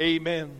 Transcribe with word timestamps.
Amen. 0.00 0.52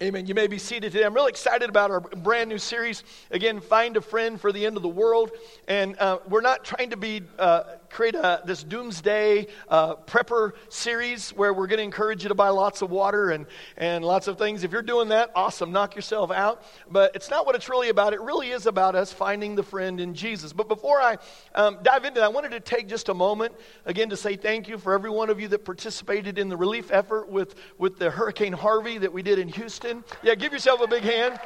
Amen. 0.00 0.26
You 0.26 0.34
may 0.36 0.46
be 0.46 0.58
seated 0.58 0.92
today. 0.92 1.04
I'm 1.04 1.12
really 1.12 1.30
excited 1.30 1.68
about 1.68 1.90
our 1.90 1.98
brand 1.98 2.48
new 2.48 2.58
series. 2.58 3.02
Again, 3.32 3.60
Find 3.60 3.96
a 3.96 4.00
Friend 4.00 4.40
for 4.40 4.52
the 4.52 4.64
End 4.64 4.76
of 4.76 4.84
the 4.84 4.88
World. 4.88 5.32
And 5.66 5.98
uh, 5.98 6.18
we're 6.28 6.42
not 6.42 6.64
trying 6.64 6.90
to 6.90 6.96
be 6.96 7.22
uh, 7.40 7.64
create 7.90 8.14
a, 8.14 8.42
this 8.44 8.62
doomsday 8.62 9.46
uh, 9.68 9.96
prepper 9.96 10.52
series 10.68 11.30
where 11.30 11.52
we're 11.52 11.66
going 11.66 11.78
to 11.78 11.84
encourage 11.84 12.22
you 12.22 12.28
to 12.28 12.34
buy 12.34 12.48
lots 12.48 12.82
of 12.82 12.90
water 12.90 13.30
and, 13.30 13.46
and 13.76 14.04
lots 14.04 14.28
of 14.28 14.38
things. 14.38 14.64
If 14.64 14.72
you're 14.72 14.82
doing 14.82 15.08
that, 15.08 15.30
awesome, 15.34 15.72
knock 15.72 15.96
yourself 15.96 16.30
out. 16.30 16.62
But 16.90 17.14
it's 17.14 17.30
not 17.30 17.46
what 17.46 17.54
it's 17.54 17.68
really 17.68 17.88
about. 17.88 18.12
It 18.12 18.20
really 18.20 18.50
is 18.50 18.66
about 18.66 18.94
us 18.94 19.12
finding 19.12 19.54
the 19.54 19.62
friend 19.62 20.00
in 20.00 20.14
Jesus. 20.14 20.52
But 20.52 20.68
before 20.68 21.00
I 21.00 21.18
um, 21.54 21.78
dive 21.82 22.04
into 22.04 22.20
that, 22.20 22.26
I 22.26 22.28
wanted 22.28 22.50
to 22.52 22.60
take 22.60 22.88
just 22.88 23.08
a 23.08 23.14
moment 23.14 23.54
again 23.84 24.10
to 24.10 24.16
say 24.16 24.36
thank 24.36 24.68
you 24.68 24.78
for 24.78 24.92
every 24.92 25.10
one 25.10 25.30
of 25.30 25.40
you 25.40 25.48
that 25.48 25.64
participated 25.64 26.38
in 26.38 26.48
the 26.48 26.56
relief 26.56 26.90
effort 26.90 27.28
with, 27.28 27.54
with 27.78 27.98
the 27.98 28.10
Hurricane 28.10 28.52
Harvey 28.52 28.98
that 28.98 29.12
we 29.12 29.22
did 29.22 29.38
in 29.38 29.48
Houston. 29.48 30.04
Yeah, 30.22 30.34
give 30.34 30.52
yourself 30.52 30.80
a 30.80 30.86
big 30.86 31.02
hand. 31.02 31.38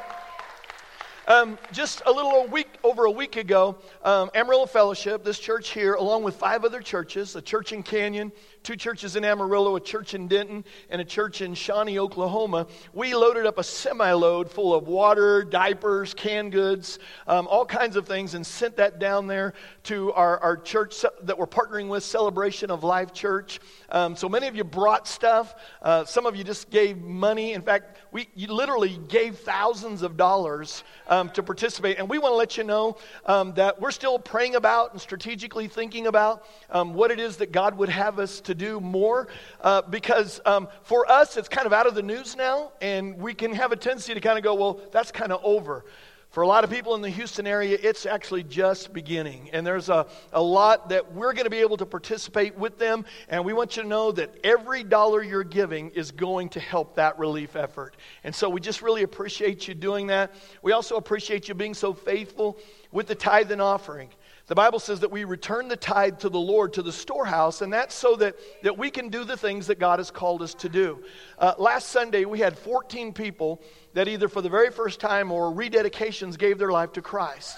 Um, 1.25 1.57
just 1.71 2.01
a 2.05 2.11
little 2.11 2.47
week 2.47 2.67
over 2.83 3.05
a 3.05 3.11
week 3.11 3.37
ago, 3.37 3.77
um, 4.03 4.29
Amarillo 4.35 4.65
Fellowship, 4.65 5.23
this 5.23 5.39
church 5.39 5.69
here, 5.69 5.93
along 5.93 6.23
with 6.23 6.35
five 6.35 6.65
other 6.65 6.81
churches, 6.81 7.37
a 7.37 7.41
church 7.41 7.71
in 7.71 7.81
Canyon, 7.81 8.33
two 8.63 8.75
churches 8.77 9.15
in 9.15 9.25
Amarillo, 9.25 9.75
a 9.75 9.81
church 9.81 10.13
in 10.13 10.27
Denton, 10.27 10.63
and 10.89 11.01
a 11.01 11.05
church 11.05 11.41
in 11.41 11.53
Shawnee, 11.53 11.99
Oklahoma, 11.99 12.67
we 12.93 13.13
loaded 13.13 13.45
up 13.45 13.57
a 13.57 13.63
semi 13.63 14.11
load 14.13 14.49
full 14.49 14.73
of 14.73 14.87
water, 14.87 15.43
diapers, 15.43 16.13
canned 16.13 16.53
goods, 16.53 16.97
um, 17.27 17.47
all 17.47 17.65
kinds 17.65 17.95
of 17.95 18.07
things, 18.07 18.33
and 18.33 18.45
sent 18.45 18.77
that 18.77 18.99
down 18.99 19.27
there 19.27 19.53
to 19.83 20.13
our, 20.13 20.39
our 20.39 20.57
church 20.57 21.05
that 21.23 21.37
we're 21.37 21.45
partnering 21.45 21.89
with, 21.89 22.03
Celebration 22.03 22.71
of 22.71 22.83
Life 22.83 23.13
Church. 23.13 23.59
Um, 23.89 24.15
so 24.15 24.29
many 24.29 24.47
of 24.47 24.55
you 24.55 24.63
brought 24.63 25.07
stuff. 25.07 25.55
Uh, 25.81 26.05
some 26.05 26.25
of 26.25 26.35
you 26.35 26.43
just 26.43 26.69
gave 26.69 26.97
money. 26.97 27.53
In 27.53 27.61
fact, 27.61 27.97
we 28.11 28.29
literally 28.35 28.97
gave 29.09 29.39
thousands 29.39 30.01
of 30.01 30.15
dollars 30.15 30.83
um, 31.07 31.29
to 31.31 31.43
participate. 31.43 31.97
And 31.99 32.07
we 32.07 32.17
want 32.17 32.31
to 32.31 32.37
let 32.37 32.57
you 32.57 32.63
know 32.63 32.97
um, 33.25 33.53
that 33.55 33.81
we're 33.81 33.91
still 33.91 34.17
praying 34.19 34.55
about 34.55 34.93
and 34.93 35.01
strategically 35.01 35.67
thinking 35.67 36.07
about 36.07 36.45
um, 36.69 36.93
what 36.93 37.11
it 37.11 37.19
is 37.19 37.37
that 37.37 37.51
God 37.51 37.77
would 37.77 37.89
have 37.89 38.19
us 38.19 38.39
to 38.41 38.52
do 38.55 38.79
more. 38.79 39.27
Uh, 39.61 39.81
because 39.81 40.39
um, 40.45 40.67
for 40.83 41.09
us, 41.11 41.37
it's 41.37 41.49
kind 41.49 41.65
of 41.65 41.73
out 41.73 41.87
of 41.87 41.95
the 41.95 42.03
news 42.03 42.35
now, 42.35 42.71
and 42.81 43.17
we 43.17 43.33
can 43.33 43.53
have 43.53 43.71
a 43.71 43.75
tendency 43.75 44.13
to 44.13 44.19
kind 44.19 44.37
of 44.37 44.43
go, 44.43 44.53
well, 44.55 44.79
that's 44.91 45.11
kind 45.11 45.31
of 45.31 45.39
over. 45.43 45.85
For 46.33 46.41
a 46.41 46.47
lot 46.47 46.63
of 46.63 46.71
people 46.71 46.95
in 46.95 47.03
the 47.03 47.11
Houston 47.11 47.45
area, 47.45 47.77
it's 47.79 48.07
actually 48.07 48.41
just 48.41 48.91
beginning. 48.91 49.51
And 49.53 49.63
there's 49.63 49.89
a, 49.89 50.07
a 50.31 50.41
lot 50.41 50.89
that 50.89 51.13
we're 51.13 51.31
going 51.33 51.43
to 51.43 51.51
be 51.51 51.59
able 51.59 51.77
to 51.77 51.85
participate 51.85 52.57
with 52.57 52.79
them. 52.79 53.05
And 53.29 53.45
we 53.45 53.53
want 53.53 53.77
you 53.77 53.83
to 53.83 53.87
know 53.87 54.11
that 54.13 54.35
every 54.43 54.83
dollar 54.83 55.21
you're 55.21 55.43
giving 55.43 55.91
is 55.91 56.09
going 56.09 56.49
to 56.49 56.59
help 56.59 56.95
that 56.95 57.19
relief 57.19 57.55
effort. 57.55 57.95
And 58.23 58.33
so 58.33 58.49
we 58.49 58.61
just 58.61 58.81
really 58.81 59.03
appreciate 59.03 59.67
you 59.67 59.75
doing 59.75 60.07
that. 60.07 60.33
We 60.63 60.71
also 60.71 60.95
appreciate 60.95 61.47
you 61.49 61.53
being 61.53 61.75
so 61.75 61.93
faithful 61.93 62.57
with 62.91 63.05
the 63.05 63.15
tithe 63.15 63.51
and 63.51 63.61
offering. 63.61 64.09
The 64.53 64.61
Bible 64.61 64.77
says 64.77 64.99
that 64.99 65.09
we 65.09 65.23
return 65.23 65.67
the 65.67 65.75
tithe 65.75 66.19
to 66.19 66.29
the 66.29 66.39
Lord, 66.39 66.73
to 66.73 66.83
the 66.83 66.91
storehouse, 66.91 67.63
and 67.63 67.73
that's 67.73 67.95
so 67.95 68.15
that, 68.17 68.35
that 68.61 68.77
we 68.77 68.91
can 68.91 69.09
do 69.09 69.23
the 69.23 69.35
things 69.35 69.65
that 69.65 69.79
God 69.79 69.97
has 69.97 70.11
called 70.11 70.43
us 70.43 70.53
to 70.53 70.69
do. 70.69 71.03
Uh, 71.39 71.55
last 71.57 71.89
Sunday, 71.89 72.25
we 72.25 72.37
had 72.37 72.55
14 72.55 73.13
people 73.13 73.63
that 73.95 74.07
either 74.07 74.27
for 74.27 74.43
the 74.43 74.49
very 74.49 74.69
first 74.69 74.99
time 74.99 75.31
or 75.31 75.51
rededications 75.51 76.37
gave 76.37 76.59
their 76.59 76.71
life 76.71 76.91
to 76.91 77.01
Christ. 77.01 77.57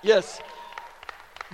Yes. 0.00 0.40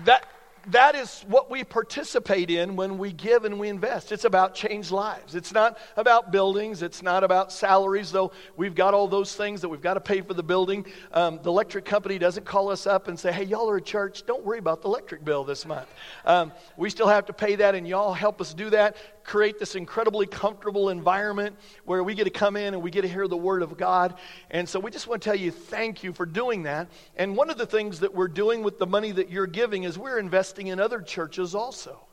That, 0.05 0.27
that 0.69 0.95
is 0.95 1.25
what 1.29 1.51
we 1.51 1.64
participate 1.64 2.51
in 2.51 2.77
when 2.77 2.98
we 2.98 3.13
give 3.13 3.45
and 3.45 3.58
we 3.58 3.69
invest. 3.69 4.13
It's 4.13 4.25
about 4.25 4.55
changed 4.55 4.91
lives. 4.91 5.35
It's 5.35 5.52
not 5.52 5.79
about 5.97 6.33
buildings. 6.33 6.83
It's 6.83 7.02
not 7.02 7.25
about 7.25 7.52
salaries, 7.52 8.11
though 8.11 8.33
we've 8.57 8.75
got 8.75 8.95
all 8.95 9.08
those 9.08 9.35
things 9.35 9.61
that 9.61 9.69
we've 9.69 9.83
got 9.83 9.95
to 9.95 10.01
pay 10.01 10.20
for 10.20 10.35
the 10.35 10.42
building. 10.42 10.86
Um, 11.13 11.41
the 11.42 11.51
electric 11.51 11.85
company 11.85 12.19
doesn't 12.19 12.45
call 12.45 12.70
us 12.70 12.86
up 12.86 13.08
and 13.08 13.19
say, 13.19 13.33
hey, 13.33 13.45
y'all 13.45 13.69
are 13.70 13.77
a 13.77 13.83
church. 13.83 14.25
Don't 14.27 14.45
worry 14.45 14.58
about 14.58 14.83
the 14.83 14.89
electric 14.89 15.25
bill 15.25 15.45
this 15.45 15.67
month. 15.67 15.89
Um, 16.25 16.52
we 16.77 16.91
still 16.91 17.08
have 17.08 17.27
to 17.27 17.33
pay 17.33 17.57
that, 17.57 17.75
and 17.75 17.86
y'all 17.86 18.13
help 18.13 18.41
us 18.41 18.55
do 18.55 18.70
that 18.70 18.96
create 19.24 19.58
this 19.58 19.74
incredibly 19.74 20.27
comfortable 20.27 20.90
environment 20.90 21.57
where 21.85 22.05
we 22.05 22.14
get 22.14 22.24
to 22.24 22.30
come 22.30 22.57
in 22.57 22.74
and 22.74 22.83
we 22.83 22.90
get 22.90 23.02
to 23.02 23.08
hear 23.08 23.27
the 23.27 23.36
Word 23.36 23.62
of 23.62 23.77
God. 23.77 24.14
And 24.51 24.68
so 24.68 24.79
we 24.79 24.90
just 24.90 25.07
want 25.07 25.23
to 25.23 25.29
tell 25.29 25.39
you 25.39 25.51
thank 25.51 26.05
you 26.05 26.12
for 26.12 26.27
doing 26.27 26.64
that. 26.64 26.89
And 27.17 27.36
one 27.36 27.51
of 27.51 27.58
the 27.58 27.67
things 27.67 28.01
that 28.01 28.14
we're 28.14 28.29
doing 28.29 28.63
with 28.63 28.79
the 28.79 28.86
money 28.86 29.11
that 29.13 29.30
you're 29.30 29.46
giving 29.46 29.84
is 29.84 29.98
we're 29.98 30.18
investing 30.18 30.68
in 30.68 30.79
other 30.79 31.01
churches 31.01 31.55
also. 31.55 32.07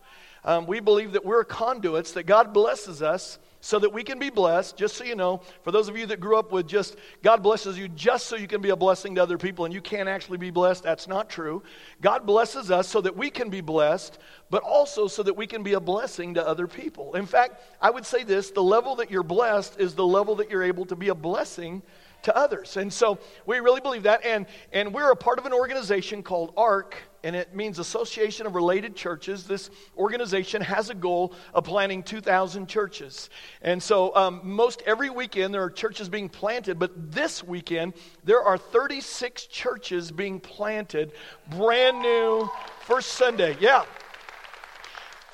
Um, 0.43 0.65
we 0.65 0.79
believe 0.79 1.11
that 1.11 1.23
we're 1.23 1.43
conduits, 1.43 2.13
that 2.13 2.23
God 2.23 2.53
blesses 2.53 3.01
us 3.01 3.37
so 3.61 3.79
that 3.79 3.93
we 3.93 4.03
can 4.03 4.19
be 4.19 4.29
blessed. 4.29 4.75
Just 4.75 4.97
so 4.97 5.03
you 5.03 5.15
know, 5.15 5.41
for 5.63 5.71
those 5.71 5.87
of 5.87 5.95
you 5.95 6.05
that 6.07 6.19
grew 6.19 6.37
up 6.37 6.51
with 6.51 6.67
just 6.67 6.97
God 7.23 7.41
blesses 7.41 7.77
you 7.77 7.87
just 7.87 8.25
so 8.25 8.35
you 8.35 8.47
can 8.47 8.61
be 8.61 8.71
a 8.71 8.75
blessing 8.75 9.15
to 9.15 9.23
other 9.23 9.37
people 9.37 9.65
and 9.65 9.73
you 9.73 9.81
can't 9.81 10.09
actually 10.09 10.39
be 10.39 10.49
blessed, 10.49 10.83
that's 10.83 11.07
not 11.07 11.29
true. 11.29 11.63
God 12.01 12.25
blesses 12.25 12.71
us 12.71 12.87
so 12.87 12.99
that 13.01 13.15
we 13.15 13.29
can 13.29 13.49
be 13.49 13.61
blessed, 13.61 14.17
but 14.49 14.63
also 14.63 15.07
so 15.07 15.23
that 15.23 15.37
we 15.37 15.47
can 15.47 15.63
be 15.63 15.73
a 15.73 15.79
blessing 15.79 16.33
to 16.33 16.45
other 16.45 16.67
people. 16.67 17.15
In 17.15 17.25
fact, 17.25 17.61
I 17.81 17.89
would 17.89 18.05
say 18.05 18.23
this 18.23 18.51
the 18.51 18.63
level 18.63 18.95
that 18.95 19.09
you're 19.09 19.23
blessed 19.23 19.79
is 19.79 19.93
the 19.93 20.05
level 20.05 20.35
that 20.35 20.49
you're 20.49 20.63
able 20.63 20.85
to 20.85 20.95
be 20.95 21.09
a 21.09 21.15
blessing 21.15 21.81
to 22.23 22.35
others. 22.35 22.77
And 22.77 22.91
so 22.91 23.19
we 23.45 23.59
really 23.59 23.81
believe 23.81 24.03
that. 24.03 24.25
And, 24.25 24.45
and 24.71 24.93
we're 24.93 25.11
a 25.11 25.15
part 25.15 25.39
of 25.39 25.45
an 25.45 25.53
organization 25.53 26.23
called 26.23 26.53
ARC, 26.57 26.95
and 27.23 27.35
it 27.35 27.55
means 27.55 27.79
Association 27.79 28.47
of 28.47 28.55
Related 28.55 28.95
Churches. 28.95 29.45
This 29.45 29.69
organization 29.97 30.61
has 30.61 30.89
a 30.89 30.95
goal 30.95 31.33
of 31.53 31.63
planting 31.63 32.03
2,000 32.03 32.67
churches. 32.67 33.29
And 33.61 33.81
so 33.81 34.15
um, 34.15 34.41
most 34.43 34.81
every 34.85 35.09
weekend 35.09 35.53
there 35.53 35.63
are 35.63 35.69
churches 35.69 36.09
being 36.09 36.29
planted, 36.29 36.79
but 36.79 37.11
this 37.11 37.43
weekend 37.43 37.93
there 38.23 38.41
are 38.41 38.57
36 38.57 39.45
churches 39.47 40.11
being 40.11 40.39
planted, 40.39 41.11
brand 41.49 42.01
new, 42.01 42.49
first 42.81 43.13
Sunday. 43.13 43.55
Yeah. 43.59 43.85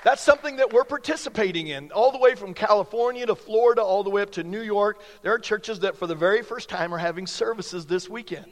That's 0.03 0.21
something 0.21 0.57
that 0.57 0.71
we're 0.71 0.83
participating 0.83 1.67
in, 1.67 1.91
all 1.91 2.11
the 2.11 2.19
way 2.19 2.35
from 2.35 2.53
California 2.53 3.25
to 3.25 3.35
Florida, 3.35 3.81
all 3.81 4.03
the 4.03 4.09
way 4.09 4.21
up 4.21 4.31
to 4.33 4.43
New 4.43 4.61
York. 4.61 5.01
There 5.21 5.33
are 5.33 5.39
churches 5.39 5.79
that, 5.79 5.97
for 5.97 6.07
the 6.07 6.15
very 6.15 6.43
first 6.43 6.69
time, 6.69 6.93
are 6.93 6.99
having 6.99 7.27
services 7.27 7.85
this 7.85 8.07
weekend. 8.07 8.45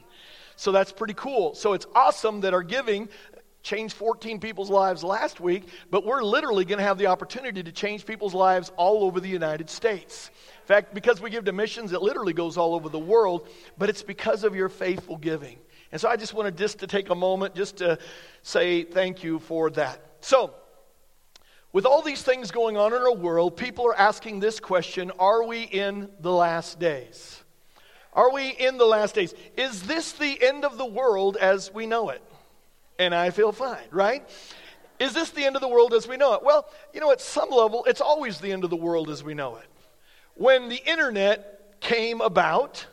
So 0.56 0.72
that's 0.72 0.92
pretty 0.92 1.14
cool. 1.14 1.56
So 1.56 1.74
it's 1.74 1.86
awesome 1.94 2.42
that 2.42 2.54
our 2.54 2.64
giving 2.64 3.10
changed 3.66 3.96
14 3.96 4.40
people's 4.40 4.70
lives 4.70 5.04
last 5.04 5.40
week, 5.40 5.68
but 5.90 6.06
we're 6.06 6.22
literally 6.22 6.66
going 6.66 6.78
to 6.78 6.84
have 6.86 7.00
the 7.00 7.08
opportunity 7.08 7.64
to 7.64 7.72
change 7.72 8.06
people's 8.06 8.34
lives 8.34 8.72
all 8.78 9.04
over 9.04 9.20
the 9.20 9.28
United 9.28 9.70
States. 9.70 10.30
In 10.62 10.68
fact, 10.68 10.94
because 10.94 11.20
we 11.20 11.32
give 11.32 11.46
to 11.46 11.52
missions, 11.52 11.92
it 11.92 12.02
literally 12.02 12.34
goes 12.34 12.58
all 12.58 12.76
over 12.76 12.90
the 12.90 13.00
world, 13.00 13.50
but 13.78 13.90
it's 13.90 14.04
because 14.04 14.44
of 14.44 14.56
your 14.56 14.70
faithful 14.70 15.18
giving. 15.18 15.58
And 15.92 16.00
so 16.00 16.08
I 16.08 16.16
just 16.16 16.34
wanted 16.34 16.58
just 16.58 16.80
to 16.80 16.88
take 16.88 17.10
a 17.10 17.16
moment 17.16 17.56
just 17.56 17.78
to 17.78 17.98
say 18.44 18.84
thank 18.84 19.24
you 19.24 19.40
for 19.40 19.70
that. 19.72 20.00
So, 20.22 20.54
with 21.74 21.86
all 21.86 22.02
these 22.02 22.22
things 22.22 22.52
going 22.52 22.78
on 22.78 22.94
in 22.94 23.02
our 23.02 23.14
world, 23.14 23.58
people 23.58 23.86
are 23.88 23.98
asking 23.98 24.40
this 24.40 24.60
question 24.60 25.12
Are 25.20 25.44
we 25.44 25.64
in 25.64 26.10
the 26.20 26.32
last 26.32 26.80
days? 26.80 27.44
Are 28.16 28.31
we 28.31 28.50
in 28.50 28.78
the 28.78 28.86
last 28.86 29.14
days? 29.16 29.34
Is 29.58 29.84
this 29.84 30.14
the 30.14 30.42
end 30.42 30.64
of 30.64 30.78
the 30.78 30.86
world 30.86 31.38
as 31.38 31.74
we 31.74 31.86
know 31.86 32.09
it? 32.09 32.24
And 32.98 33.14
I 33.14 33.30
feel 33.30 33.52
fine, 33.52 33.88
right? 33.92 34.28
Is 35.00 35.14
this 35.14 35.31
the 35.31 35.44
end 35.44 35.58
of 35.58 35.62
the 35.62 35.68
world 35.68 35.94
as 35.94 36.08
we 36.08 36.16
know 36.16 36.34
it? 36.34 36.44
Well, 36.44 36.66
you 36.94 37.02
know, 37.02 37.12
at 37.12 37.20
some 37.20 37.50
level, 37.50 37.84
it's 37.86 38.00
always 38.00 38.40
the 38.40 38.53
end 38.53 38.64
of 38.64 38.70
the 38.70 38.78
world 38.78 39.09
as 39.09 39.24
we 39.24 39.34
know 39.34 39.58
it. 39.58 39.68
When 40.36 40.70
the 40.70 40.81
internet 40.90 41.81
came 41.81 42.22
about, 42.22 42.88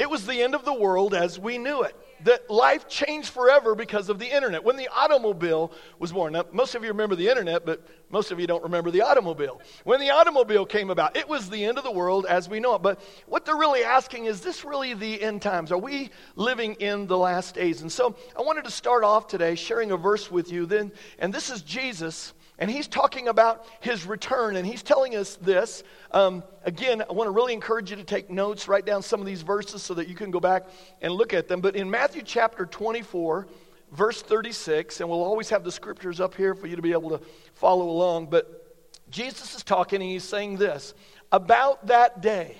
it 0.00 0.10
was 0.10 0.26
the 0.26 0.42
end 0.42 0.56
of 0.56 0.64
the 0.64 0.74
world 0.74 1.14
as 1.14 1.38
we 1.38 1.58
knew 1.58 1.82
it 1.82 1.94
that 2.24 2.50
life 2.50 2.88
changed 2.88 3.30
forever 3.30 3.74
because 3.74 4.08
of 4.08 4.18
the 4.18 4.26
internet. 4.26 4.64
When 4.64 4.76
the 4.76 4.88
automobile 4.88 5.72
was 5.98 6.12
born, 6.12 6.34
now 6.34 6.44
most 6.52 6.74
of 6.74 6.82
you 6.82 6.88
remember 6.88 7.16
the 7.16 7.28
internet, 7.28 7.64
but 7.64 7.86
most 8.10 8.30
of 8.30 8.40
you 8.40 8.46
don't 8.46 8.62
remember 8.62 8.90
the 8.90 9.02
automobile. 9.02 9.60
When 9.84 10.00
the 10.00 10.10
automobile 10.10 10.66
came 10.66 10.90
about, 10.90 11.16
it 11.16 11.28
was 11.28 11.48
the 11.48 11.64
end 11.64 11.78
of 11.78 11.84
the 11.84 11.90
world 11.90 12.26
as 12.26 12.48
we 12.48 12.60
know 12.60 12.74
it. 12.74 12.82
But 12.82 13.00
what 13.26 13.44
they're 13.44 13.56
really 13.56 13.84
asking 13.84 14.26
is 14.26 14.40
this 14.40 14.64
really 14.64 14.94
the 14.94 15.22
end 15.22 15.42
times? 15.42 15.72
Are 15.72 15.78
we 15.78 16.10
living 16.36 16.74
in 16.74 17.06
the 17.06 17.18
last 17.18 17.54
days? 17.54 17.82
And 17.82 17.90
so 17.90 18.16
I 18.36 18.42
wanted 18.42 18.64
to 18.64 18.70
start 18.70 19.04
off 19.04 19.26
today 19.26 19.54
sharing 19.54 19.92
a 19.92 19.96
verse 19.96 20.30
with 20.30 20.50
you. 20.50 20.66
Then, 20.66 20.92
and 21.18 21.32
this 21.32 21.50
is 21.50 21.62
Jesus 21.62 22.34
and 22.60 22.70
he's 22.70 22.86
talking 22.86 23.28
about 23.28 23.64
his 23.80 24.04
return, 24.04 24.56
and 24.56 24.66
he's 24.66 24.82
telling 24.82 25.16
us 25.16 25.36
this. 25.36 25.82
Um, 26.10 26.44
again, 26.64 27.02
I 27.08 27.12
want 27.12 27.26
to 27.26 27.32
really 27.32 27.54
encourage 27.54 27.90
you 27.90 27.96
to 27.96 28.04
take 28.04 28.28
notes, 28.28 28.68
write 28.68 28.84
down 28.84 29.02
some 29.02 29.18
of 29.18 29.26
these 29.26 29.40
verses 29.40 29.82
so 29.82 29.94
that 29.94 30.08
you 30.08 30.14
can 30.14 30.30
go 30.30 30.40
back 30.40 30.66
and 31.00 31.14
look 31.14 31.32
at 31.32 31.48
them. 31.48 31.62
But 31.62 31.74
in 31.74 31.90
Matthew 31.90 32.20
chapter 32.22 32.66
24, 32.66 33.48
verse 33.92 34.20
36, 34.20 35.00
and 35.00 35.08
we'll 35.08 35.24
always 35.24 35.48
have 35.48 35.64
the 35.64 35.72
scriptures 35.72 36.20
up 36.20 36.34
here 36.34 36.54
for 36.54 36.66
you 36.66 36.76
to 36.76 36.82
be 36.82 36.92
able 36.92 37.18
to 37.18 37.24
follow 37.54 37.88
along. 37.88 38.26
But 38.26 38.76
Jesus 39.10 39.54
is 39.54 39.62
talking, 39.62 40.02
and 40.02 40.10
he's 40.10 40.24
saying 40.24 40.58
this 40.58 40.92
about 41.32 41.86
that 41.86 42.20
day, 42.20 42.56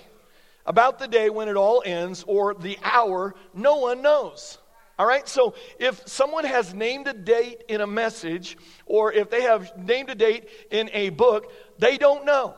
about 0.64 0.98
the 0.98 1.08
day 1.08 1.28
when 1.28 1.48
it 1.48 1.56
all 1.56 1.82
ends, 1.84 2.24
or 2.26 2.54
the 2.54 2.78
hour, 2.82 3.34
no 3.52 3.76
one 3.76 4.00
knows. 4.00 4.56
All 5.00 5.06
right, 5.06 5.26
so 5.26 5.54
if 5.78 6.06
someone 6.06 6.44
has 6.44 6.74
named 6.74 7.08
a 7.08 7.14
date 7.14 7.64
in 7.70 7.80
a 7.80 7.86
message, 7.86 8.58
or 8.84 9.10
if 9.10 9.30
they 9.30 9.40
have 9.40 9.72
named 9.78 10.10
a 10.10 10.14
date 10.14 10.50
in 10.70 10.90
a 10.92 11.08
book, 11.08 11.50
they 11.78 11.96
don't 11.96 12.26
know. 12.26 12.54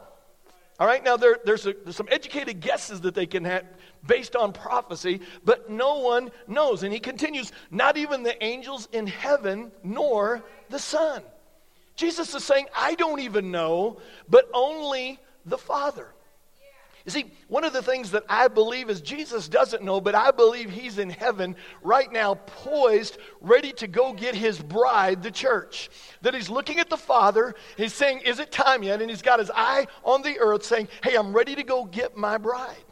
All 0.81 0.87
right, 0.89 1.05
now 1.05 1.17
there, 1.17 1.39
there's, 1.45 1.69
a, 1.69 1.75
there's 1.85 1.95
some 1.95 2.09
educated 2.11 2.59
guesses 2.59 3.03
that 3.03 3.15
they 3.15 3.27
can 3.27 3.45
have 3.45 3.65
based 4.05 4.35
on 4.35 4.53
prophecy, 4.53 5.21
but 5.45 5.71
no 5.71 6.01
one 6.01 6.33
knows. 6.49 6.83
And 6.83 6.93
he 6.93 6.99
continues, 6.99 7.53
not 7.71 7.97
even 7.97 8.25
the 8.25 8.43
angels 8.43 8.89
in 8.91 9.07
heaven 9.07 9.71
nor 9.85 10.43
the 10.69 10.81
Son. 10.81 11.23
Jesus 11.95 12.35
is 12.35 12.43
saying, 12.43 12.67
I 12.77 12.97
don't 12.97 13.21
even 13.21 13.53
know, 13.53 14.01
but 14.29 14.51
only 14.53 15.21
the 15.47 15.59
Father. 15.59 16.13
You 17.05 17.11
see, 17.11 17.33
one 17.49 17.65
of 17.65 17.73
the 17.73 17.83
things 17.83 18.13
that 18.13 18.23
I 18.29 18.47
believe 18.47 18.89
is 18.89 19.01
Jesus 19.01 19.49
doesn't 19.49 19.83
know, 19.83 20.01
but 20.01 20.15
I 20.15 20.31
believe 20.31 20.71
he's 20.71 20.99
in 20.99 21.11
heaven 21.11 21.57
right 21.83 22.11
now, 22.13 22.35
poised, 22.35 23.19
ready 23.41 23.73
to 23.75 23.89
go 23.89 24.13
get 24.13 24.37
his 24.37 24.61
bride, 24.61 25.23
the 25.23 25.31
church. 25.31 25.91
That 26.23 26.35
he's 26.35 26.49
looking 26.49 26.79
at 26.79 26.89
the 26.89 26.97
Father, 26.97 27.55
he's 27.77 27.93
saying, 27.93 28.21
Is 28.21 28.39
it 28.39 28.53
time 28.53 28.85
yet? 28.85 29.01
And 29.01 29.11
he's 29.11 29.23
got 29.23 29.41
his 29.41 29.51
eye 29.53 29.87
on 30.05 30.23
the 30.23 30.39
earth 30.39 30.65
saying, 30.65 30.89
Hey, 31.03 31.17
I'm 31.17 31.33
ready 31.33 31.57
to 31.57 31.65
go 31.65 31.85
get 31.85 32.17
my 32.17 32.39
bride. 32.39 32.85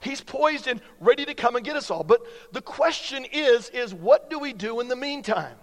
He's 0.00 0.20
poised 0.20 0.66
and 0.66 0.80
ready 1.00 1.24
to 1.24 1.34
come 1.34 1.56
and 1.56 1.64
get 1.64 1.76
us 1.76 1.90
all. 1.90 2.04
But 2.04 2.22
the 2.52 2.62
question 2.62 3.26
is, 3.32 3.68
is 3.70 3.92
what 3.92 4.30
do 4.30 4.38
we 4.38 4.52
do 4.52 4.80
in 4.80 4.88
the 4.88 4.96
meantime? 4.96 5.56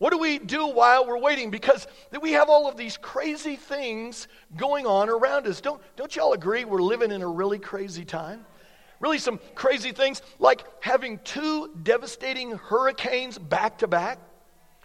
What 0.00 0.14
do 0.14 0.18
we 0.18 0.38
do 0.38 0.66
while 0.66 1.06
we're 1.06 1.18
waiting? 1.18 1.50
Because 1.50 1.86
we 2.22 2.32
have 2.32 2.48
all 2.48 2.66
of 2.66 2.78
these 2.78 2.96
crazy 2.96 3.56
things 3.56 4.28
going 4.56 4.86
on 4.86 5.10
around 5.10 5.46
us. 5.46 5.60
Don't, 5.60 5.78
don't 5.94 6.16
y'all 6.16 6.32
agree 6.32 6.64
we're 6.64 6.80
living 6.80 7.10
in 7.10 7.20
a 7.20 7.28
really 7.28 7.58
crazy 7.58 8.06
time? 8.06 8.46
Really, 9.00 9.18
some 9.18 9.38
crazy 9.54 9.92
things 9.92 10.22
like 10.38 10.64
having 10.82 11.18
two 11.18 11.68
devastating 11.82 12.52
hurricanes 12.52 13.36
back 13.36 13.76
to 13.80 13.86
back. 13.86 14.18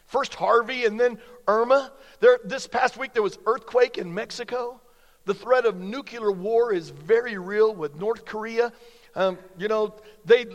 First 0.06 0.34
Harvey 0.36 0.84
and 0.84 1.00
then 1.00 1.18
Irma. 1.48 1.94
There, 2.20 2.40
this 2.44 2.68
past 2.68 2.98
week 2.98 3.14
there 3.14 3.24
was 3.24 3.40
earthquake 3.46 3.98
in 3.98 4.14
Mexico. 4.14 4.82
The 5.24 5.34
threat 5.34 5.66
of 5.66 5.78
nuclear 5.78 6.30
war 6.30 6.74
is 6.74 6.90
very 6.90 7.38
real 7.38 7.74
with 7.74 7.96
North 7.96 8.26
Korea 8.26 8.74
um, 9.16 9.38
you 9.58 9.68
know, 9.68 9.96
they, 10.26 10.46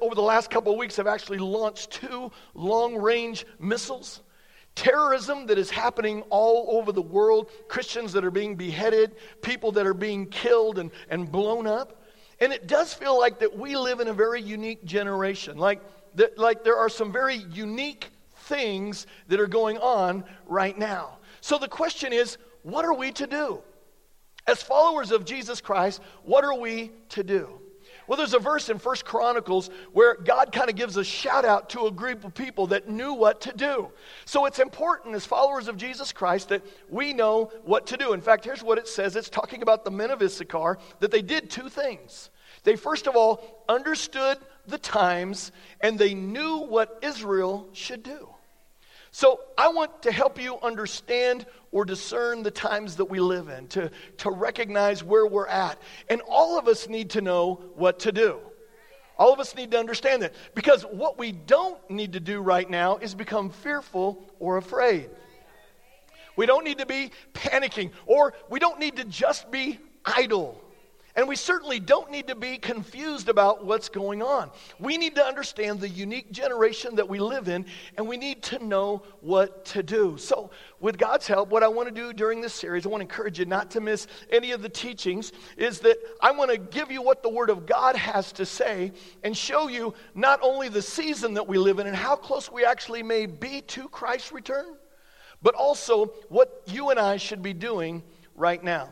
over 0.00 0.14
the 0.14 0.22
last 0.22 0.50
couple 0.50 0.72
of 0.72 0.78
weeks, 0.78 0.96
have 0.96 1.06
actually 1.06 1.38
launched 1.38 1.90
two 1.90 2.30
long 2.54 2.96
range 2.96 3.46
missiles. 3.58 4.22
Terrorism 4.74 5.46
that 5.46 5.58
is 5.58 5.70
happening 5.70 6.22
all 6.30 6.78
over 6.78 6.92
the 6.92 7.02
world, 7.02 7.50
Christians 7.68 8.12
that 8.14 8.24
are 8.24 8.30
being 8.30 8.54
beheaded, 8.54 9.16
people 9.42 9.72
that 9.72 9.86
are 9.86 9.94
being 9.94 10.26
killed 10.26 10.78
and, 10.78 10.90
and 11.10 11.30
blown 11.30 11.66
up. 11.66 12.02
And 12.40 12.52
it 12.52 12.66
does 12.66 12.92
feel 12.94 13.18
like 13.18 13.38
that 13.40 13.56
we 13.56 13.76
live 13.76 14.00
in 14.00 14.08
a 14.08 14.12
very 14.12 14.40
unique 14.40 14.84
generation. 14.84 15.58
Like, 15.58 15.80
that, 16.14 16.38
like 16.38 16.64
there 16.64 16.76
are 16.76 16.88
some 16.88 17.12
very 17.12 17.36
unique 17.36 18.10
things 18.34 19.06
that 19.28 19.40
are 19.40 19.46
going 19.46 19.78
on 19.78 20.24
right 20.46 20.76
now. 20.76 21.18
So 21.40 21.58
the 21.58 21.68
question 21.68 22.12
is, 22.12 22.38
what 22.62 22.84
are 22.84 22.94
we 22.94 23.12
to 23.12 23.26
do? 23.26 23.62
As 24.46 24.62
followers 24.62 25.12
of 25.12 25.24
Jesus 25.24 25.60
Christ, 25.60 26.00
what 26.24 26.44
are 26.44 26.58
we 26.58 26.90
to 27.10 27.22
do? 27.22 27.61
Well, 28.06 28.16
there's 28.16 28.34
a 28.34 28.38
verse 28.38 28.68
in 28.68 28.78
First 28.78 29.04
Chronicles 29.04 29.70
where 29.92 30.16
God 30.16 30.52
kind 30.52 30.68
of 30.68 30.76
gives 30.76 30.96
a 30.96 31.04
shout 31.04 31.44
out 31.44 31.70
to 31.70 31.86
a 31.86 31.90
group 31.90 32.24
of 32.24 32.34
people 32.34 32.66
that 32.68 32.88
knew 32.88 33.12
what 33.14 33.40
to 33.42 33.52
do. 33.52 33.90
So 34.24 34.46
it's 34.46 34.58
important 34.58 35.14
as 35.14 35.24
followers 35.24 35.68
of 35.68 35.76
Jesus 35.76 36.12
Christ 36.12 36.48
that 36.48 36.62
we 36.88 37.12
know 37.12 37.52
what 37.64 37.86
to 37.88 37.96
do. 37.96 38.12
In 38.12 38.20
fact, 38.20 38.44
here's 38.44 38.62
what 38.62 38.78
it 38.78 38.88
says 38.88 39.16
it's 39.16 39.28
talking 39.28 39.62
about 39.62 39.84
the 39.84 39.90
men 39.90 40.10
of 40.10 40.20
Issachar 40.20 40.78
that 41.00 41.10
they 41.10 41.22
did 41.22 41.50
two 41.50 41.68
things. 41.68 42.30
They, 42.64 42.76
first 42.76 43.06
of 43.06 43.16
all, 43.16 43.64
understood 43.68 44.38
the 44.66 44.78
times 44.78 45.52
and 45.80 45.98
they 45.98 46.14
knew 46.14 46.58
what 46.58 46.98
Israel 47.02 47.68
should 47.72 48.02
do. 48.02 48.28
So 49.14 49.40
I 49.58 49.68
want 49.68 50.02
to 50.02 50.12
help 50.12 50.40
you 50.40 50.58
understand 50.62 51.44
or 51.70 51.84
discern 51.84 52.42
the 52.42 52.50
times 52.50 52.96
that 52.96 53.04
we 53.04 53.20
live 53.20 53.50
in, 53.50 53.68
to, 53.68 53.90
to 54.18 54.30
recognize 54.30 55.04
where 55.04 55.26
we're 55.26 55.46
at. 55.46 55.78
And 56.08 56.22
all 56.22 56.58
of 56.58 56.66
us 56.66 56.88
need 56.88 57.10
to 57.10 57.20
know 57.20 57.62
what 57.74 58.00
to 58.00 58.12
do. 58.12 58.38
All 59.18 59.30
of 59.30 59.38
us 59.38 59.54
need 59.54 59.70
to 59.72 59.78
understand 59.78 60.22
that. 60.22 60.32
Because 60.54 60.82
what 60.84 61.18
we 61.18 61.30
don't 61.30 61.78
need 61.90 62.14
to 62.14 62.20
do 62.20 62.40
right 62.40 62.68
now 62.68 62.96
is 62.96 63.14
become 63.14 63.50
fearful 63.50 64.24
or 64.38 64.56
afraid. 64.56 65.10
We 66.34 66.46
don't 66.46 66.64
need 66.64 66.78
to 66.78 66.86
be 66.86 67.10
panicking, 67.34 67.90
or 68.06 68.32
we 68.48 68.58
don't 68.58 68.78
need 68.78 68.96
to 68.96 69.04
just 69.04 69.50
be 69.50 69.78
idle. 70.06 70.58
And 71.14 71.28
we 71.28 71.36
certainly 71.36 71.78
don't 71.78 72.10
need 72.10 72.28
to 72.28 72.34
be 72.34 72.56
confused 72.56 73.28
about 73.28 73.66
what's 73.66 73.90
going 73.90 74.22
on. 74.22 74.50
We 74.78 74.96
need 74.96 75.14
to 75.16 75.22
understand 75.22 75.78
the 75.78 75.88
unique 75.88 76.32
generation 76.32 76.96
that 76.96 77.06
we 77.06 77.18
live 77.18 77.48
in, 77.48 77.66
and 77.98 78.08
we 78.08 78.16
need 78.16 78.42
to 78.44 78.64
know 78.64 79.02
what 79.20 79.66
to 79.66 79.82
do. 79.82 80.16
So, 80.16 80.50
with 80.80 80.96
God's 80.96 81.26
help, 81.26 81.50
what 81.50 81.62
I 81.62 81.68
want 81.68 81.88
to 81.88 81.94
do 81.94 82.14
during 82.14 82.40
this 82.40 82.54
series, 82.54 82.86
I 82.86 82.88
want 82.88 83.02
to 83.02 83.04
encourage 83.04 83.38
you 83.38 83.44
not 83.44 83.70
to 83.72 83.80
miss 83.82 84.06
any 84.30 84.52
of 84.52 84.62
the 84.62 84.70
teachings, 84.70 85.32
is 85.58 85.80
that 85.80 85.98
I 86.22 86.30
want 86.30 86.50
to 86.50 86.56
give 86.56 86.90
you 86.90 87.02
what 87.02 87.22
the 87.22 87.28
Word 87.28 87.50
of 87.50 87.66
God 87.66 87.94
has 87.94 88.32
to 88.32 88.46
say 88.46 88.92
and 89.22 89.36
show 89.36 89.68
you 89.68 89.92
not 90.14 90.40
only 90.42 90.70
the 90.70 90.82
season 90.82 91.34
that 91.34 91.46
we 91.46 91.58
live 91.58 91.78
in 91.78 91.86
and 91.86 91.96
how 91.96 92.16
close 92.16 92.50
we 92.50 92.64
actually 92.64 93.02
may 93.02 93.26
be 93.26 93.60
to 93.60 93.86
Christ's 93.90 94.32
return, 94.32 94.76
but 95.42 95.54
also 95.54 96.06
what 96.30 96.62
you 96.66 96.88
and 96.88 96.98
I 96.98 97.18
should 97.18 97.42
be 97.42 97.52
doing 97.52 98.02
right 98.34 98.64
now. 98.64 98.88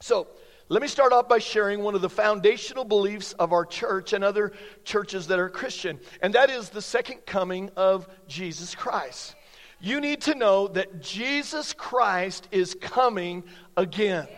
So, 0.00 0.28
let 0.70 0.82
me 0.82 0.88
start 0.88 1.14
off 1.14 1.28
by 1.28 1.38
sharing 1.38 1.82
one 1.82 1.94
of 1.94 2.02
the 2.02 2.10
foundational 2.10 2.84
beliefs 2.84 3.32
of 3.34 3.52
our 3.52 3.64
church 3.64 4.12
and 4.12 4.22
other 4.22 4.52
churches 4.84 5.28
that 5.28 5.38
are 5.38 5.48
Christian, 5.48 5.98
and 6.20 6.34
that 6.34 6.50
is 6.50 6.68
the 6.68 6.82
second 6.82 7.24
coming 7.24 7.70
of 7.76 8.06
Jesus 8.26 8.74
Christ. 8.74 9.34
You 9.80 10.00
need 10.00 10.22
to 10.22 10.34
know 10.34 10.68
that 10.68 11.00
Jesus 11.00 11.72
Christ 11.72 12.48
is 12.50 12.76
coming 12.80 13.44
again. 13.76 14.28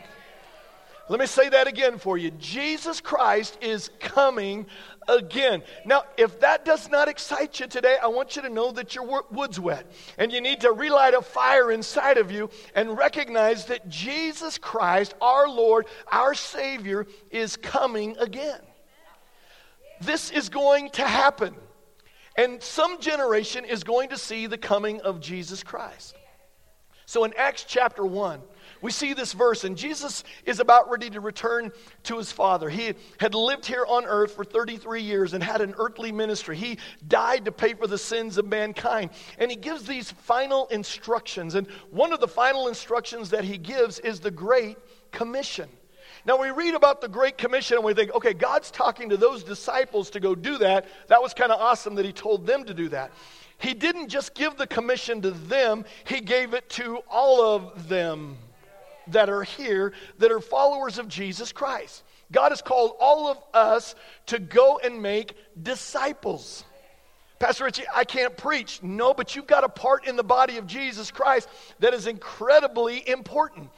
Let 1.10 1.18
me 1.18 1.26
say 1.26 1.48
that 1.48 1.66
again 1.66 1.98
for 1.98 2.16
you. 2.16 2.30
Jesus 2.30 3.00
Christ 3.00 3.58
is 3.60 3.90
coming 3.98 4.66
again. 5.08 5.64
Now, 5.84 6.04
if 6.16 6.38
that 6.38 6.64
does 6.64 6.88
not 6.88 7.08
excite 7.08 7.58
you 7.58 7.66
today, 7.66 7.96
I 8.00 8.06
want 8.06 8.36
you 8.36 8.42
to 8.42 8.48
know 8.48 8.70
that 8.70 8.94
your 8.94 9.24
wood's 9.28 9.58
wet. 9.58 9.90
And 10.18 10.30
you 10.30 10.40
need 10.40 10.60
to 10.60 10.70
relight 10.70 11.14
a 11.14 11.20
fire 11.20 11.72
inside 11.72 12.16
of 12.16 12.30
you 12.30 12.48
and 12.76 12.96
recognize 12.96 13.64
that 13.64 13.88
Jesus 13.88 14.56
Christ, 14.56 15.14
our 15.20 15.48
Lord, 15.48 15.86
our 16.12 16.32
Savior, 16.32 17.08
is 17.32 17.56
coming 17.56 18.16
again. 18.20 18.60
This 20.00 20.30
is 20.30 20.49
going 20.49 20.90
to 20.90 21.02
happen. 21.02 21.56
And 22.37 22.62
some 22.62 23.00
generation 23.00 23.64
is 23.64 23.82
going 23.82 24.11
to 24.11 24.16
see 24.16 24.46
the 24.46 24.58
coming 24.58 25.00
of 25.00 25.20
Jesus 25.20 25.64
Christ. 25.64 26.14
So 27.11 27.25
in 27.25 27.35
Acts 27.37 27.64
chapter 27.67 28.07
1, 28.07 28.40
we 28.83 28.93
see 28.93 29.14
this 29.14 29.33
verse, 29.33 29.64
and 29.64 29.76
Jesus 29.76 30.23
is 30.47 30.61
about 30.61 30.88
ready 30.93 31.11
to 31.11 31.19
return 31.19 31.73
to 32.05 32.19
his 32.19 32.31
Father. 32.31 32.69
He 32.69 32.95
had 33.19 33.35
lived 33.35 33.67
here 33.67 33.85
on 33.85 34.05
earth 34.05 34.37
for 34.37 34.45
33 34.45 35.02
years 35.02 35.35
and 35.35 35.43
had 35.43 35.61
an 35.61 35.75
earthly 35.76 36.12
ministry. 36.12 36.57
He 36.57 36.79
died 37.09 37.47
to 37.47 37.50
pay 37.50 37.75
for 37.75 37.88
the 37.88 37.99
sins 37.99 38.38
of 38.38 38.47
mankind. 38.47 39.11
And 39.38 39.50
he 39.50 39.57
gives 39.57 39.88
these 39.88 40.12
final 40.12 40.69
instructions. 40.69 41.57
And 41.57 41.67
one 41.90 42.12
of 42.12 42.21
the 42.21 42.29
final 42.29 42.69
instructions 42.69 43.31
that 43.31 43.43
he 43.43 43.59
gives 43.59 43.99
is 43.99 44.21
the 44.21 44.31
Great 44.31 44.79
Commission. 45.11 45.69
Now, 46.25 46.40
we 46.40 46.50
read 46.50 46.75
about 46.75 47.00
the 47.00 47.09
Great 47.09 47.37
Commission 47.37 47.76
and 47.76 47.85
we 47.85 47.93
think, 47.93 48.14
okay, 48.14 48.35
God's 48.35 48.71
talking 48.71 49.09
to 49.09 49.17
those 49.17 49.43
disciples 49.43 50.11
to 50.11 50.21
go 50.21 50.37
do 50.37 50.59
that. 50.59 50.87
That 51.09 51.21
was 51.21 51.35
kind 51.35 51.50
of 51.50 51.61
awesome 51.61 51.97
that 51.97 52.05
He 52.05 52.12
told 52.12 52.47
them 52.47 52.62
to 52.67 52.75
do 52.75 52.88
that. 52.90 53.11
He 53.61 53.75
didn't 53.75 54.09
just 54.09 54.35
give 54.35 54.57
the 54.57 54.67
commission 54.67 55.23
to 55.23 55.31
them, 55.31 55.85
He 56.05 56.21
gave 56.21 56.55
it 56.55 56.69
to 56.71 56.99
all 57.11 57.43
of 57.43 57.88
them 57.88 58.38
that 59.09 59.29
are 59.29 59.43
here 59.43 59.93
that 60.19 60.31
are 60.31 60.40
followers 60.40 60.99
of 60.99 61.09
Jesus 61.09 61.52
Christ. 61.52 62.02
God 62.33 62.50
has 62.50 62.62
called 62.62 62.97
all 63.00 63.29
of 63.29 63.38
us 63.52 63.95
to 64.26 64.38
go 64.38 64.81
and 64.83 65.02
make 65.02 65.35
disciples. 65.61 66.64
Pastor 67.38 67.64
Richie, 67.64 67.85
I 67.93 68.05
can't 68.05 68.37
preach. 68.37 68.83
No, 68.83 69.14
but 69.14 69.35
you've 69.35 69.47
got 69.47 69.64
a 69.64 69.69
part 69.69 70.07
in 70.07 70.17
the 70.17 70.23
body 70.23 70.59
of 70.59 70.67
Jesus 70.67 71.11
Christ 71.11 71.49
that 71.81 71.95
is 71.95 72.07
incredibly 72.07 73.07
important. 73.09 73.71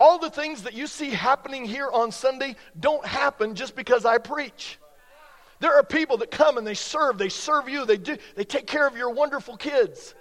All 0.00 0.18
the 0.18 0.30
things 0.30 0.62
that 0.62 0.74
you 0.74 0.86
see 0.86 1.10
happening 1.10 1.64
here 1.64 1.90
on 1.92 2.12
Sunday 2.12 2.54
don't 2.78 3.04
happen 3.04 3.56
just 3.56 3.74
because 3.74 4.04
I 4.04 4.18
preach. 4.18 4.78
There 5.60 5.74
are 5.74 5.82
people 5.82 6.16
that 6.18 6.30
come 6.30 6.58
and 6.58 6.66
they 6.66 6.74
serve, 6.74 7.18
they 7.18 7.28
serve 7.28 7.68
you, 7.68 7.84
they 7.84 7.96
do, 7.96 8.16
they 8.36 8.44
take 8.44 8.66
care 8.66 8.86
of 8.86 8.96
your 8.96 9.10
wonderful 9.10 9.56
kids. 9.56 10.14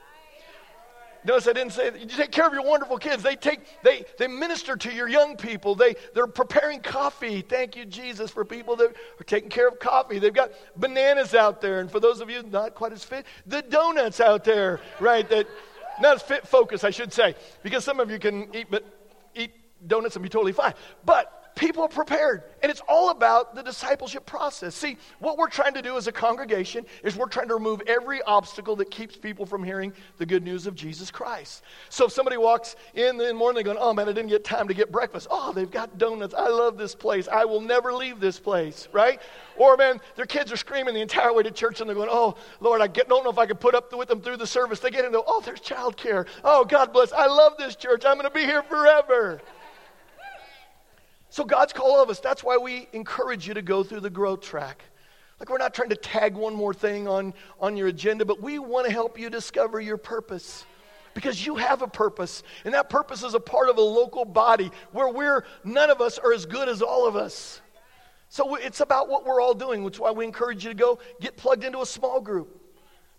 Notice 1.25 1.47
I 1.47 1.53
didn't 1.53 1.73
say 1.73 1.89
that. 1.89 1.99
You 1.99 2.07
take 2.07 2.31
care 2.31 2.47
of 2.47 2.53
your 2.53 2.63
wonderful 2.63 2.97
kids. 2.97 3.21
They 3.21 3.35
take, 3.35 3.59
they, 3.83 4.05
they 4.17 4.27
minister 4.27 4.77
to 4.77 4.93
your 4.93 5.09
young 5.09 5.35
people. 5.35 5.75
They, 5.75 5.95
they're 6.13 6.25
preparing 6.25 6.79
coffee. 6.79 7.41
Thank 7.41 7.75
you, 7.75 7.85
Jesus, 7.85 8.31
for 8.31 8.45
people 8.45 8.77
that 8.77 8.95
are 9.19 9.23
taking 9.25 9.49
care 9.49 9.67
of 9.67 9.77
coffee. 9.77 10.19
They've 10.19 10.33
got 10.33 10.51
bananas 10.77 11.33
out 11.35 11.59
there. 11.59 11.81
And 11.81 11.91
for 11.91 11.99
those 11.99 12.21
of 12.21 12.29
you 12.29 12.43
not 12.43 12.75
quite 12.75 12.93
as 12.93 13.03
fit, 13.03 13.25
the 13.45 13.61
donuts 13.61 14.21
out 14.21 14.45
there, 14.45 14.79
right? 15.01 15.27
That 15.29 15.47
not 15.99 16.15
as 16.15 16.21
fit 16.21 16.47
focus, 16.47 16.85
I 16.85 16.91
should 16.91 17.11
say, 17.11 17.35
because 17.61 17.83
some 17.83 17.99
of 17.99 18.09
you 18.09 18.19
can 18.19 18.47
eat, 18.55 18.67
but 18.69 18.85
eat 19.35 19.51
donuts 19.85 20.15
and 20.15 20.23
be 20.23 20.29
totally 20.29 20.53
fine. 20.53 20.75
But 21.03 21.36
people 21.57 21.83
are 21.83 21.89
prepared. 21.89 22.43
And 22.63 22.71
it's 22.71 22.81
all 22.87 23.09
about 23.09 23.55
the 23.55 23.61
discipleship 23.61 24.25
process. 24.25 24.75
See, 24.75 24.97
what 25.19 25.37
we're 25.37 25.49
trying 25.49 25.73
to 25.73 25.81
do 25.81 25.97
as 25.97 26.07
a 26.07 26.11
congregation 26.11 26.85
is 27.03 27.15
we're 27.15 27.27
trying 27.27 27.47
to 27.49 27.55
remove 27.55 27.81
every 27.87 28.21
obstacle 28.21 28.75
that 28.77 28.91
keeps 28.91 29.17
people 29.17 29.45
from 29.45 29.63
hearing 29.63 29.91
the 30.17 30.25
good 30.25 30.43
news 30.43 30.67
of 30.67 30.75
Jesus 30.75 31.11
Christ. 31.11 31.63
So 31.89 32.05
if 32.05 32.11
somebody 32.11 32.37
walks 32.37 32.75
in 32.93 33.17
the 33.17 33.33
morning 33.33 33.55
they're 33.55 33.73
going, 33.73 33.77
oh 33.79 33.93
man, 33.93 34.07
I 34.07 34.13
didn't 34.13 34.29
get 34.29 34.43
time 34.43 34.67
to 34.67 34.73
get 34.73 34.91
breakfast. 34.91 35.27
Oh, 35.31 35.51
they've 35.51 35.69
got 35.69 35.97
donuts. 35.97 36.33
I 36.33 36.47
love 36.47 36.77
this 36.77 36.95
place. 36.95 37.27
I 37.27 37.45
will 37.45 37.61
never 37.61 37.93
leave 37.93 38.19
this 38.19 38.39
place, 38.39 38.87
right? 38.91 39.19
Or 39.57 39.75
man, 39.77 39.99
their 40.15 40.25
kids 40.25 40.51
are 40.51 40.57
screaming 40.57 40.93
the 40.93 41.01
entire 41.01 41.33
way 41.33 41.43
to 41.43 41.51
church 41.51 41.81
and 41.81 41.89
they're 41.89 41.95
going, 41.95 42.09
oh, 42.11 42.35
Lord, 42.59 42.81
I 42.81 42.87
get, 42.87 43.09
don't 43.09 43.23
know 43.23 43.31
if 43.31 43.39
I 43.39 43.47
can 43.47 43.57
put 43.57 43.73
up 43.73 43.91
with 43.95 44.07
them 44.07 44.21
through 44.21 44.37
the 44.37 44.47
service. 44.47 44.79
They 44.79 44.91
get 44.91 45.05
into, 45.05 45.23
oh, 45.25 45.41
there's 45.41 45.59
childcare. 45.59 46.27
Oh, 46.43 46.63
God 46.63 46.93
bless. 46.93 47.11
I 47.11 47.25
love 47.25 47.53
this 47.57 47.75
church. 47.75 48.05
I'm 48.05 48.17
going 48.17 48.29
to 48.29 48.33
be 48.33 48.45
here 48.45 48.63
forever. 48.63 49.41
So 51.37 51.45
God's 51.45 51.71
called 51.71 51.91
all 51.91 52.01
of 52.01 52.09
us. 52.09 52.19
That's 52.19 52.43
why 52.43 52.57
we 52.57 52.87
encourage 52.93 53.47
you 53.47 53.53
to 53.53 53.61
go 53.61 53.83
through 53.83 53.99
the 53.99 54.09
growth 54.09 54.41
track. 54.41 54.83
Like 55.39 55.51
we're 55.51 55.59
not 55.59 55.71
trying 55.71 55.89
to 55.89 55.95
tag 55.95 56.33
one 56.33 56.55
more 56.55 56.73
thing 56.73 57.07
on, 57.07 57.31
on 57.59 57.77
your 57.77 57.89
agenda, 57.89 58.25
but 58.25 58.41
we 58.41 58.57
want 58.57 58.87
to 58.87 58.91
help 58.91 59.19
you 59.19 59.29
discover 59.29 59.79
your 59.79 59.97
purpose. 59.97 60.65
Because 61.13 61.45
you 61.45 61.55
have 61.55 61.83
a 61.83 61.87
purpose, 61.87 62.41
and 62.65 62.73
that 62.73 62.89
purpose 62.89 63.21
is 63.21 63.35
a 63.35 63.39
part 63.39 63.69
of 63.69 63.77
a 63.77 63.81
local 63.81 64.25
body 64.25 64.71
where 64.93 65.09
we're 65.09 65.45
none 65.63 65.91
of 65.91 66.01
us 66.01 66.17
are 66.17 66.33
as 66.33 66.47
good 66.47 66.67
as 66.67 66.81
all 66.81 67.07
of 67.07 67.15
us. 67.15 67.61
So 68.29 68.55
it's 68.55 68.79
about 68.79 69.07
what 69.07 69.23
we're 69.23 69.39
all 69.39 69.53
doing, 69.53 69.83
which 69.83 69.97
is 69.97 69.99
why 69.99 70.09
we 70.09 70.25
encourage 70.25 70.63
you 70.63 70.71
to 70.71 70.75
go 70.75 70.97
get 71.21 71.37
plugged 71.37 71.63
into 71.63 71.81
a 71.81 71.85
small 71.85 72.19
group. 72.19 72.59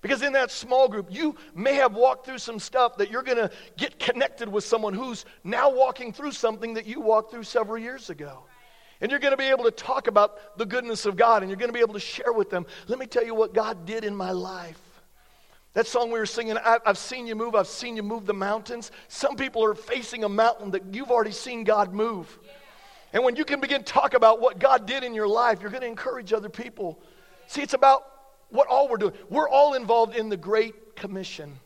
Because 0.00 0.22
in 0.22 0.32
that 0.34 0.50
small 0.50 0.88
group, 0.88 1.08
you 1.10 1.34
may 1.54 1.74
have 1.74 1.94
walked 1.94 2.24
through 2.24 2.38
some 2.38 2.60
stuff 2.60 2.96
that 2.98 3.10
you're 3.10 3.22
going 3.22 3.38
to 3.38 3.50
get 3.76 3.98
connected 3.98 4.48
with 4.48 4.64
someone 4.64 4.94
who's 4.94 5.24
now 5.42 5.70
walking 5.70 6.12
through 6.12 6.32
something 6.32 6.74
that 6.74 6.86
you 6.86 7.00
walked 7.00 7.32
through 7.32 7.42
several 7.42 7.78
years 7.78 8.08
ago. 8.08 8.44
And 9.00 9.10
you're 9.10 9.20
going 9.20 9.32
to 9.32 9.36
be 9.36 9.46
able 9.46 9.64
to 9.64 9.70
talk 9.70 10.06
about 10.06 10.56
the 10.56 10.66
goodness 10.66 11.06
of 11.06 11.16
God 11.16 11.42
and 11.42 11.50
you're 11.50 11.58
going 11.58 11.68
to 11.68 11.74
be 11.74 11.80
able 11.80 11.94
to 11.94 12.00
share 12.00 12.32
with 12.32 12.50
them. 12.50 12.66
Let 12.86 12.98
me 12.98 13.06
tell 13.06 13.24
you 13.24 13.34
what 13.34 13.54
God 13.54 13.86
did 13.86 14.04
in 14.04 14.14
my 14.14 14.30
life. 14.32 14.80
That 15.74 15.86
song 15.86 16.10
we 16.10 16.18
were 16.18 16.26
singing, 16.26 16.56
I've 16.58 16.98
seen 16.98 17.26
you 17.26 17.36
move, 17.36 17.54
I've 17.54 17.68
seen 17.68 17.96
you 17.96 18.02
move 18.02 18.26
the 18.26 18.34
mountains. 18.34 18.90
Some 19.08 19.36
people 19.36 19.64
are 19.64 19.74
facing 19.74 20.24
a 20.24 20.28
mountain 20.28 20.72
that 20.72 20.82
you've 20.92 21.10
already 21.10 21.30
seen 21.30 21.62
God 21.62 21.92
move. 21.92 22.38
And 23.12 23.22
when 23.22 23.36
you 23.36 23.44
can 23.44 23.60
begin 23.60 23.84
to 23.84 23.92
talk 23.92 24.14
about 24.14 24.40
what 24.40 24.58
God 24.58 24.86
did 24.86 25.04
in 25.04 25.14
your 25.14 25.28
life, 25.28 25.60
you're 25.60 25.70
going 25.70 25.82
to 25.82 25.88
encourage 25.88 26.32
other 26.32 26.48
people. 26.48 27.00
See, 27.46 27.62
it's 27.62 27.74
about 27.74 28.02
what 28.50 28.68
all 28.68 28.88
we're 28.88 28.96
doing. 28.96 29.14
We're 29.28 29.48
all 29.48 29.74
involved 29.74 30.16
in 30.16 30.28
the 30.28 30.36
Great 30.36 30.96
Commission. 30.96 31.58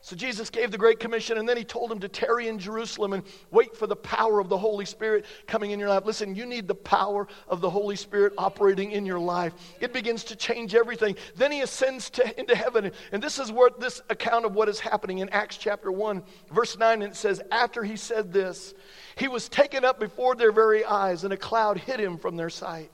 So 0.00 0.14
Jesus 0.14 0.48
gave 0.48 0.70
the 0.70 0.78
Great 0.78 1.00
Commission, 1.00 1.38
and 1.38 1.48
then 1.48 1.56
he 1.56 1.64
told 1.64 1.90
them 1.90 1.98
to 2.00 2.08
tarry 2.08 2.46
in 2.46 2.58
Jerusalem 2.58 3.12
and 3.12 3.24
wait 3.50 3.76
for 3.76 3.86
the 3.86 3.96
power 3.96 4.38
of 4.38 4.48
the 4.48 4.56
Holy 4.56 4.84
Spirit 4.84 5.26
coming 5.46 5.72
in 5.72 5.80
your 5.80 5.88
life. 5.88 6.04
Listen, 6.06 6.36
you 6.36 6.46
need 6.46 6.68
the 6.68 6.74
power 6.74 7.26
of 7.48 7.60
the 7.60 7.68
Holy 7.68 7.96
Spirit 7.96 8.32
operating 8.38 8.92
in 8.92 9.04
your 9.04 9.18
life. 9.18 9.54
It 9.80 9.92
begins 9.92 10.22
to 10.24 10.36
change 10.36 10.74
everything. 10.74 11.16
Then 11.34 11.50
he 11.50 11.62
ascends 11.62 12.10
to, 12.10 12.40
into 12.40 12.54
heaven, 12.54 12.92
and 13.10 13.22
this 13.22 13.38
is 13.38 13.50
where 13.50 13.70
this 13.76 14.00
account 14.08 14.44
of 14.44 14.54
what 14.54 14.68
is 14.68 14.78
happening 14.78 15.18
in 15.18 15.28
Acts 15.30 15.56
chapter 15.56 15.90
1, 15.90 16.22
verse 16.52 16.78
9, 16.78 17.02
and 17.02 17.12
it 17.12 17.16
says, 17.16 17.42
After 17.50 17.82
he 17.82 17.96
said 17.96 18.32
this, 18.32 18.74
he 19.16 19.26
was 19.26 19.48
taken 19.48 19.84
up 19.84 19.98
before 19.98 20.36
their 20.36 20.52
very 20.52 20.84
eyes, 20.84 21.24
and 21.24 21.32
a 21.32 21.36
cloud 21.36 21.76
hid 21.76 21.98
him 21.98 22.18
from 22.18 22.36
their 22.36 22.50
sight. 22.50 22.92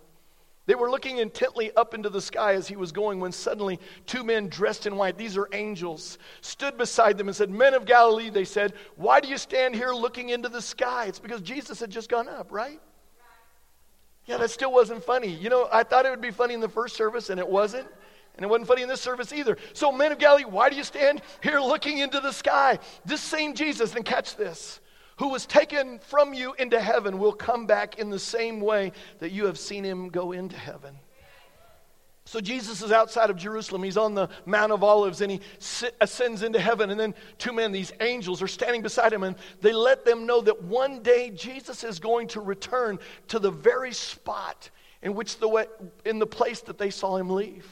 They 0.66 0.75
were 0.75 0.90
looking 0.90 1.18
intently 1.18 1.73
up 1.76 1.92
into 1.92 2.09
the 2.09 2.23
sky 2.23 2.54
as 2.54 2.66
he 2.66 2.76
was 2.76 2.90
going 2.90 3.21
when 3.21 3.33
suddenly 3.33 3.78
two 4.06 4.25
men 4.25 4.49
dressed 4.49 4.87
in 4.87 4.97
white, 4.97 5.18
these 5.18 5.37
are 5.37 5.49
angels, 5.52 6.16
stood 6.40 6.78
beside 6.78 7.18
them 7.18 7.28
and 7.28 7.37
said, 7.37 7.50
Men 7.50 7.75
of 7.75 7.85
Galilee, 7.85 8.30
they 8.30 8.47
said, 8.47 8.73
why 8.97 9.21
do 9.21 9.28
you 9.28 9.37
stand 9.37 9.75
here 9.75 9.92
looking 9.92 10.30
into 10.30 10.49
the 10.49 10.62
sky? 10.62 11.04
It's 11.06 11.18
because 11.18 11.42
Jesus 11.42 11.80
had 11.80 11.90
just 11.90 12.09
gone 12.09 12.28
up, 12.28 12.50
right? 12.50 12.80
Yeah, 14.25 14.38
that 14.38 14.50
still 14.50 14.73
wasn't 14.73 15.04
funny. 15.04 15.28
You 15.28 15.50
know, 15.50 15.68
I 15.71 15.83
thought 15.83 16.06
it 16.06 16.11
would 16.11 16.23
be 16.23 16.30
funny 16.30 16.54
in 16.54 16.61
the 16.61 16.68
first 16.68 16.97
service, 16.97 17.28
and 17.28 17.38
it 17.38 17.47
wasn't. 17.47 17.87
And 18.37 18.44
it 18.44 18.49
wasn't 18.49 18.66
funny 18.66 18.83
in 18.83 18.88
this 18.88 19.02
service 19.02 19.33
either. 19.33 19.59
So, 19.75 19.92
men 19.92 20.12
of 20.12 20.18
Galilee, 20.18 20.44
why 20.44 20.71
do 20.71 20.76
you 20.76 20.83
stand 20.83 21.21
here 21.42 21.61
looking 21.61 21.99
into 21.99 22.21
the 22.21 22.33
sky? 22.33 22.78
This 23.04 23.21
same 23.21 23.54
Jesus, 23.54 23.94
and 23.94 24.04
catch 24.04 24.35
this, 24.35 24.80
who 25.16 25.28
was 25.28 25.47
taken 25.47 25.99
from 26.00 26.35
you 26.35 26.54
into 26.59 26.80
heaven 26.80 27.18
will 27.18 27.33
come 27.33 27.66
back 27.66 27.99
in 27.99 28.11
the 28.11 28.18
same 28.18 28.61
way 28.61 28.92
that 29.18 29.30
you 29.30 29.47
have 29.47 29.59
seen 29.59 29.85
him 29.85 30.09
go 30.09 30.33
into 30.33 30.56
heaven. 30.56 30.97
So 32.26 32.40
Jesus 32.40 32.83
is 32.83 32.90
outside 32.90 33.28
of 33.28 33.37
Jerusalem. 33.37 33.83
He's 33.83 33.99
on 33.99 34.14
the 34.14 34.30
Mount 34.47 34.73
of 34.73 34.83
Olives 34.83 35.21
and 35.21 35.30
he 35.30 35.40
ascends 36.00 36.42
into 36.42 36.59
heaven. 36.59 36.90
And 36.90 36.99
then 36.99 37.14
two 37.37 37.52
men, 37.52 37.71
these 37.71 37.92
angels, 38.00 38.40
are 38.40 38.49
standing 38.49 38.80
beside 38.80 39.12
him 39.12 39.23
and 39.25 39.37
they 39.61 39.73
let 39.73 40.06
them 40.06 40.26
know 40.26 40.40
that 40.40 40.62
one 40.62 41.02
day 41.02 41.30
Jesus 41.30 41.85
is 41.85 41.99
going 41.99 42.28
to 42.28 42.40
return 42.40 42.99
to 43.28 43.38
the 43.38 43.50
very 43.50 43.92
spot 43.92 44.71
in 45.02 45.14
which 45.14 45.38
the 45.38 45.49
way, 45.49 45.66
in 46.06 46.18
the 46.18 46.26
place 46.26 46.61
that 46.62 46.78
they 46.78 46.88
saw 46.88 47.16
him 47.18 47.28
leave. 47.28 47.68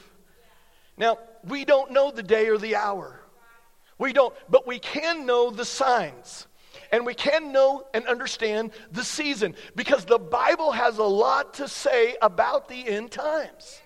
Now, 0.98 1.18
we 1.44 1.64
don't 1.64 1.90
know 1.90 2.10
the 2.10 2.22
day 2.22 2.48
or 2.48 2.58
the 2.58 2.76
hour. 2.76 3.20
We 3.98 4.12
don't, 4.12 4.34
but 4.50 4.66
we 4.66 4.78
can 4.78 5.24
know 5.24 5.50
the 5.50 5.64
signs 5.64 6.46
and 6.90 7.06
we 7.06 7.14
can 7.14 7.52
know 7.52 7.86
and 7.94 8.06
understand 8.06 8.72
the 8.90 9.04
season 9.04 9.54
because 9.74 10.04
the 10.04 10.18
Bible 10.18 10.72
has 10.72 10.98
a 10.98 11.04
lot 11.04 11.54
to 11.54 11.68
say 11.68 12.16
about 12.20 12.68
the 12.68 12.86
end 12.86 13.10
times. 13.10 13.80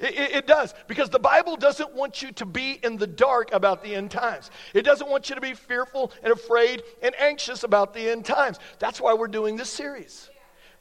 It, 0.00 0.14
it, 0.14 0.46
does, 0.46 0.74
because 0.88 1.10
the 1.10 1.18
Bible 1.18 1.56
doesn't 1.56 1.92
want 1.92 2.22
you 2.22 2.32
to 2.32 2.46
be 2.46 2.80
in 2.82 2.96
the 2.96 3.06
dark 3.06 3.52
about 3.52 3.84
the 3.84 3.94
end 3.94 4.10
times. 4.10 4.50
It 4.72 4.82
doesn't 4.82 5.10
want 5.10 5.28
you 5.28 5.34
to 5.34 5.42
be 5.42 5.52
fearful 5.52 6.10
and 6.22 6.32
afraid 6.32 6.82
and 7.02 7.14
anxious 7.20 7.64
about 7.64 7.92
the 7.92 8.08
end 8.08 8.24
times. 8.24 8.58
That's 8.78 8.98
why 8.98 9.12
we're 9.12 9.28
doing 9.28 9.56
this 9.56 9.68
series. 9.68 10.30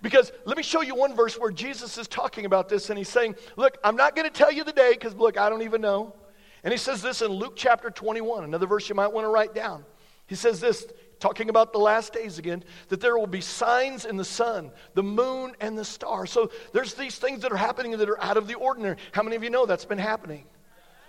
Because 0.02 0.32
let 0.46 0.56
me 0.56 0.64
show 0.64 0.82
you 0.82 0.96
one 0.96 1.18
verse 1.18 1.38
where 1.38 1.52
Jesus 1.52 1.98
is 1.98 2.08
talking 2.08 2.46
about 2.46 2.70
this, 2.70 2.90
and 2.90 2.98
he's 2.98 3.10
saying, 3.10 3.36
Look, 3.58 3.78
I'm 3.84 3.98
not 3.98 4.16
going 4.16 4.26
to 4.26 4.34
tell 4.34 4.54
you 4.54 4.64
the 4.64 4.72
day 4.72 4.94
because, 4.94 5.14
look, 5.16 5.38
I 5.38 5.50
don't 5.50 5.64
even 5.64 5.82
know. 5.82 6.16
And 6.64 6.72
he 6.72 6.78
says 6.78 7.02
this 7.02 7.22
in 7.22 7.28
Luke 7.28 7.54
chapter 7.58 7.90
21, 7.90 8.46
another 8.46 8.68
verse 8.68 8.88
you 8.88 8.96
might 8.96 9.12
want 9.12 9.26
to 9.26 9.30
write 9.30 9.54
down. 9.54 9.84
He 10.28 10.36
says 10.36 10.62
this 10.62 10.88
talking 11.20 11.50
about 11.50 11.74
the 11.74 11.80
last 11.80 12.14
days 12.14 12.40
again, 12.40 12.64
that 12.88 13.02
there 13.02 13.18
will 13.18 13.28
be 13.28 13.42
signs 13.42 14.06
in 14.06 14.18
the 14.18 14.26
sun, 14.26 14.72
the 14.94 15.04
moon, 15.04 15.54
and 15.60 15.78
the 15.78 15.86
stars. 15.86 16.32
So 16.32 16.52
there's 16.74 16.94
these 16.94 17.18
things 17.18 17.42
that 17.42 17.52
are 17.52 17.58
happening 17.58 17.92
that 17.98 18.10
are 18.10 18.22
out 18.22 18.38
of 18.38 18.48
the 18.48 18.56
ordinary. 18.56 18.98
How 19.12 19.24
many 19.24 19.36
of 19.36 19.44
you 19.44 19.50
know 19.50 19.66
that's 19.66 19.86
been 19.86 19.98
happening? 19.98 20.46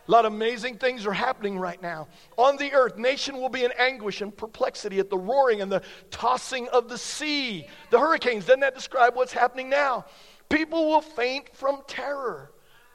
A 0.08 0.10
lot 0.10 0.24
of 0.24 0.32
amazing 0.32 0.78
things 0.78 1.06
are 1.06 1.12
happening 1.12 1.58
right 1.58 1.80
now. 1.80 2.08
On 2.36 2.56
the 2.56 2.72
earth, 2.72 2.96
nation 2.98 3.36
will 3.36 3.48
be 3.48 3.64
in 3.64 3.72
anguish 3.78 4.22
and 4.22 4.36
perplexity 4.36 4.98
at 4.98 5.08
the 5.08 5.16
roaring 5.16 5.60
and 5.60 5.70
the 5.70 5.82
tossing 6.10 6.68
of 6.70 6.88
the 6.88 6.98
sea. 6.98 7.66
The 7.90 8.00
hurricanes, 8.00 8.46
doesn't 8.46 8.60
that 8.60 8.74
describe 8.74 9.14
what's 9.14 9.32
happening 9.32 9.68
now? 9.68 10.06
People 10.48 10.88
will 10.90 11.00
faint 11.00 11.54
from 11.54 11.82
terror. 11.86 12.50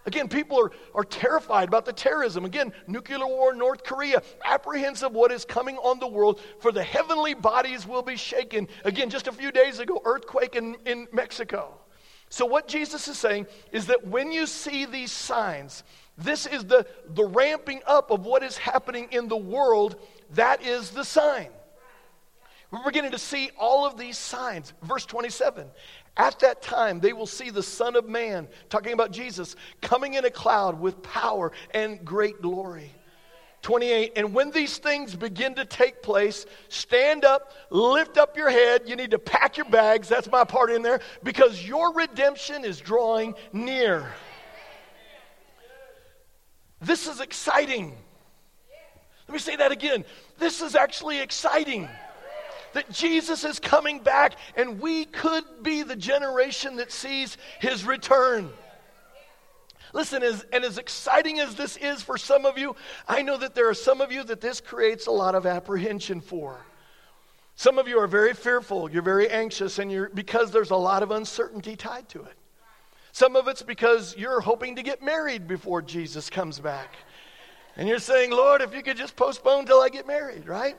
Again, 0.05 0.27
people 0.27 0.59
are, 0.59 0.71
are 0.93 1.03
terrified 1.03 1.67
about 1.67 1.85
the 1.85 1.93
terrorism. 1.93 2.45
Again, 2.45 2.71
nuclear 2.87 3.25
war, 3.25 3.55
North 3.55 3.83
Korea, 3.83 4.21
apprehensive 4.43 5.11
what 5.11 5.31
is 5.31 5.45
coming 5.45 5.77
on 5.77 5.99
the 5.99 6.07
world, 6.07 6.39
for 6.59 6.71
the 6.71 6.83
heavenly 6.83 7.33
bodies 7.33 7.87
will 7.87 8.03
be 8.03 8.15
shaken. 8.15 8.67
Again, 8.83 9.09
just 9.09 9.27
a 9.27 9.31
few 9.31 9.51
days 9.51 9.79
ago, 9.79 10.01
earthquake 10.05 10.55
in, 10.55 10.75
in 10.85 11.07
Mexico. 11.11 11.73
So, 12.29 12.45
what 12.45 12.67
Jesus 12.67 13.07
is 13.07 13.17
saying 13.17 13.47
is 13.71 13.87
that 13.87 14.07
when 14.07 14.31
you 14.31 14.45
see 14.45 14.85
these 14.85 15.11
signs, 15.11 15.83
this 16.17 16.45
is 16.45 16.65
the, 16.65 16.85
the 17.09 17.25
ramping 17.25 17.81
up 17.85 18.11
of 18.11 18.25
what 18.25 18.43
is 18.43 18.57
happening 18.57 19.07
in 19.11 19.27
the 19.27 19.37
world. 19.37 19.97
That 20.31 20.63
is 20.63 20.91
the 20.91 21.03
sign. 21.03 21.49
We're 22.71 22.83
beginning 22.83 23.11
to 23.11 23.19
see 23.19 23.51
all 23.57 23.85
of 23.85 23.97
these 23.97 24.17
signs. 24.17 24.73
Verse 24.83 25.05
27 25.05 25.67
at 26.17 26.39
that 26.39 26.61
time, 26.61 26.99
they 26.99 27.13
will 27.13 27.25
see 27.27 27.49
the 27.49 27.63
Son 27.63 27.95
of 27.95 28.07
Man, 28.07 28.47
talking 28.69 28.93
about 28.93 29.11
Jesus, 29.11 29.55
coming 29.81 30.13
in 30.13 30.23
a 30.23 30.29
cloud 30.29 30.79
with 30.79 31.03
power 31.03 31.51
and 31.71 32.03
great 32.05 32.41
glory. 32.41 32.91
28. 33.63 34.13
And 34.15 34.33
when 34.33 34.51
these 34.51 34.77
things 34.77 35.15
begin 35.15 35.55
to 35.55 35.65
take 35.65 36.03
place, 36.03 36.45
stand 36.69 37.25
up, 37.25 37.51
lift 37.71 38.17
up 38.17 38.37
your 38.37 38.49
head. 38.49 38.83
You 38.85 38.95
need 38.95 39.11
to 39.11 39.19
pack 39.19 39.57
your 39.57 39.65
bags. 39.65 40.07
That's 40.07 40.29
my 40.29 40.43
part 40.43 40.69
in 40.69 40.83
there 40.83 41.01
because 41.23 41.67
your 41.67 41.91
redemption 41.93 42.63
is 42.63 42.79
drawing 42.79 43.33
near. 43.51 44.07
This 46.79 47.07
is 47.07 47.19
exciting. 47.19 47.97
Let 49.27 49.33
me 49.33 49.39
say 49.39 49.55
that 49.55 49.71
again. 49.71 50.05
This 50.37 50.61
is 50.61 50.75
actually 50.75 51.19
exciting 51.19 51.89
that 52.75 52.91
Jesus 52.91 53.43
is 53.43 53.57
coming 53.57 53.99
back 53.99 54.35
and 54.55 54.79
we 54.79 55.05
could 55.05 55.43
be 55.63 55.81
the 55.81 55.95
generation 55.95 56.75
that 56.75 56.91
sees 56.91 57.37
his 57.59 57.85
return. 57.85 58.51
Listen, 59.93 60.23
as, 60.23 60.45
and 60.51 60.65
as 60.65 60.77
exciting 60.77 61.39
as 61.39 61.55
this 61.55 61.77
is 61.77 62.01
for 62.01 62.17
some 62.17 62.45
of 62.45 62.57
you, 62.57 62.75
I 63.07 63.21
know 63.21 63.37
that 63.37 63.55
there 63.55 63.69
are 63.69 63.73
some 63.73 64.01
of 64.01 64.11
you 64.11 64.25
that 64.25 64.41
this 64.41 64.59
creates 64.59 65.07
a 65.07 65.11
lot 65.11 65.35
of 65.35 65.45
apprehension 65.45 66.19
for. 66.19 66.57
Some 67.55 67.79
of 67.79 67.87
you 67.87 67.97
are 67.99 68.07
very 68.07 68.33
fearful, 68.33 68.91
you're 68.91 69.01
very 69.01 69.29
anxious, 69.29 69.79
and 69.79 69.89
you're 69.89 70.09
because 70.09 70.51
there's 70.51 70.71
a 70.71 70.75
lot 70.75 71.01
of 71.01 71.11
uncertainty 71.11 71.77
tied 71.77 72.09
to 72.09 72.23
it. 72.23 72.33
Some 73.13 73.37
of 73.37 73.47
it's 73.47 73.61
because 73.61 74.17
you're 74.17 74.41
hoping 74.41 74.75
to 74.75 74.83
get 74.83 75.01
married 75.01 75.47
before 75.47 75.81
Jesus 75.81 76.29
comes 76.29 76.59
back. 76.59 76.93
And 77.77 77.87
you're 77.87 77.99
saying, 77.99 78.31
Lord, 78.31 78.61
if 78.61 78.75
you 78.75 78.83
could 78.83 78.97
just 78.97 79.15
postpone 79.15 79.65
till 79.65 79.79
I 79.79 79.87
get 79.87 80.05
married, 80.05 80.45
right? 80.45 80.75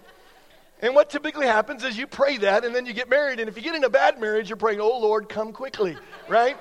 And 0.80 0.94
what 0.94 1.08
typically 1.08 1.46
happens 1.46 1.84
is 1.84 1.96
you 1.96 2.06
pray 2.06 2.36
that 2.38 2.64
and 2.64 2.74
then 2.74 2.84
you 2.84 2.92
get 2.92 3.08
married. 3.08 3.40
And 3.40 3.48
if 3.48 3.56
you 3.56 3.62
get 3.62 3.74
in 3.74 3.84
a 3.84 3.90
bad 3.90 4.20
marriage, 4.20 4.50
you're 4.50 4.56
praying, 4.56 4.80
oh 4.80 4.98
Lord, 4.98 5.28
come 5.28 5.52
quickly, 5.52 5.96
right? 6.28 6.56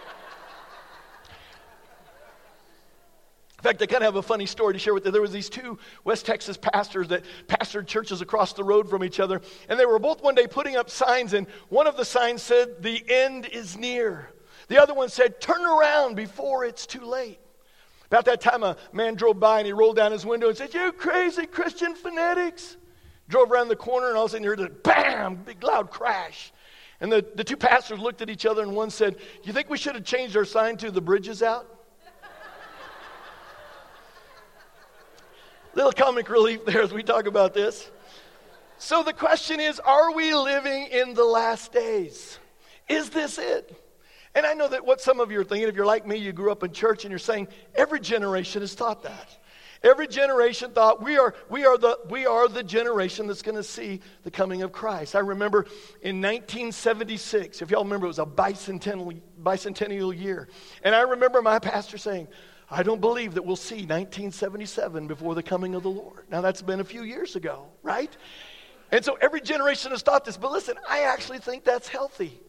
In 3.57 3.71
fact, 3.71 3.81
I 3.81 3.87
kind 3.87 4.03
of 4.03 4.13
have 4.13 4.15
a 4.17 4.21
funny 4.21 4.45
story 4.45 4.73
to 4.73 4.79
share 4.79 4.93
with 4.93 5.05
you. 5.05 5.11
There 5.11 5.23
was 5.23 5.31
these 5.31 5.49
two 5.49 5.79
West 6.03 6.25
Texas 6.25 6.55
pastors 6.55 7.07
that 7.07 7.25
pastored 7.47 7.87
churches 7.87 8.21
across 8.21 8.53
the 8.53 8.63
road 8.63 8.87
from 8.87 9.03
each 9.03 9.19
other, 9.19 9.41
and 9.67 9.79
they 9.79 9.87
were 9.87 9.97
both 9.97 10.21
one 10.21 10.35
day 10.35 10.45
putting 10.45 10.75
up 10.75 10.87
signs, 10.87 11.33
and 11.33 11.47
one 11.69 11.87
of 11.87 11.97
the 11.97 12.05
signs 12.05 12.43
said, 12.43 12.83
"The 12.83 13.03
end 13.09 13.47
is 13.47 13.75
near." 13.75 14.29
The 14.67 14.79
other 14.79 14.93
one 14.93 15.09
said, 15.09 15.41
"Turn 15.41 15.65
around 15.65 16.15
before 16.15 16.63
it's 16.63 16.85
too 16.85 17.05
late." 17.05 17.39
About 18.05 18.25
that 18.25 18.39
time, 18.39 18.61
a 18.61 18.77
man 18.93 19.15
drove 19.15 19.39
by 19.39 19.59
and 19.59 19.65
he 19.65 19.73
rolled 19.73 19.95
down 19.95 20.11
his 20.11 20.27
window 20.27 20.49
and 20.49 20.55
said, 20.55 20.71
"You 20.71 20.91
crazy 20.91 21.47
Christian 21.47 21.95
fanatics!" 21.95 22.77
Drove 23.27 23.51
around 23.51 23.69
the 23.69 23.75
corner, 23.75 24.09
and 24.09 24.17
all 24.17 24.25
of 24.25 24.29
a 24.29 24.31
sudden 24.31 24.43
you 24.43 24.49
heard 24.49 24.59
a 24.59 24.69
bam, 24.69 25.35
big 25.35 25.63
loud 25.63 25.89
crash. 25.89 26.51
And 27.01 27.11
the, 27.11 27.25
the 27.35 27.43
two 27.43 27.57
pastors 27.57 27.99
looked 27.99 28.21
at 28.21 28.29
each 28.29 28.45
other, 28.45 28.61
and 28.61 28.75
one 28.75 28.89
said, 28.89 29.17
You 29.43 29.53
think 29.53 29.69
we 29.69 29.77
should 29.77 29.95
have 29.95 30.05
changed 30.05 30.37
our 30.37 30.45
sign 30.45 30.77
to 30.77 30.91
the 30.91 31.01
bridges 31.01 31.41
out? 31.41 31.67
Little 35.73 35.91
comic 35.91 36.29
relief 36.29 36.65
there 36.65 36.81
as 36.81 36.93
we 36.93 37.03
talk 37.03 37.25
about 37.25 37.53
this. 37.53 37.89
So 38.77 39.03
the 39.03 39.13
question 39.13 39.59
is 39.59 39.79
Are 39.79 40.13
we 40.13 40.33
living 40.33 40.87
in 40.87 41.13
the 41.13 41.25
last 41.25 41.71
days? 41.71 42.39
Is 42.87 43.09
this 43.09 43.37
it? 43.37 43.81
And 44.35 44.45
I 44.45 44.53
know 44.53 44.67
that 44.67 44.85
what 44.85 44.99
some 44.99 45.21
of 45.21 45.31
you 45.31 45.39
are 45.39 45.45
thinking, 45.45 45.69
if 45.69 45.75
you're 45.75 45.85
like 45.85 46.05
me, 46.05 46.17
you 46.17 46.33
grew 46.33 46.51
up 46.51 46.63
in 46.63 46.73
church 46.73 47.05
and 47.05 47.09
you're 47.09 47.19
saying, 47.19 47.47
every 47.73 48.01
generation 48.01 48.61
has 48.61 48.75
taught 48.75 49.01
that. 49.03 49.37
Every 49.85 50.07
generation 50.07 50.71
thought 50.71 51.03
we 51.03 51.19
are, 51.19 51.35
we 51.47 51.63
are, 51.63 51.77
the, 51.77 51.99
we 52.09 52.25
are 52.25 52.47
the 52.47 52.63
generation 52.63 53.27
that's 53.27 53.43
going 53.43 53.55
to 53.55 53.63
see 53.63 54.01
the 54.23 54.31
coming 54.31 54.63
of 54.63 54.71
Christ. 54.71 55.15
I 55.15 55.19
remember 55.19 55.67
in 56.01 56.21
1976, 56.21 57.61
if 57.61 57.69
y'all 57.69 57.83
remember, 57.83 58.07
it 58.07 58.09
was 58.09 58.17
a 58.17 58.25
bicentennial, 58.25 59.21
bicentennial 59.43 60.17
year. 60.17 60.49
And 60.83 60.95
I 60.95 61.01
remember 61.01 61.39
my 61.43 61.59
pastor 61.59 61.99
saying, 61.99 62.27
I 62.71 62.81
don't 62.81 62.99
believe 62.99 63.35
that 63.35 63.45
we'll 63.45 63.55
see 63.55 63.75
1977 63.75 65.05
before 65.05 65.35
the 65.35 65.43
coming 65.43 65.75
of 65.75 65.83
the 65.83 65.91
Lord. 65.91 66.25
Now, 66.31 66.41
that's 66.41 66.63
been 66.63 66.79
a 66.79 66.83
few 66.83 67.03
years 67.03 67.35
ago, 67.35 67.67
right? 67.83 68.17
And 68.91 69.05
so 69.05 69.19
every 69.21 69.39
generation 69.39 69.91
has 69.91 70.01
thought 70.01 70.25
this, 70.25 70.35
but 70.35 70.51
listen, 70.51 70.77
I 70.89 71.01
actually 71.01 71.37
think 71.37 71.63
that's 71.63 71.87
healthy. 71.87 72.41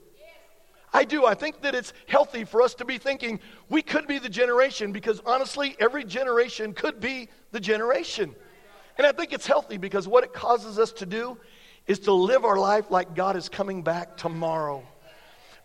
I 0.97 1.05
do. 1.05 1.27
I 1.27 1.35
think 1.35 1.61
that 1.61 1.75
it's 1.75 1.93
healthy 2.07 2.45
for 2.45 2.63
us 2.63 2.75
to 2.77 2.87
be 2.87 2.97
thinking 2.97 3.39
we 3.69 3.83
could 3.83 4.07
be 4.07 4.19
the 4.19 4.31
generation 4.31 4.93
because 4.93 5.21
honestly, 5.27 5.77
every 5.79 6.05
generation 6.05 6.73
could 6.73 7.01
be 7.01 7.29
the 7.53 7.61
generation. 7.61 8.35
And 8.97 9.07
I 9.07 9.13
think 9.13 9.35
it's 9.35 9.47
healthy 9.47 9.77
because 9.77 10.09
what 10.09 10.25
it 10.25 10.33
causes 10.33 10.79
us 10.79 10.93
to 10.93 11.05
do 11.05 11.37
is 11.87 11.99
to 12.01 12.15
live 12.15 12.47
our 12.47 12.59
life 12.59 12.91
like 12.91 13.15
God 13.15 13.37
is 13.37 13.51
coming 13.51 13.83
back 13.83 14.17
tomorrow. 14.17 14.83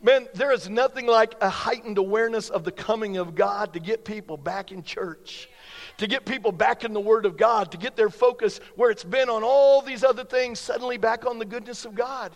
Man, 0.02 0.28
there 0.34 0.52
is 0.52 0.70
nothing 0.70 1.08
like 1.08 1.36
a 1.40 1.50
heightened 1.50 1.98
awareness 1.98 2.50
of 2.50 2.66
the 2.66 2.72
coming 2.72 3.16
of 3.16 3.34
God 3.34 3.72
to 3.72 3.80
get 3.80 4.04
people 4.04 4.36
back 4.36 4.74
in 4.74 4.84
church, 4.84 5.48
to 5.96 6.08
get 6.08 6.26
people 6.26 6.52
back 6.52 6.84
in 6.84 6.92
the 6.92 7.00
Word 7.00 7.26
of 7.26 7.38
God, 7.38 7.72
to 7.72 7.78
get 7.78 7.96
their 7.96 8.10
focus 8.10 8.60
where 8.76 8.92
it's 8.92 9.06
been 9.06 9.30
on 9.30 9.46
all 9.46 9.82
these 9.82 10.04
other 10.04 10.26
things, 10.26 10.60
suddenly 10.60 10.98
back 10.98 11.26
on 11.26 11.40
the 11.40 11.46
goodness 11.46 11.86
of 11.86 11.96
God. 11.96 12.36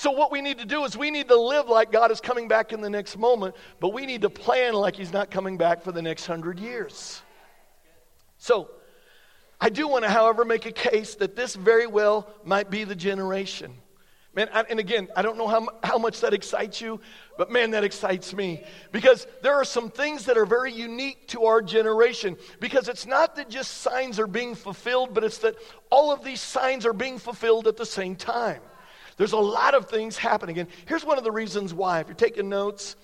So, 0.00 0.12
what 0.12 0.32
we 0.32 0.40
need 0.40 0.56
to 0.60 0.64
do 0.64 0.84
is 0.84 0.96
we 0.96 1.10
need 1.10 1.28
to 1.28 1.38
live 1.38 1.68
like 1.68 1.92
God 1.92 2.10
is 2.10 2.22
coming 2.22 2.48
back 2.48 2.72
in 2.72 2.80
the 2.80 2.88
next 2.88 3.18
moment, 3.18 3.54
but 3.80 3.92
we 3.92 4.06
need 4.06 4.22
to 4.22 4.30
plan 4.30 4.72
like 4.72 4.96
He's 4.96 5.12
not 5.12 5.30
coming 5.30 5.58
back 5.58 5.82
for 5.82 5.92
the 5.92 6.00
next 6.00 6.24
hundred 6.24 6.58
years. 6.58 7.20
So, 8.38 8.70
I 9.60 9.68
do 9.68 9.86
want 9.86 10.06
to, 10.06 10.10
however, 10.10 10.46
make 10.46 10.64
a 10.64 10.72
case 10.72 11.16
that 11.16 11.36
this 11.36 11.54
very 11.54 11.86
well 11.86 12.32
might 12.44 12.70
be 12.70 12.84
the 12.84 12.94
generation. 12.94 13.74
Man, 14.34 14.48
I, 14.54 14.62
and 14.70 14.80
again, 14.80 15.08
I 15.16 15.20
don't 15.20 15.36
know 15.36 15.48
how, 15.48 15.68
how 15.84 15.98
much 15.98 16.22
that 16.22 16.32
excites 16.32 16.80
you, 16.80 16.98
but 17.36 17.50
man, 17.50 17.72
that 17.72 17.84
excites 17.84 18.32
me. 18.32 18.64
Because 18.92 19.26
there 19.42 19.56
are 19.56 19.66
some 19.66 19.90
things 19.90 20.24
that 20.24 20.38
are 20.38 20.46
very 20.46 20.72
unique 20.72 21.28
to 21.28 21.44
our 21.44 21.60
generation. 21.60 22.38
Because 22.58 22.88
it's 22.88 23.04
not 23.04 23.36
that 23.36 23.50
just 23.50 23.82
signs 23.82 24.18
are 24.18 24.26
being 24.26 24.54
fulfilled, 24.54 25.12
but 25.12 25.24
it's 25.24 25.38
that 25.38 25.56
all 25.90 26.10
of 26.10 26.24
these 26.24 26.40
signs 26.40 26.86
are 26.86 26.94
being 26.94 27.18
fulfilled 27.18 27.66
at 27.66 27.76
the 27.76 27.84
same 27.84 28.16
time. 28.16 28.62
There's 29.20 29.32
a 29.32 29.36
lot 29.36 29.74
of 29.74 29.84
things 29.84 30.16
happening. 30.16 30.60
And 30.60 30.68
here's 30.86 31.04
one 31.04 31.18
of 31.18 31.24
the 31.24 31.30
reasons 31.30 31.74
why. 31.74 32.00
If 32.00 32.06
you're 32.06 32.14
taking 32.14 32.48
notes, 32.48 32.96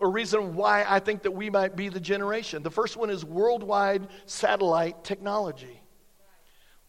a 0.00 0.08
reason 0.08 0.54
why 0.54 0.86
I 0.88 1.00
think 1.00 1.20
that 1.24 1.32
we 1.32 1.50
might 1.50 1.76
be 1.76 1.90
the 1.90 2.00
generation. 2.00 2.62
The 2.62 2.70
first 2.70 2.96
one 2.96 3.10
is 3.10 3.26
worldwide 3.26 4.08
satellite 4.24 5.04
technology 5.04 5.79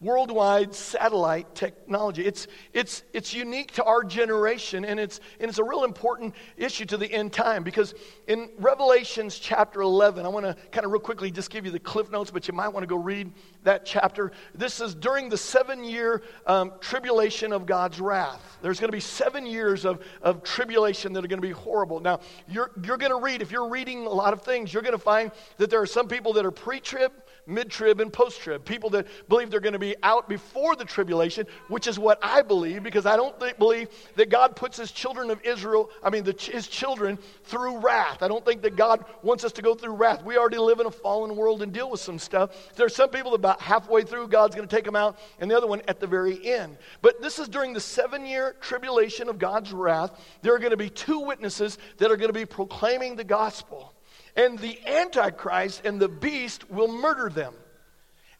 worldwide 0.02 0.74
satellite 0.74 1.54
technology. 1.54 2.26
It's, 2.26 2.48
it's, 2.72 3.04
it's 3.12 3.32
unique 3.32 3.70
to 3.72 3.84
our 3.84 4.02
generation, 4.02 4.84
and 4.84 4.98
it's, 4.98 5.20
and 5.38 5.48
it's 5.48 5.58
a 5.58 5.64
real 5.64 5.84
important 5.84 6.34
issue 6.56 6.84
to 6.86 6.96
the 6.96 7.10
end 7.10 7.32
time 7.32 7.62
because 7.62 7.94
in 8.26 8.50
Revelations 8.58 9.38
chapter 9.38 9.80
11, 9.80 10.26
I 10.26 10.28
want 10.28 10.44
to 10.44 10.56
kind 10.72 10.84
of 10.84 10.90
real 10.90 11.00
quickly 11.00 11.30
just 11.30 11.50
give 11.50 11.64
you 11.64 11.70
the 11.70 11.78
cliff 11.78 12.10
notes, 12.10 12.30
but 12.30 12.48
you 12.48 12.54
might 12.54 12.68
want 12.68 12.82
to 12.82 12.88
go 12.88 12.96
read 12.96 13.30
that 13.62 13.86
chapter. 13.86 14.32
This 14.54 14.80
is 14.80 14.94
during 14.94 15.28
the 15.28 15.36
seven 15.36 15.84
year 15.84 16.22
um, 16.46 16.72
tribulation 16.80 17.52
of 17.52 17.64
God's 17.64 18.00
wrath. 18.00 18.58
There's 18.60 18.80
going 18.80 18.88
to 18.88 18.96
be 18.96 19.00
seven 19.00 19.46
years 19.46 19.84
of, 19.84 20.04
of 20.20 20.42
tribulation 20.42 21.12
that 21.12 21.24
are 21.24 21.28
going 21.28 21.40
to 21.40 21.46
be 21.46 21.52
horrible. 21.52 22.00
Now, 22.00 22.20
you're, 22.48 22.72
you're 22.84 22.96
going 22.96 23.12
to 23.12 23.20
read, 23.20 23.40
if 23.40 23.52
you're 23.52 23.68
reading 23.68 24.06
a 24.06 24.10
lot 24.10 24.32
of 24.32 24.42
things, 24.42 24.72
you're 24.72 24.82
going 24.82 24.92
to 24.92 24.98
find 24.98 25.30
that 25.58 25.70
there 25.70 25.80
are 25.80 25.86
some 25.86 26.08
people 26.08 26.32
that 26.32 26.44
are 26.44 26.50
pre 26.50 26.80
trib 26.80 27.12
mid 27.46 27.70
trib 27.70 28.00
and 28.00 28.12
post 28.12 28.40
trib. 28.40 28.64
People 28.64 28.90
that 28.90 29.06
believe 29.28 29.50
they're 29.50 29.60
going 29.60 29.72
to 29.72 29.78
be 29.78 29.96
out 30.02 30.28
before 30.28 30.76
the 30.76 30.84
tribulation, 30.84 31.46
which 31.68 31.86
is 31.86 31.98
what 31.98 32.18
I 32.22 32.42
believe, 32.42 32.82
because 32.82 33.06
I 33.06 33.16
don't 33.16 33.38
think, 33.38 33.58
believe 33.58 33.88
that 34.16 34.30
God 34.30 34.56
puts 34.56 34.76
his 34.76 34.92
children 34.92 35.30
of 35.30 35.40
Israel, 35.44 35.90
I 36.02 36.10
mean, 36.10 36.24
the, 36.24 36.32
his 36.32 36.68
children 36.68 37.18
through 37.44 37.78
wrath. 37.78 38.22
I 38.22 38.28
don't 38.28 38.44
think 38.44 38.62
that 38.62 38.76
God 38.76 39.04
wants 39.22 39.44
us 39.44 39.52
to 39.52 39.62
go 39.62 39.74
through 39.74 39.94
wrath. 39.94 40.22
We 40.24 40.36
already 40.36 40.58
live 40.58 40.80
in 40.80 40.86
a 40.86 40.90
fallen 40.90 41.36
world 41.36 41.62
and 41.62 41.72
deal 41.72 41.90
with 41.90 42.00
some 42.00 42.18
stuff. 42.18 42.74
There 42.76 42.86
are 42.86 42.90
some 42.90 43.10
people 43.10 43.34
about 43.34 43.60
halfway 43.60 44.02
through, 44.02 44.28
God's 44.28 44.54
going 44.54 44.68
to 44.68 44.74
take 44.74 44.84
them 44.84 44.96
out, 44.96 45.18
and 45.40 45.50
the 45.50 45.56
other 45.56 45.66
one 45.66 45.82
at 45.88 46.00
the 46.00 46.06
very 46.06 46.44
end. 46.46 46.76
But 47.00 47.20
this 47.20 47.38
is 47.38 47.48
during 47.48 47.72
the 47.72 47.80
seven 47.80 48.24
year 48.24 48.56
tribulation 48.60 49.28
of 49.28 49.38
God's 49.38 49.72
wrath. 49.72 50.18
There 50.42 50.54
are 50.54 50.58
going 50.58 50.70
to 50.70 50.76
be 50.76 50.90
two 50.90 51.20
witnesses 51.20 51.78
that 51.98 52.10
are 52.10 52.16
going 52.16 52.28
to 52.28 52.38
be 52.38 52.46
proclaiming 52.46 53.16
the 53.16 53.24
gospel 53.24 53.94
and 54.36 54.58
the 54.58 54.78
Antichrist 54.86 55.82
and 55.84 56.00
the 56.00 56.08
beast 56.08 56.70
will 56.70 56.88
murder 56.88 57.28
them. 57.28 57.54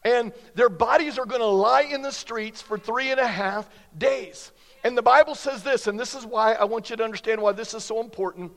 And 0.04 0.32
their 0.54 0.68
bodies 0.68 1.18
are 1.18 1.26
going 1.26 1.40
to 1.40 1.46
lie 1.46 1.82
in 1.82 2.02
the 2.02 2.12
streets 2.12 2.60
for 2.60 2.76
three 2.76 3.10
and 3.10 3.20
a 3.20 3.26
half 3.26 3.68
days. 3.96 4.50
And 4.84 4.98
the 4.98 5.02
Bible 5.02 5.34
says 5.34 5.62
this, 5.62 5.86
and 5.86 5.98
this 5.98 6.14
is 6.14 6.26
why 6.26 6.54
I 6.54 6.64
want 6.64 6.90
you 6.90 6.96
to 6.96 7.04
understand 7.04 7.40
why 7.40 7.52
this 7.52 7.72
is 7.72 7.84
so 7.84 8.00
important. 8.00 8.50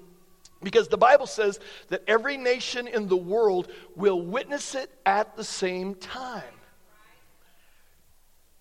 Because 0.63 0.88
the 0.88 0.98
Bible 0.98 1.28
says 1.28 1.60
that 1.89 2.04
every 2.08 2.38
nation 2.38 2.88
in 2.88 3.08
the 3.08 3.17
world 3.17 3.69
will 3.95 4.21
witness 4.21 4.74
it 4.74 4.89
at 5.06 5.36
the 5.36 5.43
same 5.43 5.93
time. 5.95 6.43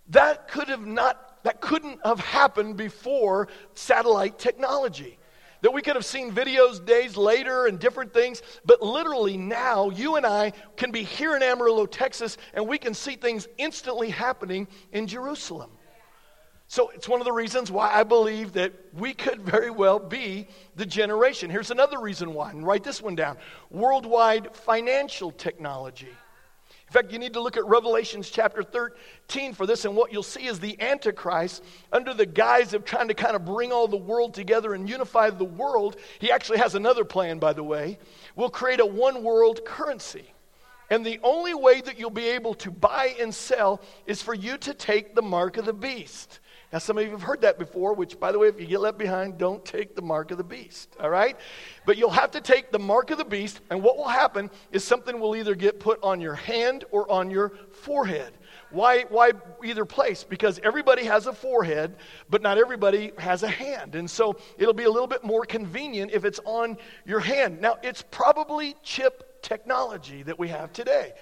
That 0.08 0.48
could 0.48 0.68
have 0.68 0.86
not, 0.86 1.42
that 1.44 1.62
couldn't 1.62 2.00
have 2.04 2.20
happened 2.20 2.76
before 2.76 3.48
satellite 3.72 4.38
technology 4.38 5.18
that 5.64 5.72
we 5.72 5.80
could 5.80 5.96
have 5.96 6.04
seen 6.04 6.30
videos 6.30 6.84
days 6.84 7.16
later 7.16 7.64
and 7.64 7.80
different 7.80 8.12
things, 8.12 8.42
but 8.66 8.82
literally 8.82 9.38
now, 9.38 9.88
you 9.88 10.16
and 10.16 10.26
I 10.26 10.52
can 10.76 10.90
be 10.90 11.02
here 11.02 11.34
in 11.36 11.42
Amarillo, 11.42 11.86
Texas, 11.86 12.36
and 12.52 12.68
we 12.68 12.76
can 12.76 12.92
see 12.92 13.16
things 13.16 13.48
instantly 13.56 14.10
happening 14.10 14.68
in 14.92 15.06
Jerusalem. 15.06 15.70
So 16.68 16.90
it's 16.90 17.08
one 17.08 17.22
of 17.22 17.24
the 17.24 17.32
reasons 17.32 17.70
why 17.70 17.90
I 17.90 18.02
believe 18.02 18.52
that 18.52 18.74
we 18.92 19.14
could 19.14 19.40
very 19.40 19.70
well 19.70 19.98
be 19.98 20.48
the 20.76 20.84
generation. 20.84 21.48
Here's 21.48 21.70
another 21.70 21.98
reason 21.98 22.34
why, 22.34 22.50
and 22.50 22.66
write 22.66 22.84
this 22.84 23.00
one 23.00 23.14
down 23.14 23.38
worldwide 23.70 24.54
financial 24.54 25.30
technology 25.30 26.10
fact, 26.94 27.12
you 27.12 27.18
need 27.18 27.32
to 27.32 27.40
look 27.40 27.56
at 27.56 27.66
Revelations 27.66 28.30
chapter 28.30 28.62
13 28.62 29.52
for 29.52 29.66
this, 29.66 29.84
and 29.84 29.96
what 29.96 30.12
you'll 30.12 30.22
see 30.22 30.46
is 30.46 30.60
the 30.60 30.80
Antichrist, 30.80 31.64
under 31.92 32.14
the 32.14 32.24
guise 32.24 32.72
of 32.72 32.84
trying 32.84 33.08
to 33.08 33.14
kind 33.14 33.34
of 33.34 33.44
bring 33.44 33.72
all 33.72 33.88
the 33.88 33.96
world 33.96 34.32
together 34.32 34.74
and 34.74 34.88
unify 34.88 35.28
the 35.30 35.44
world, 35.44 35.96
he 36.20 36.30
actually 36.30 36.58
has 36.58 36.76
another 36.76 37.04
plan, 37.04 37.40
by 37.40 37.52
the 37.52 37.64
way, 37.64 37.98
will 38.36 38.48
create 38.48 38.78
a 38.78 38.86
one 38.86 39.24
world 39.24 39.64
currency. 39.64 40.24
And 40.88 41.04
the 41.04 41.18
only 41.24 41.54
way 41.54 41.80
that 41.80 41.98
you'll 41.98 42.10
be 42.10 42.28
able 42.28 42.54
to 42.54 42.70
buy 42.70 43.16
and 43.18 43.34
sell 43.34 43.80
is 44.06 44.22
for 44.22 44.34
you 44.34 44.56
to 44.58 44.72
take 44.72 45.16
the 45.16 45.22
mark 45.22 45.56
of 45.56 45.64
the 45.64 45.72
beast. 45.72 46.38
Now, 46.74 46.80
some 46.80 46.98
of 46.98 47.04
you 47.04 47.12
have 47.12 47.22
heard 47.22 47.42
that 47.42 47.56
before, 47.56 47.94
which, 47.94 48.18
by 48.18 48.32
the 48.32 48.38
way, 48.40 48.48
if 48.48 48.58
you 48.58 48.66
get 48.66 48.80
left 48.80 48.98
behind, 48.98 49.38
don't 49.38 49.64
take 49.64 49.94
the 49.94 50.02
mark 50.02 50.32
of 50.32 50.38
the 50.38 50.42
beast, 50.42 50.96
all 50.98 51.08
right? 51.08 51.36
But 51.86 51.96
you'll 51.96 52.10
have 52.10 52.32
to 52.32 52.40
take 52.40 52.72
the 52.72 52.80
mark 52.80 53.12
of 53.12 53.18
the 53.18 53.24
beast, 53.24 53.60
and 53.70 53.80
what 53.80 53.96
will 53.96 54.08
happen 54.08 54.50
is 54.72 54.82
something 54.82 55.20
will 55.20 55.36
either 55.36 55.54
get 55.54 55.78
put 55.78 56.02
on 56.02 56.20
your 56.20 56.34
hand 56.34 56.84
or 56.90 57.08
on 57.08 57.30
your 57.30 57.52
forehead. 57.70 58.32
Why, 58.72 59.02
why 59.02 59.34
either 59.64 59.84
place? 59.84 60.24
Because 60.24 60.58
everybody 60.64 61.04
has 61.04 61.28
a 61.28 61.32
forehead, 61.32 61.94
but 62.28 62.42
not 62.42 62.58
everybody 62.58 63.12
has 63.18 63.44
a 63.44 63.48
hand. 63.48 63.94
And 63.94 64.10
so 64.10 64.36
it'll 64.58 64.74
be 64.74 64.82
a 64.82 64.90
little 64.90 65.06
bit 65.06 65.22
more 65.22 65.44
convenient 65.44 66.10
if 66.10 66.24
it's 66.24 66.40
on 66.44 66.76
your 67.06 67.20
hand. 67.20 67.60
Now, 67.60 67.76
it's 67.84 68.02
probably 68.02 68.74
chip 68.82 69.40
technology 69.42 70.24
that 70.24 70.40
we 70.40 70.48
have 70.48 70.72
today. 70.72 71.12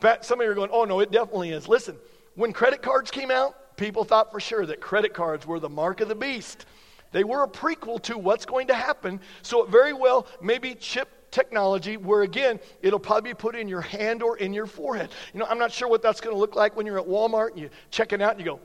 But 0.00 0.24
some 0.24 0.40
of 0.40 0.46
you 0.46 0.50
are 0.50 0.56
going, 0.56 0.70
oh, 0.72 0.84
no, 0.84 0.98
it 0.98 1.12
definitely 1.12 1.50
is. 1.50 1.68
Listen, 1.68 1.94
when 2.34 2.52
credit 2.52 2.82
cards 2.82 3.12
came 3.12 3.30
out, 3.30 3.54
people 3.76 4.04
thought 4.04 4.30
for 4.30 4.40
sure 4.40 4.66
that 4.66 4.80
credit 4.80 5.14
cards 5.14 5.46
were 5.46 5.60
the 5.60 5.68
mark 5.68 6.00
of 6.00 6.08
the 6.08 6.14
beast. 6.14 6.66
They 7.12 7.24
were 7.24 7.44
a 7.44 7.48
prequel 7.48 8.02
to 8.02 8.18
what's 8.18 8.44
going 8.44 8.66
to 8.68 8.74
happen. 8.74 9.20
So, 9.42 9.62
it 9.64 9.70
very 9.70 9.92
well 9.92 10.26
maybe 10.42 10.74
chip 10.74 11.30
technology 11.30 11.96
where 11.96 12.22
again 12.22 12.58
it'll 12.82 12.98
probably 12.98 13.30
be 13.30 13.34
put 13.34 13.54
in 13.56 13.68
your 13.68 13.80
hand 13.80 14.22
or 14.22 14.38
in 14.38 14.54
your 14.54 14.66
forehead. 14.66 15.10
You 15.34 15.40
know 15.40 15.46
i'm 15.46 15.58
not 15.58 15.72
sure 15.72 15.88
what 15.88 16.00
that's 16.00 16.20
going 16.20 16.34
to 16.34 16.38
look 16.38 16.54
like 16.54 16.76
when 16.76 16.86
you're 16.86 16.98
at 16.98 17.06
walmart 17.06 17.50
and 17.50 17.58
you 17.58 17.70
check 17.90 18.12
it 18.12 18.22
out 18.22 18.36
and 18.36 18.40
you 18.40 18.46
go 18.46 18.60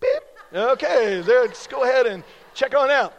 beep. 0.00 0.22
Okay 0.52 1.22
there 1.22 1.42
let's 1.42 1.66
go 1.66 1.84
ahead 1.84 2.06
and 2.06 2.22
check 2.54 2.74
on 2.74 2.90
out. 2.90 3.14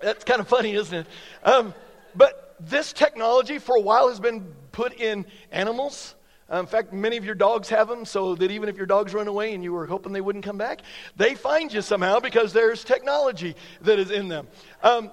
That's 0.00 0.24
kind 0.24 0.40
of 0.40 0.48
funny 0.48 0.74
isn't 0.74 0.98
it? 1.00 1.06
Um, 1.44 1.74
but 2.16 2.56
this 2.58 2.92
technology 2.92 3.58
for 3.58 3.76
a 3.76 3.80
while 3.80 4.08
has 4.08 4.18
been 4.18 4.54
put 4.72 4.94
in 4.94 5.26
animals 5.52 6.14
in 6.58 6.66
fact, 6.66 6.92
many 6.92 7.16
of 7.16 7.24
your 7.24 7.34
dogs 7.34 7.68
have 7.68 7.86
them, 7.88 8.04
so 8.04 8.34
that 8.34 8.50
even 8.50 8.68
if 8.68 8.76
your 8.76 8.86
dogs 8.86 9.14
run 9.14 9.28
away 9.28 9.54
and 9.54 9.62
you 9.62 9.72
were 9.72 9.86
hoping 9.86 10.12
they 10.12 10.20
wouldn't 10.20 10.44
come 10.44 10.58
back, 10.58 10.82
they 11.16 11.34
find 11.34 11.72
you 11.72 11.80
somehow 11.80 12.18
because 12.18 12.52
there's 12.52 12.82
technology 12.82 13.54
that 13.82 13.98
is 13.98 14.10
in 14.10 14.28
them. 14.28 14.48
Um, 14.82 15.10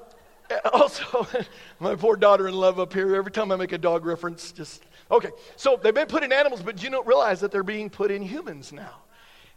also, 0.73 1.27
my 1.79 1.95
poor 1.95 2.15
daughter 2.15 2.47
in 2.47 2.55
love 2.55 2.79
up 2.79 2.93
here, 2.93 3.15
every 3.15 3.31
time 3.31 3.51
I 3.51 3.55
make 3.55 3.71
a 3.71 3.77
dog 3.77 4.05
reference, 4.05 4.51
just, 4.51 4.83
okay. 5.11 5.29
So 5.55 5.79
they've 5.81 5.93
been 5.93 6.07
put 6.07 6.23
in 6.23 6.31
animals, 6.31 6.61
but 6.63 6.81
you 6.83 6.89
don't 6.89 7.05
realize 7.05 7.39
that 7.41 7.51
they're 7.51 7.63
being 7.63 7.89
put 7.89 8.09
in 8.09 8.21
humans 8.21 8.71
now. 8.71 8.95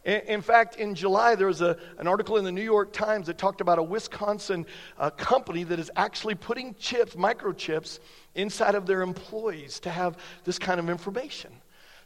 In 0.03 0.41
fact, 0.41 0.77
in 0.77 0.95
July, 0.95 1.35
there 1.35 1.47
was 1.47 1.61
a, 1.61 1.77
an 1.99 2.07
article 2.09 2.39
in 2.39 2.45
the 2.45 2.53
New 2.53 2.63
York 2.63 2.91
Times 2.91 3.27
that 3.27 3.37
talked 3.37 3.61
about 3.61 3.79
a 3.79 3.83
Wisconsin 3.83 4.65
uh, 4.99 5.11
company 5.11 5.63
that 5.65 5.79
is 5.79 5.91
actually 5.95 6.35
putting 6.35 6.75
chips, 6.77 7.17
microchips, 7.17 7.99
inside 8.35 8.75
of 8.75 8.87
their 8.87 9.03
employees 9.03 9.79
to 9.81 9.91
have 9.91 10.17
this 10.45 10.59
kind 10.59 10.81
of 10.81 10.89
information. 10.89 11.53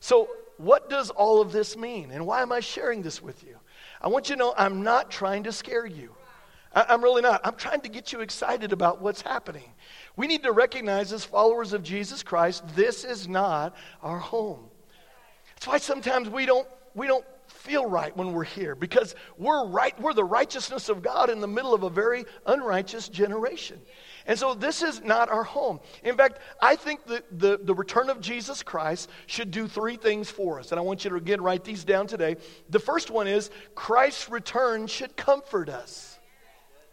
So, 0.04 0.28
what 0.58 0.90
does 0.90 1.08
all 1.08 1.40
of 1.40 1.50
this 1.50 1.78
mean? 1.78 2.10
And 2.10 2.26
why 2.26 2.42
am 2.42 2.52
I 2.52 2.60
sharing 2.60 3.00
this 3.00 3.22
with 3.22 3.42
you? 3.42 3.56
I 4.02 4.08
want 4.08 4.28
you 4.28 4.34
to 4.34 4.38
know 4.38 4.54
I'm 4.54 4.82
not 4.82 5.10
trying 5.10 5.44
to 5.44 5.50
scare 5.50 5.86
you. 5.86 6.14
I'm 6.74 7.02
really 7.02 7.22
not. 7.22 7.40
I'm 7.42 7.54
trying 7.54 7.80
to 7.80 7.88
get 7.88 8.12
you 8.12 8.20
excited 8.20 8.74
about 8.74 9.00
what's 9.00 9.22
happening. 9.22 9.72
We 10.14 10.26
need 10.26 10.42
to 10.42 10.52
recognize, 10.52 11.10
as 11.10 11.24
followers 11.24 11.72
of 11.72 11.82
Jesus 11.82 12.22
Christ, 12.22 12.64
this 12.76 13.02
is 13.02 13.28
not 13.28 13.74
our 14.02 14.18
home. 14.18 14.66
That's 15.54 15.68
why 15.68 15.78
sometimes 15.78 16.28
we 16.28 16.44
don't, 16.44 16.68
we 16.94 17.06
don't 17.06 17.24
feel 17.46 17.86
right 17.86 18.14
when 18.14 18.34
we're 18.34 18.44
here 18.44 18.74
because 18.74 19.14
we're 19.38 19.66
right 19.66 19.98
we're 20.00 20.12
the 20.12 20.24
righteousness 20.24 20.88
of 20.88 21.02
god 21.02 21.30
in 21.30 21.40
the 21.40 21.46
middle 21.46 21.74
of 21.74 21.82
a 21.82 21.90
very 21.90 22.24
unrighteous 22.46 23.08
generation 23.08 23.80
and 24.26 24.38
so 24.38 24.54
this 24.54 24.82
is 24.82 25.02
not 25.02 25.28
our 25.28 25.44
home. 25.44 25.80
In 26.02 26.16
fact, 26.16 26.38
I 26.60 26.76
think 26.76 27.04
that 27.06 27.38
the, 27.38 27.58
the 27.62 27.74
return 27.74 28.08
of 28.08 28.20
Jesus 28.20 28.62
Christ 28.62 29.10
should 29.26 29.50
do 29.50 29.68
three 29.68 29.96
things 29.96 30.30
for 30.30 30.58
us. 30.58 30.72
And 30.72 30.78
I 30.78 30.82
want 30.82 31.04
you 31.04 31.10
to 31.10 31.16
again 31.16 31.42
write 31.42 31.64
these 31.64 31.84
down 31.84 32.06
today. 32.06 32.36
The 32.70 32.78
first 32.78 33.10
one 33.10 33.26
is 33.26 33.50
Christ's 33.74 34.30
return 34.30 34.86
should 34.86 35.16
comfort 35.16 35.68
us. 35.68 36.18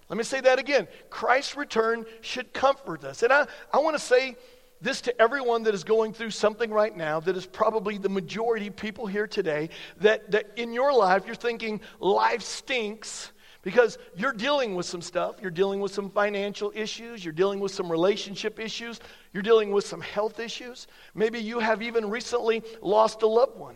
Let 0.10 0.18
me 0.18 0.26
say 0.26 0.42
that 0.42 0.60
again. 0.60 0.90
Christ's 1.10 1.56
return 1.56 2.06
should 2.20 2.52
comfort 2.52 3.06
us. 3.06 3.24
And 3.24 3.32
I, 3.32 3.48
I 3.74 3.78
want 3.80 3.96
to 3.96 4.04
say 4.04 4.36
this 4.82 5.00
to 5.02 5.22
everyone 5.22 5.64
that 5.64 5.74
is 5.74 5.86
going 5.86 6.12
through 6.12 6.32
something 6.32 6.70
right 6.70 6.96
now 6.96 7.22
that 7.22 7.38
is 7.38 7.46
probably 7.46 7.98
the 7.98 8.10
majority 8.10 8.68
of 8.68 8.76
people 8.76 9.06
here 9.06 9.28
today 9.28 9.70
that, 9.98 10.32
that 10.32 10.52
in 10.58 10.74
your 10.74 10.92
life 10.92 11.24
you're 11.28 11.36
thinking 11.36 11.80
life 12.00 12.42
stinks 12.42 13.32
because 13.62 13.98
you're 14.16 14.34
dealing 14.34 14.76
with 14.76 14.86
some 14.86 15.02
stuff. 15.02 15.36
You're 15.42 15.52
dealing 15.52 15.80
with 15.80 15.94
some 15.94 16.10
financial 16.10 16.72
issues. 16.76 17.24
You're 17.24 17.34
dealing 17.34 17.60
with 17.60 17.72
some 17.72 17.92
relationship 17.92 18.60
issues. 18.60 19.00
You're 19.34 19.44
dealing 19.44 19.72
with 19.72 19.86
some 19.86 20.02
health 20.02 20.40
issues. 20.40 20.88
Maybe 21.14 21.40
you 21.40 21.60
have 21.60 21.82
even 21.82 22.10
recently 22.10 22.64
lost 22.82 23.22
a 23.22 23.28
loved 23.28 23.58
one. 23.58 23.76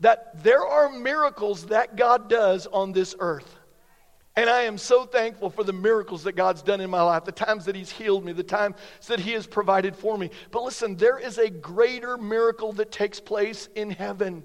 That 0.00 0.42
there 0.42 0.64
are 0.64 0.90
miracles 0.90 1.66
that 1.66 1.96
God 1.96 2.30
does 2.30 2.66
on 2.66 2.92
this 2.92 3.14
earth. 3.18 3.58
And 4.38 4.48
I 4.48 4.62
am 4.62 4.78
so 4.78 5.04
thankful 5.04 5.50
for 5.50 5.64
the 5.64 5.72
miracles 5.72 6.22
that 6.22 6.36
God's 6.36 6.62
done 6.62 6.80
in 6.80 6.88
my 6.88 7.02
life, 7.02 7.24
the 7.24 7.32
times 7.32 7.64
that 7.64 7.74
He's 7.74 7.90
healed 7.90 8.24
me, 8.24 8.32
the 8.32 8.44
times 8.44 8.76
that 9.08 9.18
He 9.18 9.32
has 9.32 9.48
provided 9.48 9.96
for 9.96 10.16
me. 10.16 10.30
But 10.52 10.62
listen, 10.62 10.94
there 10.94 11.18
is 11.18 11.38
a 11.38 11.50
greater 11.50 12.16
miracle 12.16 12.72
that 12.74 12.92
takes 12.92 13.18
place 13.18 13.68
in 13.74 13.90
heaven. 13.90 14.44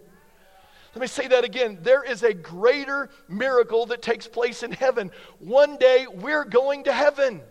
Let 0.95 1.01
me 1.01 1.07
say 1.07 1.27
that 1.27 1.43
again. 1.43 1.79
There 1.81 2.03
is 2.03 2.21
a 2.21 2.33
greater 2.33 3.09
miracle 3.27 3.87
that 3.87 4.01
takes 4.01 4.27
place 4.27 4.61
in 4.61 4.71
heaven. 4.71 5.11
One 5.39 5.77
day 5.77 6.05
we're 6.07 6.45
going 6.45 6.83
to 6.83 6.93
heaven. 6.93 7.41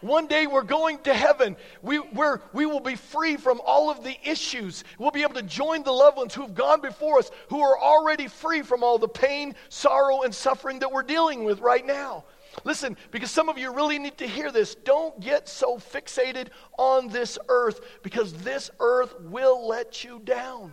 One 0.00 0.26
day 0.26 0.46
we're 0.46 0.62
going 0.62 1.00
to 1.00 1.12
heaven. 1.12 1.56
We, 1.82 1.98
we're, 1.98 2.40
we 2.54 2.64
will 2.64 2.80
be 2.80 2.94
free 2.94 3.36
from 3.36 3.60
all 3.66 3.90
of 3.90 4.02
the 4.02 4.16
issues. 4.24 4.82
We'll 4.98 5.10
be 5.10 5.22
able 5.22 5.34
to 5.34 5.42
join 5.42 5.82
the 5.82 5.92
loved 5.92 6.16
ones 6.16 6.34
who 6.34 6.40
have 6.40 6.54
gone 6.54 6.80
before 6.80 7.18
us, 7.18 7.30
who 7.50 7.60
are 7.60 7.78
already 7.78 8.26
free 8.26 8.62
from 8.62 8.82
all 8.82 8.98
the 8.98 9.08
pain, 9.08 9.54
sorrow, 9.68 10.22
and 10.22 10.34
suffering 10.34 10.78
that 10.78 10.90
we're 10.90 11.02
dealing 11.02 11.44
with 11.44 11.60
right 11.60 11.84
now. 11.84 12.24
Listen, 12.64 12.96
because 13.10 13.30
some 13.30 13.50
of 13.50 13.58
you 13.58 13.72
really 13.74 13.98
need 13.98 14.16
to 14.18 14.26
hear 14.26 14.50
this. 14.50 14.74
Don't 14.74 15.20
get 15.20 15.50
so 15.50 15.76
fixated 15.76 16.48
on 16.78 17.08
this 17.08 17.38
earth 17.48 17.80
because 18.02 18.32
this 18.32 18.70
earth 18.80 19.14
will 19.20 19.68
let 19.68 20.02
you 20.02 20.18
down. 20.24 20.72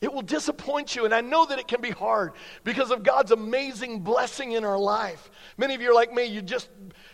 It 0.00 0.12
will 0.12 0.22
disappoint 0.22 0.94
you. 0.94 1.04
And 1.04 1.14
I 1.14 1.20
know 1.20 1.46
that 1.46 1.58
it 1.58 1.66
can 1.66 1.80
be 1.80 1.90
hard 1.90 2.32
because 2.62 2.90
of 2.90 3.02
God's 3.02 3.30
amazing 3.30 4.00
blessing 4.00 4.52
in 4.52 4.64
our 4.64 4.78
life. 4.78 5.30
Many 5.56 5.74
of 5.74 5.80
you 5.80 5.90
are 5.90 5.94
like 5.94 6.12
me, 6.12 6.24
you 6.24 6.42
just, 6.42 6.68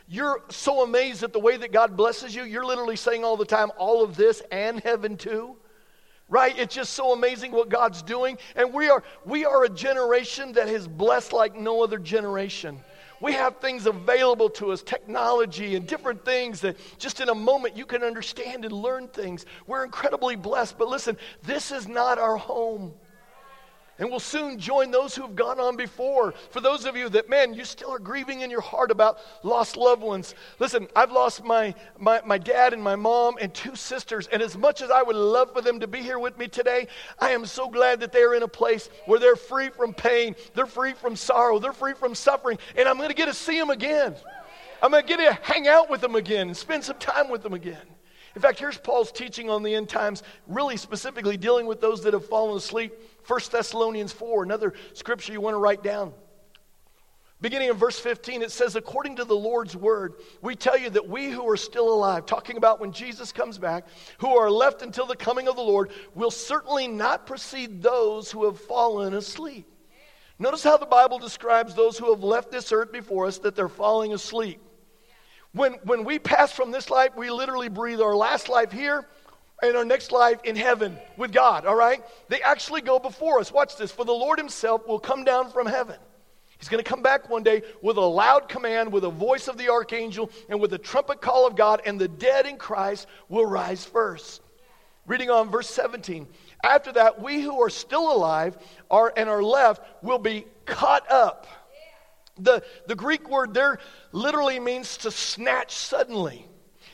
you're 0.08 0.42
so 0.48 0.82
amazed 0.82 1.22
at 1.22 1.32
the 1.32 1.38
way 1.38 1.56
that 1.56 1.72
God 1.72 1.96
blesses 1.96 2.34
you. 2.34 2.42
You're 2.42 2.66
literally 2.66 2.96
saying 2.96 3.22
all 3.22 3.36
the 3.36 3.44
time, 3.44 3.70
all 3.78 4.02
of 4.02 4.16
this 4.16 4.42
and 4.50 4.80
heaven 4.80 5.16
too. 5.16 5.56
Right? 6.28 6.56
It's 6.58 6.74
just 6.74 6.92
so 6.92 7.12
amazing 7.12 7.50
what 7.52 7.68
God's 7.68 8.02
doing. 8.02 8.38
And 8.54 8.72
we 8.72 8.88
are, 8.88 9.02
we 9.24 9.44
are 9.44 9.64
a 9.64 9.68
generation 9.68 10.52
that 10.52 10.68
is 10.68 10.86
blessed 10.86 11.32
like 11.32 11.56
no 11.56 11.82
other 11.82 11.98
generation. 11.98 12.80
We 13.20 13.32
have 13.34 13.58
things 13.58 13.86
available 13.86 14.48
to 14.50 14.72
us, 14.72 14.82
technology 14.82 15.76
and 15.76 15.86
different 15.86 16.24
things 16.24 16.60
that 16.62 16.76
just 16.98 17.20
in 17.20 17.28
a 17.28 17.34
moment 17.34 17.76
you 17.76 17.84
can 17.84 18.02
understand 18.02 18.64
and 18.64 18.72
learn 18.72 19.08
things. 19.08 19.44
We're 19.66 19.84
incredibly 19.84 20.36
blessed. 20.36 20.78
But 20.78 20.88
listen, 20.88 21.18
this 21.42 21.70
is 21.70 21.86
not 21.86 22.18
our 22.18 22.36
home. 22.36 22.94
And 24.00 24.08
we'll 24.08 24.18
soon 24.18 24.58
join 24.58 24.90
those 24.90 25.14
who 25.14 25.20
have 25.20 25.36
gone 25.36 25.60
on 25.60 25.76
before. 25.76 26.32
For 26.50 26.62
those 26.62 26.86
of 26.86 26.96
you 26.96 27.10
that, 27.10 27.28
man, 27.28 27.52
you 27.52 27.66
still 27.66 27.90
are 27.90 27.98
grieving 27.98 28.40
in 28.40 28.50
your 28.50 28.62
heart 28.62 28.90
about 28.90 29.18
lost 29.42 29.76
loved 29.76 30.00
ones. 30.00 30.34
Listen, 30.58 30.88
I've 30.96 31.12
lost 31.12 31.44
my, 31.44 31.74
my, 31.98 32.22
my 32.24 32.38
dad 32.38 32.72
and 32.72 32.82
my 32.82 32.96
mom 32.96 33.36
and 33.38 33.52
two 33.52 33.76
sisters. 33.76 34.26
And 34.28 34.40
as 34.40 34.56
much 34.56 34.80
as 34.80 34.90
I 34.90 35.02
would 35.02 35.16
love 35.16 35.52
for 35.52 35.60
them 35.60 35.80
to 35.80 35.86
be 35.86 36.00
here 36.00 36.18
with 36.18 36.38
me 36.38 36.48
today, 36.48 36.88
I 37.18 37.32
am 37.32 37.44
so 37.44 37.68
glad 37.68 38.00
that 38.00 38.10
they're 38.10 38.34
in 38.34 38.42
a 38.42 38.48
place 38.48 38.88
where 39.04 39.20
they're 39.20 39.36
free 39.36 39.68
from 39.68 39.92
pain, 39.92 40.34
they're 40.54 40.64
free 40.64 40.94
from 40.94 41.14
sorrow, 41.14 41.58
they're 41.58 41.74
free 41.74 41.92
from 41.92 42.14
suffering. 42.14 42.56
And 42.76 42.88
I'm 42.88 42.96
going 42.96 43.10
to 43.10 43.14
get 43.14 43.26
to 43.26 43.34
see 43.34 43.58
them 43.58 43.68
again. 43.68 44.16
I'm 44.82 44.92
going 44.92 45.06
to 45.06 45.08
get 45.08 45.18
to 45.18 45.38
hang 45.42 45.68
out 45.68 45.90
with 45.90 46.00
them 46.00 46.14
again 46.14 46.46
and 46.46 46.56
spend 46.56 46.84
some 46.84 46.96
time 46.96 47.28
with 47.28 47.42
them 47.42 47.52
again. 47.52 47.76
In 48.34 48.42
fact, 48.42 48.58
here's 48.58 48.78
Paul's 48.78 49.10
teaching 49.10 49.50
on 49.50 49.62
the 49.62 49.74
end 49.74 49.88
times, 49.88 50.22
really 50.46 50.76
specifically 50.76 51.36
dealing 51.36 51.66
with 51.66 51.80
those 51.80 52.02
that 52.02 52.14
have 52.14 52.26
fallen 52.26 52.56
asleep 52.56 52.94
1 53.26 53.40
Thessalonians 53.50 54.12
4, 54.12 54.42
another 54.42 54.74
scripture 54.92 55.32
you 55.32 55.40
want 55.40 55.54
to 55.54 55.58
write 55.58 55.82
down. 55.82 56.12
Beginning 57.40 57.70
in 57.70 57.76
verse 57.76 57.98
15, 57.98 58.42
it 58.42 58.50
says, 58.50 58.76
According 58.76 59.16
to 59.16 59.24
the 59.24 59.34
Lord's 59.34 59.74
word, 59.74 60.14
we 60.42 60.54
tell 60.54 60.78
you 60.78 60.90
that 60.90 61.08
we 61.08 61.30
who 61.30 61.48
are 61.48 61.56
still 61.56 61.92
alive, 61.92 62.26
talking 62.26 62.58
about 62.58 62.80
when 62.80 62.92
Jesus 62.92 63.32
comes 63.32 63.56
back, 63.56 63.86
who 64.18 64.36
are 64.36 64.50
left 64.50 64.82
until 64.82 65.06
the 65.06 65.16
coming 65.16 65.48
of 65.48 65.56
the 65.56 65.62
Lord, 65.62 65.90
will 66.14 66.30
certainly 66.30 66.86
not 66.86 67.26
precede 67.26 67.82
those 67.82 68.30
who 68.30 68.44
have 68.44 68.60
fallen 68.60 69.14
asleep. 69.14 69.66
Notice 70.38 70.62
how 70.62 70.76
the 70.76 70.86
Bible 70.86 71.18
describes 71.18 71.74
those 71.74 71.96
who 71.96 72.10
have 72.12 72.22
left 72.22 72.50
this 72.50 72.72
earth 72.72 72.92
before 72.92 73.26
us, 73.26 73.38
that 73.38 73.56
they're 73.56 73.68
falling 73.68 74.12
asleep. 74.12 74.60
When, 75.52 75.74
when 75.84 76.04
we 76.04 76.18
pass 76.18 76.52
from 76.52 76.70
this 76.70 76.90
life, 76.90 77.10
we 77.16 77.30
literally 77.30 77.68
breathe 77.68 78.00
our 78.00 78.14
last 78.14 78.48
life 78.48 78.70
here 78.70 79.06
and 79.62 79.76
our 79.76 79.84
next 79.84 80.12
life 80.12 80.40
in 80.44 80.56
heaven 80.56 80.96
with 81.16 81.32
God, 81.32 81.66
all 81.66 81.74
right? 81.74 82.02
They 82.28 82.40
actually 82.40 82.80
go 82.80 82.98
before 82.98 83.40
us. 83.40 83.52
Watch 83.52 83.76
this. 83.76 83.90
For 83.90 84.04
the 84.04 84.12
Lord 84.12 84.38
Himself 84.38 84.86
will 84.86 85.00
come 85.00 85.24
down 85.24 85.50
from 85.50 85.66
heaven. 85.66 85.96
He's 86.58 86.68
going 86.68 86.82
to 86.82 86.88
come 86.88 87.02
back 87.02 87.28
one 87.28 87.42
day 87.42 87.62
with 87.82 87.96
a 87.96 88.02
loud 88.02 88.48
command, 88.48 88.92
with 88.92 89.04
a 89.04 89.10
voice 89.10 89.48
of 89.48 89.56
the 89.56 89.70
archangel, 89.70 90.30
and 90.48 90.60
with 90.60 90.70
the 90.70 90.78
trumpet 90.78 91.20
call 91.20 91.46
of 91.46 91.56
God, 91.56 91.80
and 91.86 91.98
the 91.98 92.08
dead 92.08 92.46
in 92.46 92.58
Christ 92.58 93.06
will 93.28 93.46
rise 93.46 93.84
first. 93.84 94.42
Reading 95.06 95.30
on 95.30 95.50
verse 95.50 95.68
17. 95.70 96.28
After 96.62 96.92
that, 96.92 97.20
we 97.20 97.40
who 97.40 97.62
are 97.62 97.70
still 97.70 98.12
alive 98.12 98.58
are, 98.90 99.12
and 99.16 99.28
are 99.28 99.42
left 99.42 99.82
will 100.02 100.18
be 100.18 100.44
caught 100.66 101.10
up. 101.10 101.46
The, 102.42 102.62
the 102.86 102.96
Greek 102.96 103.28
word 103.28 103.54
there 103.54 103.78
literally 104.12 104.58
means 104.58 104.96
to 104.98 105.10
snatch 105.10 105.74
suddenly. 105.74 106.46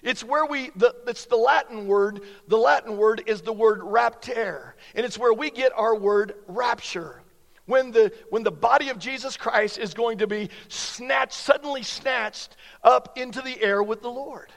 It's 0.03 0.23
where 0.23 0.47
we, 0.47 0.71
the, 0.77 0.95
it's 1.07 1.25
the 1.25 1.37
Latin 1.37 1.87
word. 1.87 2.21
The 2.49 2.59
Latin 2.59 2.97
word 2.97 3.23
is 3.27 3.43
the 3.43 3.53
word 3.53 3.81
raptare, 3.81 4.73
and 4.95 5.05
it's 5.05 5.19
where 5.19 5.33
we 5.33 5.51
get 5.51 5.73
our 5.75 5.97
word 5.97 6.35
rapture. 6.47 7.23
When 7.65 7.91
the, 7.91 8.13
when 8.31 8.45
the 8.45 8.53
body 8.53 8.91
of 8.91 8.99
Jesus 8.99 9.37
Christ 9.37 9.79
is 9.79 9.93
going 9.93 10.19
to 10.19 10.29
be 10.29 10.51
snatched, 10.69 11.33
suddenly 11.33 11.83
snatched 11.83 12.57
up 12.85 13.19
into 13.19 13.43
the 13.43 13.61
air 13.61 13.83
with 13.83 14.03
the 14.03 14.11
Lord. 14.11 14.53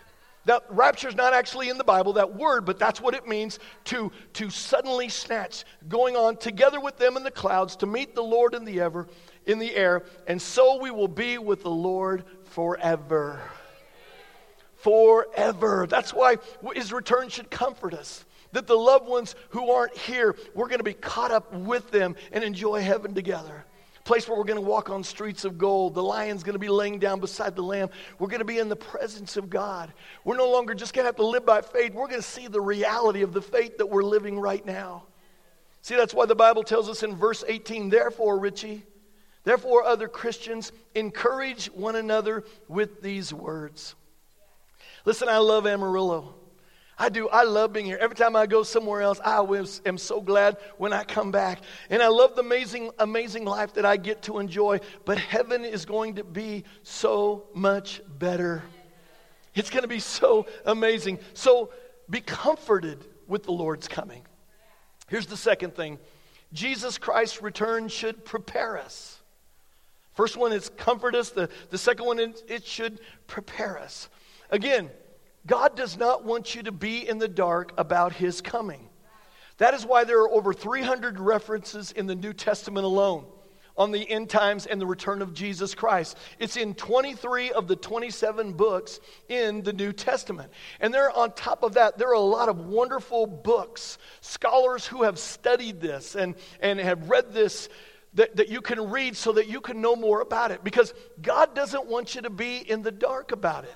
That 0.45 0.63
rapture 0.69 1.09
is 1.09 1.15
not 1.15 1.33
actually 1.33 1.69
in 1.69 1.77
the 1.77 1.83
Bible, 1.83 2.13
that 2.13 2.35
word, 2.35 2.65
but 2.65 2.79
that's 2.79 3.01
what 3.01 3.13
it 3.13 3.27
means 3.27 3.59
to, 3.85 4.11
to 4.33 4.49
suddenly 4.49 5.09
snatch, 5.09 5.65
going 5.87 6.15
on 6.15 6.37
together 6.37 6.79
with 6.79 6.97
them 6.97 7.17
in 7.17 7.23
the 7.23 7.31
clouds 7.31 7.75
to 7.77 7.85
meet 7.85 8.15
the 8.15 8.23
Lord 8.23 8.53
in 8.53 8.65
the 8.65 8.79
ever 8.79 9.07
in 9.45 9.59
the 9.59 9.75
air, 9.75 10.03
and 10.27 10.41
so 10.41 10.79
we 10.79 10.91
will 10.91 11.07
be 11.07 11.37
with 11.37 11.63
the 11.63 11.69
Lord 11.69 12.23
forever. 12.43 13.41
Forever. 14.75 15.87
That's 15.89 16.13
why 16.13 16.37
his 16.73 16.93
return 16.93 17.29
should 17.29 17.49
comfort 17.49 17.93
us. 17.93 18.25
That 18.51 18.67
the 18.67 18.77
loved 18.77 19.07
ones 19.07 19.35
who 19.49 19.71
aren't 19.71 19.97
here, 19.97 20.35
we're 20.53 20.67
going 20.67 20.79
to 20.79 20.83
be 20.83 20.93
caught 20.93 21.31
up 21.31 21.53
with 21.53 21.91
them 21.91 22.15
and 22.31 22.43
enjoy 22.43 22.81
heaven 22.81 23.13
together 23.13 23.65
place 24.09 24.27
where 24.27 24.35
we're 24.35 24.43
going 24.43 24.59
to 24.59 24.65
walk 24.65 24.89
on 24.89 25.03
streets 25.03 25.45
of 25.45 25.59
gold. 25.59 25.93
The 25.93 26.01
lion's 26.01 26.41
going 26.41 26.53
to 26.53 26.59
be 26.59 26.67
laying 26.67 26.97
down 26.97 27.19
beside 27.19 27.55
the 27.55 27.61
lamb. 27.61 27.89
We're 28.17 28.27
going 28.27 28.39
to 28.39 28.45
be 28.45 28.57
in 28.57 28.67
the 28.67 28.75
presence 28.75 29.37
of 29.37 29.51
God. 29.51 29.93
We're 30.23 30.35
no 30.35 30.49
longer 30.49 30.73
just 30.73 30.95
going 30.95 31.03
to 31.03 31.09
have 31.09 31.17
to 31.17 31.25
live 31.27 31.45
by 31.45 31.61
faith. 31.61 31.93
We're 31.93 32.07
going 32.07 32.19
to 32.19 32.27
see 32.27 32.47
the 32.47 32.59
reality 32.59 33.21
of 33.21 33.33
the 33.33 33.41
faith 33.43 33.77
that 33.77 33.85
we're 33.85 34.01
living 34.01 34.39
right 34.39 34.65
now. 34.65 35.03
See, 35.83 35.95
that's 35.95 36.11
why 36.11 36.25
the 36.25 36.33
Bible 36.33 36.63
tells 36.63 36.89
us 36.89 37.03
in 37.03 37.17
verse 37.17 37.43
18, 37.47 37.89
therefore, 37.89 38.39
Richie, 38.39 38.83
therefore, 39.43 39.83
other 39.83 40.07
Christians, 40.07 40.71
encourage 40.95 41.67
one 41.67 41.95
another 41.95 42.45
with 42.67 43.03
these 43.03 43.31
words. 43.31 43.93
Listen, 45.05 45.29
I 45.29 45.37
love 45.37 45.67
Amarillo. 45.67 46.33
I 47.01 47.07
do. 47.07 47.29
I 47.29 47.43
love 47.43 47.71
being 47.71 47.85
here. 47.85 47.97
Every 47.99 48.15
time 48.15 48.35
I 48.35 48.45
go 48.45 48.61
somewhere 48.61 49.01
else, 49.01 49.21
I 49.23 49.39
am 49.85 49.97
so 49.97 50.19
glad 50.19 50.57
when 50.77 50.91
I 50.91 51.05
come 51.05 51.31
back. 51.31 51.61
And 51.89 52.03
I 52.03 52.09
love 52.09 52.35
the 52.35 52.41
amazing, 52.41 52.91
amazing 52.99 53.45
life 53.45 53.73
that 53.75 53.85
I 53.85 53.95
get 53.95 54.23
to 54.23 54.39
enjoy. 54.39 54.81
But 55.05 55.17
heaven 55.17 55.63
is 55.63 55.85
going 55.85 56.15
to 56.15 56.25
be 56.25 56.65
so 56.83 57.45
much 57.53 58.01
better. 58.19 58.63
It's 59.55 59.69
going 59.69 59.83
to 59.83 59.87
be 59.87 59.99
so 60.01 60.45
amazing. 60.65 61.19
So 61.33 61.71
be 62.09 62.19
comforted 62.19 63.05
with 63.27 63.43
the 63.43 63.53
Lord's 63.53 63.87
coming. 63.87 64.23
Here's 65.07 65.25
the 65.25 65.37
second 65.37 65.75
thing 65.75 65.99
Jesus 66.51 66.97
Christ's 66.97 67.41
return 67.41 67.87
should 67.87 68.25
prepare 68.25 68.77
us. 68.77 69.19
First 70.15 70.35
one 70.35 70.51
is 70.51 70.69
comfort 70.69 71.15
us, 71.15 71.29
the, 71.29 71.49
the 71.69 71.77
second 71.77 72.05
one 72.05 72.19
is 72.19 72.43
it 72.49 72.65
should 72.65 72.99
prepare 73.25 73.79
us. 73.79 74.09
Again, 74.49 74.89
God 75.45 75.75
does 75.75 75.97
not 75.97 76.25
want 76.25 76.55
you 76.55 76.63
to 76.63 76.71
be 76.71 77.07
in 77.07 77.17
the 77.17 77.27
dark 77.27 77.73
about 77.77 78.13
his 78.13 78.41
coming. 78.41 78.89
That 79.57 79.73
is 79.73 79.85
why 79.85 80.03
there 80.03 80.21
are 80.21 80.29
over 80.29 80.53
300 80.53 81.19
references 81.19 81.91
in 81.91 82.07
the 82.07 82.15
New 82.15 82.33
Testament 82.33 82.85
alone 82.85 83.25
on 83.79 83.91
the 83.91 84.09
end 84.09 84.29
times 84.29 84.65
and 84.65 84.79
the 84.79 84.85
return 84.85 85.21
of 85.21 85.33
Jesus 85.33 85.73
Christ. 85.73 86.17
It's 86.37 86.57
in 86.57 86.75
23 86.75 87.51
of 87.51 87.67
the 87.67 87.77
27 87.77 88.53
books 88.53 88.99
in 89.29 89.61
the 89.63 89.71
New 89.71 89.93
Testament. 89.93 90.51
And 90.81 90.93
there 90.93 91.09
on 91.11 91.31
top 91.31 91.63
of 91.63 91.75
that, 91.75 91.97
there 91.97 92.09
are 92.09 92.13
a 92.13 92.19
lot 92.19 92.49
of 92.49 92.59
wonderful 92.67 93.25
books, 93.25 93.97
scholars 94.19 94.85
who 94.85 95.03
have 95.03 95.17
studied 95.17 95.79
this 95.79 96.15
and, 96.15 96.35
and 96.59 96.77
have 96.79 97.09
read 97.09 97.33
this 97.33 97.69
that, 98.15 98.35
that 98.37 98.49
you 98.49 98.59
can 98.59 98.89
read 98.89 99.15
so 99.15 99.33
that 99.33 99.47
you 99.47 99.61
can 99.61 99.81
know 99.81 99.95
more 99.95 100.21
about 100.21 100.51
it. 100.51 100.63
Because 100.63 100.93
God 101.21 101.55
doesn't 101.55 101.85
want 101.85 102.15
you 102.15 102.21
to 102.21 102.29
be 102.29 102.57
in 102.57 102.81
the 102.81 102.91
dark 102.91 103.31
about 103.31 103.63
it. 103.65 103.75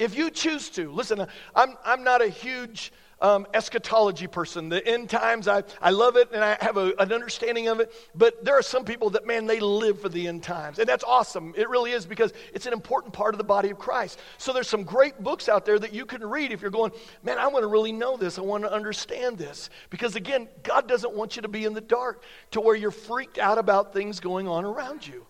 If 0.00 0.16
you 0.16 0.30
choose 0.30 0.70
to, 0.70 0.90
listen, 0.90 1.26
I'm, 1.54 1.76
I'm 1.84 2.02
not 2.02 2.22
a 2.22 2.28
huge 2.28 2.90
um, 3.20 3.46
eschatology 3.52 4.26
person. 4.28 4.70
The 4.70 4.86
end 4.86 5.10
times, 5.10 5.46
I, 5.46 5.62
I 5.78 5.90
love 5.90 6.16
it 6.16 6.30
and 6.32 6.42
I 6.42 6.56
have 6.58 6.78
a, 6.78 6.94
an 6.98 7.12
understanding 7.12 7.68
of 7.68 7.80
it. 7.80 7.92
But 8.14 8.42
there 8.42 8.58
are 8.58 8.62
some 8.62 8.86
people 8.86 9.10
that, 9.10 9.26
man, 9.26 9.44
they 9.44 9.60
live 9.60 10.00
for 10.00 10.08
the 10.08 10.26
end 10.26 10.42
times. 10.42 10.78
And 10.78 10.88
that's 10.88 11.04
awesome. 11.04 11.52
It 11.54 11.68
really 11.68 11.92
is 11.92 12.06
because 12.06 12.32
it's 12.54 12.64
an 12.64 12.72
important 12.72 13.12
part 13.12 13.34
of 13.34 13.38
the 13.38 13.44
body 13.44 13.68
of 13.68 13.78
Christ. 13.78 14.18
So 14.38 14.54
there's 14.54 14.70
some 14.70 14.84
great 14.84 15.22
books 15.22 15.50
out 15.50 15.66
there 15.66 15.78
that 15.78 15.92
you 15.92 16.06
can 16.06 16.24
read 16.24 16.50
if 16.50 16.62
you're 16.62 16.70
going, 16.70 16.92
man, 17.22 17.36
I 17.36 17.48
want 17.48 17.62
to 17.62 17.68
really 17.68 17.92
know 17.92 18.16
this. 18.16 18.38
I 18.38 18.40
want 18.40 18.64
to 18.64 18.72
understand 18.72 19.36
this. 19.36 19.68
Because 19.90 20.16
again, 20.16 20.48
God 20.62 20.88
doesn't 20.88 21.12
want 21.12 21.36
you 21.36 21.42
to 21.42 21.48
be 21.48 21.66
in 21.66 21.74
the 21.74 21.82
dark 21.82 22.22
to 22.52 22.62
where 22.62 22.74
you're 22.74 22.90
freaked 22.90 23.36
out 23.36 23.58
about 23.58 23.92
things 23.92 24.18
going 24.18 24.48
on 24.48 24.64
around 24.64 25.06
you. 25.06 25.26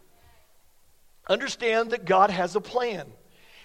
Understand 1.29 1.91
that 1.91 2.05
God 2.05 2.31
has 2.31 2.55
a 2.55 2.61
plan 2.61 3.13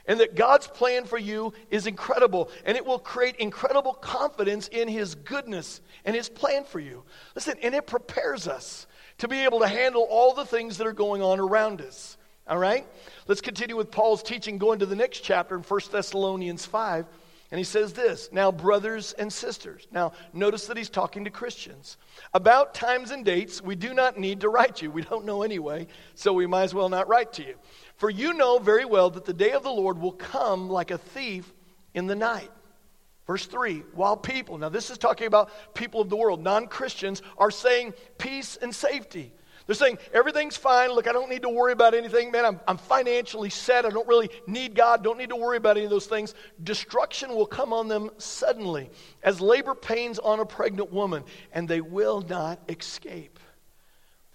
and 0.07 0.19
that 0.19 0.35
God's 0.35 0.67
plan 0.67 1.05
for 1.05 1.17
you 1.17 1.53
is 1.69 1.87
incredible 1.87 2.49
and 2.65 2.77
it 2.77 2.85
will 2.85 2.99
create 2.99 3.35
incredible 3.37 3.93
confidence 3.93 4.67
in 4.67 4.87
His 4.87 5.15
goodness 5.15 5.81
and 6.05 6.15
His 6.15 6.29
plan 6.29 6.63
for 6.63 6.79
you. 6.79 7.03
Listen, 7.35 7.55
and 7.61 7.73
it 7.75 7.87
prepares 7.87 8.47
us 8.47 8.87
to 9.19 9.27
be 9.27 9.43
able 9.43 9.59
to 9.59 9.67
handle 9.67 10.07
all 10.09 10.33
the 10.33 10.45
things 10.45 10.77
that 10.77 10.87
are 10.87 10.93
going 10.93 11.21
on 11.21 11.39
around 11.39 11.81
us. 11.81 12.17
All 12.47 12.57
right? 12.57 12.85
Let's 13.27 13.41
continue 13.41 13.75
with 13.75 13.89
Paul's 13.89 14.21
teaching, 14.21 14.57
going 14.57 14.79
to 14.79 14.85
the 14.85 14.95
next 14.95 15.21
chapter 15.21 15.55
in 15.55 15.63
1 15.63 15.79
Thessalonians 15.91 16.65
5. 16.65 17.07
And 17.51 17.59
he 17.59 17.63
says 17.63 17.93
this 17.93 18.29
Now, 18.31 18.51
brothers 18.51 19.13
and 19.13 19.31
sisters. 19.31 19.87
Now, 19.91 20.13
notice 20.33 20.67
that 20.67 20.77
he's 20.77 20.89
talking 20.89 21.23
to 21.25 21.29
Christians. 21.29 21.97
About 22.33 22.73
times 22.73 23.11
and 23.11 23.23
dates, 23.23 23.61
we 23.61 23.75
do 23.75 23.93
not 23.93 24.19
need 24.19 24.41
to 24.41 24.49
write 24.49 24.81
you. 24.81 24.91
We 24.91 25.03
don't 25.03 25.25
know 25.25 25.43
anyway, 25.43 25.87
so 26.15 26.33
we 26.33 26.47
might 26.47 26.63
as 26.63 26.73
well 26.73 26.89
not 26.89 27.07
write 27.07 27.33
to 27.33 27.45
you. 27.45 27.55
For 27.97 28.09
you 28.09 28.33
know 28.33 28.59
very 28.59 28.85
well 28.85 29.09
that 29.11 29.25
the 29.25 29.33
day 29.33 29.51
of 29.51 29.63
the 29.63 29.71
Lord 29.71 29.97
will 29.97 30.11
come 30.11 30.69
like 30.69 30.91
a 30.91 30.97
thief 30.97 31.51
in 31.93 32.07
the 32.07 32.15
night. 32.15 32.51
Verse 33.25 33.45
3 33.45 33.83
While 33.93 34.17
people, 34.17 34.57
now 34.57 34.69
this 34.69 34.89
is 34.89 34.97
talking 34.97 35.27
about 35.27 35.51
people 35.73 36.01
of 36.01 36.09
the 36.09 36.15
world, 36.15 36.43
non 36.43 36.67
Christians, 36.67 37.21
are 37.37 37.51
saying 37.51 37.93
peace 38.17 38.57
and 38.61 38.73
safety. 38.73 39.31
They're 39.65 39.75
saying 39.75 39.97
everything's 40.13 40.55
fine. 40.55 40.91
Look, 40.91 41.07
I 41.07 41.11
don't 41.11 41.29
need 41.29 41.41
to 41.41 41.49
worry 41.49 41.71
about 41.71 41.95
anything. 41.95 42.29
Man, 42.29 42.45
I'm, 42.45 42.59
I'm 42.67 42.77
financially 42.77 43.49
set. 43.49 43.83
I 43.83 43.89
don't 43.89 44.07
really 44.07 44.29
need 44.45 44.75
God. 44.75 45.03
Don't 45.03 45.17
need 45.17 45.29
to 45.29 45.35
worry 45.35 45.57
about 45.57 45.77
any 45.77 45.85
of 45.85 45.89
those 45.89 46.05
things. 46.05 46.35
Destruction 46.63 47.33
will 47.33 47.47
come 47.47 47.73
on 47.73 47.87
them 47.87 48.11
suddenly, 48.17 48.91
as 49.23 49.41
labor 49.41 49.73
pains 49.73 50.19
on 50.19 50.39
a 50.39 50.45
pregnant 50.45 50.93
woman, 50.93 51.23
and 51.51 51.67
they 51.67 51.81
will 51.81 52.21
not 52.21 52.59
escape. 52.69 53.39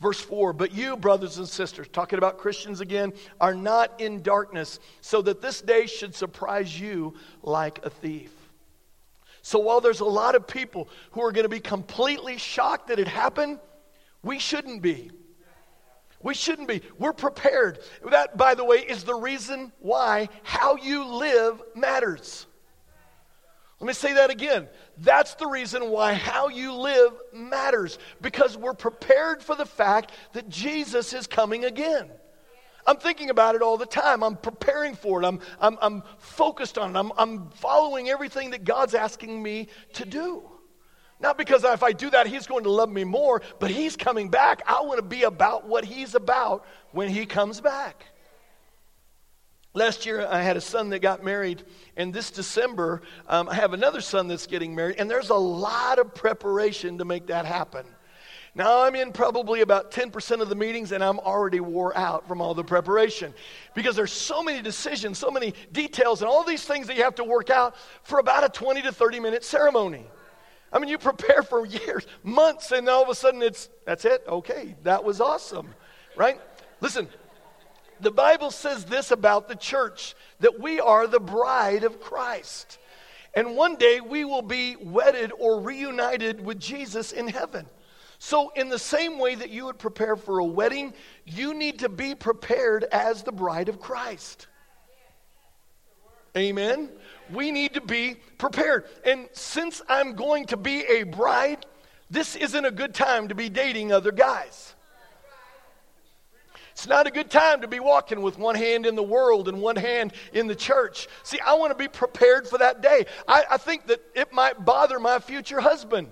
Verse 0.00 0.20
4 0.20 0.52
But 0.52 0.72
you, 0.72 0.96
brothers 0.96 1.38
and 1.38 1.48
sisters, 1.48 1.86
talking 1.92 2.18
about 2.18 2.38
Christians 2.38 2.80
again, 2.80 3.12
are 3.40 3.54
not 3.54 4.00
in 4.00 4.22
darkness, 4.22 4.80
so 5.00 5.22
that 5.22 5.40
this 5.40 5.60
day 5.60 5.86
should 5.86 6.14
surprise 6.14 6.78
you 6.78 7.14
like 7.42 7.84
a 7.84 7.90
thief. 7.90 8.32
So 9.42 9.58
while 9.58 9.80
there's 9.80 10.00
a 10.00 10.06
lot 10.06 10.34
of 10.34 10.46
people 10.46 10.88
who 11.12 11.22
are 11.22 11.32
going 11.32 11.44
to 11.44 11.50
be 11.50 11.60
completely 11.60 12.36
shocked 12.36 12.88
that 12.88 12.98
it 12.98 13.08
happened, 13.08 13.58
we 14.22 14.38
shouldn't 14.38 14.82
be. 14.82 15.10
We 16.22 16.34
shouldn't 16.34 16.68
be. 16.68 16.82
We're 16.98 17.14
prepared. 17.14 17.78
That, 18.10 18.36
by 18.36 18.54
the 18.54 18.64
way, 18.64 18.78
is 18.78 19.04
the 19.04 19.14
reason 19.14 19.72
why 19.78 20.28
how 20.42 20.76
you 20.76 21.06
live 21.06 21.62
matters. 21.74 22.46
Let 23.80 23.86
me 23.86 23.92
say 23.94 24.12
that 24.12 24.28
again. 24.28 24.68
That's 24.98 25.34
the 25.36 25.46
reason 25.46 25.88
why 25.88 26.12
how 26.12 26.48
you 26.48 26.74
live 26.74 27.12
matters 27.32 27.98
because 28.20 28.56
we're 28.56 28.74
prepared 28.74 29.42
for 29.42 29.56
the 29.56 29.64
fact 29.64 30.12
that 30.34 30.50
Jesus 30.50 31.14
is 31.14 31.26
coming 31.26 31.64
again. 31.64 32.10
I'm 32.86 32.98
thinking 32.98 33.30
about 33.30 33.54
it 33.54 33.62
all 33.62 33.78
the 33.78 33.86
time. 33.86 34.22
I'm 34.22 34.36
preparing 34.36 34.94
for 34.94 35.22
it. 35.22 35.26
I'm, 35.26 35.40
I'm, 35.60 35.78
I'm 35.80 36.02
focused 36.18 36.76
on 36.76 36.94
it. 36.94 36.98
I'm, 36.98 37.12
I'm 37.16 37.50
following 37.50 38.10
everything 38.10 38.50
that 38.50 38.64
God's 38.64 38.94
asking 38.94 39.42
me 39.42 39.68
to 39.94 40.04
do. 40.04 40.42
Not 41.18 41.38
because 41.38 41.64
if 41.64 41.82
I 41.82 41.92
do 41.92 42.10
that, 42.10 42.26
He's 42.26 42.46
going 42.46 42.64
to 42.64 42.70
love 42.70 42.90
me 42.90 43.04
more, 43.04 43.42
but 43.58 43.70
He's 43.70 43.96
coming 43.96 44.28
back. 44.28 44.62
I 44.66 44.80
want 44.82 44.98
to 44.98 45.02
be 45.02 45.22
about 45.24 45.66
what 45.66 45.84
He's 45.84 46.14
about 46.14 46.66
when 46.92 47.08
He 47.08 47.26
comes 47.26 47.60
back. 47.60 48.06
Last 49.72 50.04
year, 50.04 50.26
I 50.26 50.42
had 50.42 50.56
a 50.56 50.60
son 50.60 50.90
that 50.90 50.98
got 50.98 51.22
married, 51.22 51.62
and 51.96 52.12
this 52.12 52.32
December, 52.32 53.02
um, 53.28 53.48
I 53.48 53.54
have 53.54 53.72
another 53.72 54.00
son 54.00 54.26
that's 54.26 54.48
getting 54.48 54.74
married, 54.74 54.96
and 54.98 55.08
there's 55.08 55.30
a 55.30 55.34
lot 55.34 56.00
of 56.00 56.12
preparation 56.12 56.98
to 56.98 57.04
make 57.04 57.28
that 57.28 57.44
happen. 57.44 57.86
Now, 58.52 58.82
I'm 58.82 58.96
in 58.96 59.12
probably 59.12 59.60
about 59.60 59.92
10% 59.92 60.40
of 60.40 60.48
the 60.48 60.56
meetings, 60.56 60.90
and 60.90 61.04
I'm 61.04 61.20
already 61.20 61.60
wore 61.60 61.96
out 61.96 62.26
from 62.26 62.40
all 62.40 62.52
the 62.52 62.64
preparation 62.64 63.32
because 63.74 63.94
there's 63.94 64.10
so 64.12 64.42
many 64.42 64.60
decisions, 64.60 65.18
so 65.18 65.30
many 65.30 65.54
details, 65.70 66.20
and 66.20 66.28
all 66.28 66.42
these 66.42 66.64
things 66.64 66.88
that 66.88 66.96
you 66.96 67.04
have 67.04 67.14
to 67.16 67.24
work 67.24 67.48
out 67.48 67.76
for 68.02 68.18
about 68.18 68.42
a 68.42 68.48
20 68.48 68.82
to 68.82 68.90
30 68.90 69.20
minute 69.20 69.44
ceremony. 69.44 70.04
I 70.72 70.80
mean, 70.80 70.88
you 70.88 70.98
prepare 70.98 71.44
for 71.44 71.64
years, 71.64 72.08
months, 72.24 72.72
and 72.72 72.88
all 72.88 73.04
of 73.04 73.08
a 73.08 73.14
sudden 73.14 73.40
it's, 73.40 73.68
that's 73.84 74.04
it? 74.04 74.24
Okay, 74.26 74.74
that 74.82 75.04
was 75.04 75.20
awesome, 75.20 75.72
right? 76.16 76.40
Listen, 76.80 77.08
the 78.00 78.10
Bible 78.10 78.50
says 78.50 78.84
this 78.84 79.10
about 79.10 79.48
the 79.48 79.56
church 79.56 80.14
that 80.40 80.60
we 80.60 80.80
are 80.80 81.06
the 81.06 81.20
bride 81.20 81.84
of 81.84 82.00
Christ. 82.00 82.78
And 83.34 83.56
one 83.56 83.76
day 83.76 84.00
we 84.00 84.24
will 84.24 84.42
be 84.42 84.76
wedded 84.76 85.32
or 85.38 85.60
reunited 85.60 86.44
with 86.44 86.58
Jesus 86.58 87.12
in 87.12 87.28
heaven. 87.28 87.66
So, 88.18 88.50
in 88.50 88.68
the 88.68 88.78
same 88.78 89.18
way 89.18 89.34
that 89.34 89.48
you 89.48 89.64
would 89.64 89.78
prepare 89.78 90.14
for 90.14 90.40
a 90.40 90.44
wedding, 90.44 90.92
you 91.24 91.54
need 91.54 91.78
to 91.78 91.88
be 91.88 92.14
prepared 92.14 92.84
as 92.84 93.22
the 93.22 93.32
bride 93.32 93.70
of 93.70 93.80
Christ. 93.80 94.46
Amen? 96.36 96.90
We 97.32 97.50
need 97.50 97.74
to 97.74 97.80
be 97.80 98.16
prepared. 98.36 98.84
And 99.04 99.28
since 99.32 99.80
I'm 99.88 100.14
going 100.14 100.46
to 100.46 100.56
be 100.56 100.82
a 100.82 101.04
bride, 101.04 101.64
this 102.10 102.36
isn't 102.36 102.64
a 102.64 102.70
good 102.70 102.94
time 102.94 103.28
to 103.28 103.34
be 103.34 103.48
dating 103.48 103.90
other 103.90 104.12
guys. 104.12 104.74
It's 106.80 106.88
not 106.88 107.06
a 107.06 107.10
good 107.10 107.30
time 107.30 107.60
to 107.60 107.68
be 107.68 107.78
walking 107.78 108.22
with 108.22 108.38
one 108.38 108.54
hand 108.54 108.86
in 108.86 108.94
the 108.94 109.02
world 109.02 109.48
and 109.48 109.60
one 109.60 109.76
hand 109.76 110.14
in 110.32 110.46
the 110.46 110.54
church. 110.54 111.08
See, 111.24 111.38
I 111.38 111.52
want 111.52 111.72
to 111.72 111.74
be 111.74 111.88
prepared 111.88 112.48
for 112.48 112.56
that 112.56 112.80
day. 112.80 113.04
I, 113.28 113.44
I 113.50 113.56
think 113.58 113.88
that 113.88 114.00
it 114.14 114.32
might 114.32 114.64
bother 114.64 114.98
my 114.98 115.18
future 115.18 115.60
husband. 115.60 116.08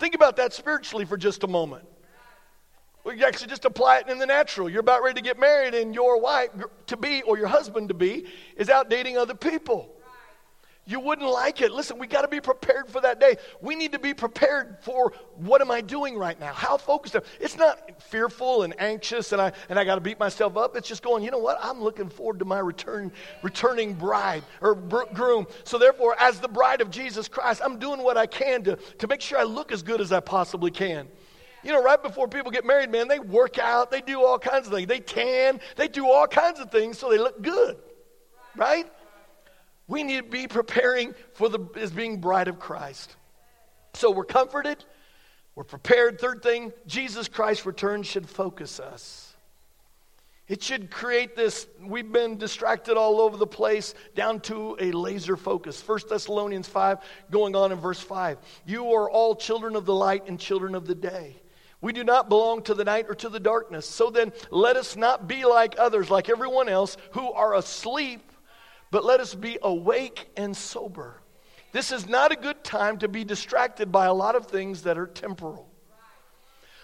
Think 0.00 0.16
about 0.16 0.34
that 0.38 0.52
spiritually 0.54 1.04
for 1.04 1.16
just 1.16 1.44
a 1.44 1.46
moment. 1.46 1.84
We 3.04 3.22
actually 3.22 3.46
just 3.46 3.64
apply 3.64 3.98
it 3.98 4.08
in 4.08 4.18
the 4.18 4.26
natural. 4.26 4.68
You're 4.68 4.80
about 4.80 5.04
ready 5.04 5.20
to 5.20 5.24
get 5.24 5.38
married, 5.38 5.74
and 5.74 5.94
your 5.94 6.20
wife 6.20 6.48
to 6.88 6.96
be 6.96 7.22
or 7.22 7.38
your 7.38 7.46
husband 7.46 7.90
to 7.90 7.94
be 7.94 8.26
is 8.56 8.70
out 8.70 8.90
dating 8.90 9.18
other 9.18 9.36
people. 9.36 9.94
You 10.90 10.98
wouldn't 10.98 11.30
like 11.30 11.60
it. 11.60 11.70
Listen, 11.70 12.00
we 12.00 12.08
got 12.08 12.22
to 12.22 12.28
be 12.28 12.40
prepared 12.40 12.90
for 12.90 13.00
that 13.00 13.20
day. 13.20 13.36
We 13.60 13.76
need 13.76 13.92
to 13.92 14.00
be 14.00 14.12
prepared 14.12 14.78
for 14.80 15.12
what 15.36 15.60
am 15.60 15.70
I 15.70 15.82
doing 15.82 16.18
right 16.18 16.38
now? 16.40 16.52
How 16.52 16.76
focused 16.76 17.14
am 17.14 17.22
It's 17.38 17.56
not 17.56 18.02
fearful 18.02 18.64
and 18.64 18.74
anxious 18.80 19.30
and 19.30 19.40
I 19.40 19.52
and 19.68 19.78
I 19.78 19.84
got 19.84 19.94
to 19.94 20.00
beat 20.00 20.18
myself 20.18 20.56
up. 20.56 20.74
It's 20.74 20.88
just 20.88 21.04
going, 21.04 21.22
you 21.22 21.30
know 21.30 21.38
what? 21.38 21.58
I'm 21.62 21.80
looking 21.80 22.08
forward 22.08 22.40
to 22.40 22.44
my 22.44 22.58
return 22.58 23.12
returning 23.44 23.94
bride 23.94 24.42
or 24.60 24.74
groom. 24.74 25.46
So 25.62 25.78
therefore, 25.78 26.16
as 26.18 26.40
the 26.40 26.48
bride 26.48 26.80
of 26.80 26.90
Jesus 26.90 27.28
Christ, 27.28 27.62
I'm 27.64 27.78
doing 27.78 28.02
what 28.02 28.16
I 28.16 28.26
can 28.26 28.64
to 28.64 28.74
to 28.74 29.06
make 29.06 29.20
sure 29.20 29.38
I 29.38 29.44
look 29.44 29.70
as 29.70 29.84
good 29.84 30.00
as 30.00 30.10
I 30.10 30.18
possibly 30.18 30.72
can. 30.72 31.06
You 31.62 31.70
know, 31.70 31.84
right 31.84 32.02
before 32.02 32.26
people 32.26 32.50
get 32.50 32.64
married, 32.64 32.90
man, 32.90 33.06
they 33.06 33.20
work 33.20 33.60
out, 33.60 33.92
they 33.92 34.00
do 34.00 34.24
all 34.24 34.40
kinds 34.40 34.66
of 34.66 34.72
things. 34.72 34.88
They 34.88 34.98
tan, 34.98 35.60
they 35.76 35.86
do 35.86 36.10
all 36.10 36.26
kinds 36.26 36.58
of 36.58 36.72
things 36.72 36.98
so 36.98 37.10
they 37.10 37.18
look 37.18 37.40
good. 37.40 37.76
Right? 38.56 38.90
We 39.90 40.04
need 40.04 40.18
to 40.18 40.30
be 40.30 40.46
preparing 40.46 41.16
for 41.32 41.48
the 41.48 41.58
as 41.74 41.90
being 41.90 42.20
bride 42.20 42.46
of 42.46 42.60
Christ. 42.60 43.16
So 43.94 44.12
we're 44.12 44.24
comforted, 44.24 44.84
we're 45.56 45.64
prepared. 45.64 46.20
Third 46.20 46.44
thing, 46.44 46.72
Jesus 46.86 47.26
Christ's 47.26 47.66
return 47.66 48.04
should 48.04 48.28
focus 48.28 48.78
us. 48.78 49.34
It 50.46 50.62
should 50.62 50.92
create 50.92 51.34
this, 51.34 51.66
we've 51.82 52.10
been 52.10 52.38
distracted 52.38 52.96
all 52.96 53.20
over 53.20 53.36
the 53.36 53.48
place, 53.48 53.94
down 54.14 54.38
to 54.42 54.76
a 54.78 54.92
laser 54.92 55.36
focus. 55.36 55.82
1 55.84 55.98
Thessalonians 56.08 56.68
5, 56.68 56.98
going 57.32 57.56
on 57.56 57.72
in 57.72 57.78
verse 57.78 58.00
5. 58.00 58.38
You 58.66 58.92
are 58.92 59.10
all 59.10 59.34
children 59.34 59.74
of 59.74 59.86
the 59.86 59.94
light 59.94 60.28
and 60.28 60.38
children 60.38 60.76
of 60.76 60.86
the 60.86 60.94
day. 60.94 61.42
We 61.80 61.92
do 61.92 62.04
not 62.04 62.28
belong 62.28 62.62
to 62.64 62.74
the 62.74 62.84
night 62.84 63.06
or 63.08 63.16
to 63.16 63.28
the 63.28 63.40
darkness. 63.40 63.86
So 63.86 64.10
then, 64.10 64.32
let 64.50 64.76
us 64.76 64.94
not 64.94 65.26
be 65.26 65.44
like 65.44 65.76
others, 65.78 66.10
like 66.10 66.28
everyone 66.28 66.68
else, 66.68 66.96
who 67.12 67.32
are 67.32 67.54
asleep, 67.54 68.20
but 68.90 69.04
let 69.04 69.20
us 69.20 69.34
be 69.34 69.58
awake 69.62 70.30
and 70.36 70.56
sober. 70.56 71.20
This 71.72 71.92
is 71.92 72.08
not 72.08 72.32
a 72.32 72.36
good 72.36 72.64
time 72.64 72.98
to 72.98 73.08
be 73.08 73.24
distracted 73.24 73.92
by 73.92 74.06
a 74.06 74.14
lot 74.14 74.34
of 74.34 74.46
things 74.46 74.82
that 74.82 74.98
are 74.98 75.06
temporal. 75.06 75.68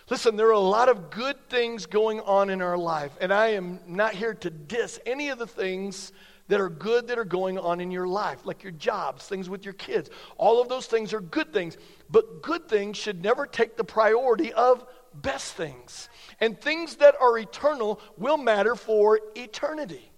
Listen, 0.08 0.36
there 0.36 0.46
are 0.46 0.52
a 0.52 0.58
lot 0.60 0.88
of 0.88 1.10
good 1.10 1.36
things 1.48 1.86
going 1.86 2.20
on 2.20 2.48
in 2.48 2.62
our 2.62 2.78
life, 2.78 3.10
and 3.20 3.32
I 3.32 3.48
am 3.48 3.80
not 3.88 4.14
here 4.14 4.34
to 4.34 4.50
diss 4.50 5.00
any 5.04 5.30
of 5.30 5.38
the 5.38 5.48
things 5.48 6.12
that 6.48 6.60
are 6.60 6.68
good 6.68 7.08
that 7.08 7.18
are 7.18 7.24
going 7.24 7.58
on 7.58 7.80
in 7.80 7.90
your 7.90 8.06
life, 8.06 8.46
like 8.46 8.62
your 8.62 8.72
jobs, 8.72 9.26
things 9.26 9.50
with 9.50 9.64
your 9.64 9.74
kids. 9.74 10.10
All 10.36 10.60
of 10.60 10.68
those 10.68 10.86
things 10.86 11.12
are 11.12 11.20
good 11.20 11.52
things. 11.52 11.76
But 12.08 12.42
good 12.42 12.68
things 12.68 12.96
should 12.96 13.22
never 13.22 13.46
take 13.46 13.76
the 13.76 13.84
priority 13.84 14.52
of 14.52 14.86
best 15.12 15.54
things. 15.54 16.08
And 16.40 16.60
things 16.60 16.96
that 16.96 17.16
are 17.20 17.36
eternal 17.38 18.00
will 18.16 18.36
matter 18.36 18.76
for 18.76 19.20
eternity. 19.34 20.12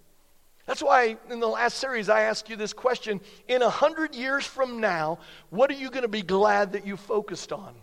That's 0.69 0.83
why 0.83 1.17
in 1.31 1.39
the 1.39 1.47
last 1.47 1.79
series 1.79 2.09
I 2.09 2.21
asked 2.21 2.47
you 2.47 2.55
this 2.55 2.73
question 2.73 3.21
In 3.47 3.63
a 3.63 3.71
hundred 3.71 4.13
years 4.13 4.45
from 4.45 4.79
now, 4.79 5.17
what 5.49 5.71
are 5.71 5.73
you 5.73 5.89
going 5.89 6.03
to 6.03 6.07
be 6.07 6.21
glad 6.21 6.73
that 6.73 6.85
you 6.85 6.95
focused 6.95 7.51
on? 7.51 7.73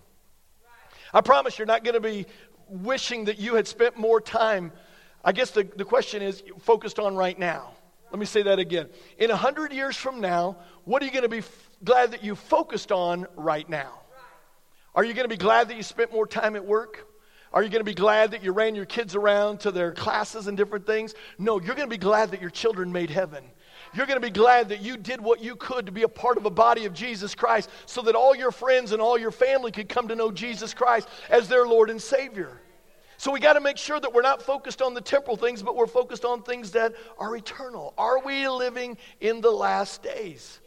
I 1.12 1.20
promise 1.20 1.59
you're 1.59 1.66
not 1.66 1.83
going 1.83 1.94
to 1.94 2.01
be 2.01 2.27
wishing 2.68 3.25
that 3.25 3.40
you 3.40 3.57
had 3.57 3.66
spent 3.66 3.96
more 3.99 4.20
time. 4.20 4.70
I 5.25 5.33
guess 5.33 5.51
the, 5.51 5.64
the 5.64 5.85
question 5.85 6.22
is 6.22 6.44
focused 6.61 7.01
on 7.01 7.16
right 7.16 7.37
now. 7.37 7.72
Let 8.12 8.20
me 8.20 8.27
say 8.27 8.42
that 8.42 8.61
again. 8.61 8.88
In 9.18 9.33
a 9.33 9.37
hundred 9.37 9.72
years 9.72 9.96
from 9.96 10.20
now, 10.20 10.57
what 10.85 11.03
are 11.03 11.07
you 11.07 11.11
going 11.11 11.25
to 11.25 11.29
be 11.29 11.38
f- 11.38 11.70
glad 11.83 12.12
that 12.12 12.22
you 12.22 12.37
focused 12.37 12.92
on 12.92 13.27
right 13.35 13.68
now? 13.68 13.99
Are 14.94 15.03
you 15.03 15.12
going 15.12 15.25
to 15.25 15.29
be 15.29 15.37
glad 15.37 15.70
that 15.70 15.77
you 15.77 15.83
spent 15.83 16.12
more 16.12 16.25
time 16.25 16.55
at 16.55 16.64
work? 16.64 17.05
Are 17.57 17.62
you 17.62 17.71
going 17.71 17.81
to 17.81 17.85
be 17.85 17.95
glad 17.95 18.33
that 18.33 18.45
you 18.45 18.53
ran 18.53 18.75
your 18.75 18.85
kids 18.85 19.14
around 19.14 19.61
to 19.61 19.71
their 19.71 19.90
classes 19.90 20.47
and 20.47 20.59
different 20.59 20.85
things? 20.85 21.14
No, 21.38 21.59
you're 21.59 21.75
going 21.75 21.88
to 21.88 21.95
be 21.95 21.97
glad 21.97 22.33
that 22.33 22.42
your 22.42 22.51
children 22.51 22.92
made 22.92 23.09
heaven. 23.09 23.42
You're 23.95 24.05
going 24.05 24.21
to 24.21 24.27
be 24.27 24.29
glad 24.29 24.69
that 24.69 24.83
you 24.83 24.99
did 24.99 25.23
what 25.23 25.42
you 25.42 25.57
could 25.57 25.87
to 25.87 25.92
be 25.92 26.03
a 26.03 26.09
part 26.09 26.37
of 26.37 26.45
a 26.45 26.51
body 26.51 26.85
of 26.85 26.92
Jesus 26.92 27.35
Christ 27.35 27.71
so 27.87 28.03
that 28.03 28.14
all 28.14 28.37
your 28.37 28.51
friends 28.51 28.92
and 28.92 29.01
all 29.01 29.16
your 29.16 29.31
family 29.31 29.73
could 29.73 29.88
come 29.88 30.09
to 30.09 30.14
know 30.14 30.31
Jesus 30.31 30.75
Christ 30.75 31.09
as 31.31 31.49
their 31.49 31.66
Lord 31.66 31.88
and 31.88 32.03
Savior. 32.03 32.61
So 33.16 33.33
we 33.33 33.40
got 33.40 33.55
to 33.55 33.61
make 33.61 33.79
sure 33.79 33.99
that 33.99 34.12
we're 34.12 34.21
not 34.21 34.42
focused 34.42 34.83
on 34.83 34.92
the 34.92 35.01
temporal 35.01 35.38
things, 35.38 35.62
but 35.62 35.77
we're 35.77 35.87
focused 35.87 36.27
on 36.27 36.42
things 36.42 36.73
that 36.73 36.92
are 37.19 37.35
eternal. 37.35 37.95
Are 37.97 38.23
we 38.23 38.47
living 38.51 38.99
in 39.23 39.40
the 39.40 39.51
last 39.51 40.03
days? 40.03 40.61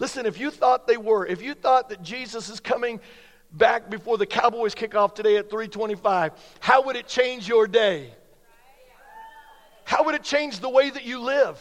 Listen, 0.00 0.26
if 0.26 0.40
you 0.40 0.50
thought 0.50 0.88
they 0.88 0.96
were, 0.96 1.24
if 1.24 1.40
you 1.40 1.54
thought 1.54 1.90
that 1.90 2.02
Jesus 2.02 2.48
is 2.48 2.58
coming 2.58 3.00
back 3.56 3.88
before 3.88 4.18
the 4.18 4.26
Cowboys 4.26 4.74
kick 4.74 4.94
off 4.94 5.14
today 5.14 5.36
at 5.36 5.48
325, 5.48 6.32
how 6.60 6.82
would 6.84 6.96
it 6.96 7.06
change 7.06 7.48
your 7.48 7.66
day? 7.66 8.12
How 9.84 10.04
would 10.04 10.14
it 10.14 10.24
change 10.24 10.60
the 10.60 10.68
way 10.68 10.90
that 10.90 11.04
you 11.04 11.20
live? 11.20 11.60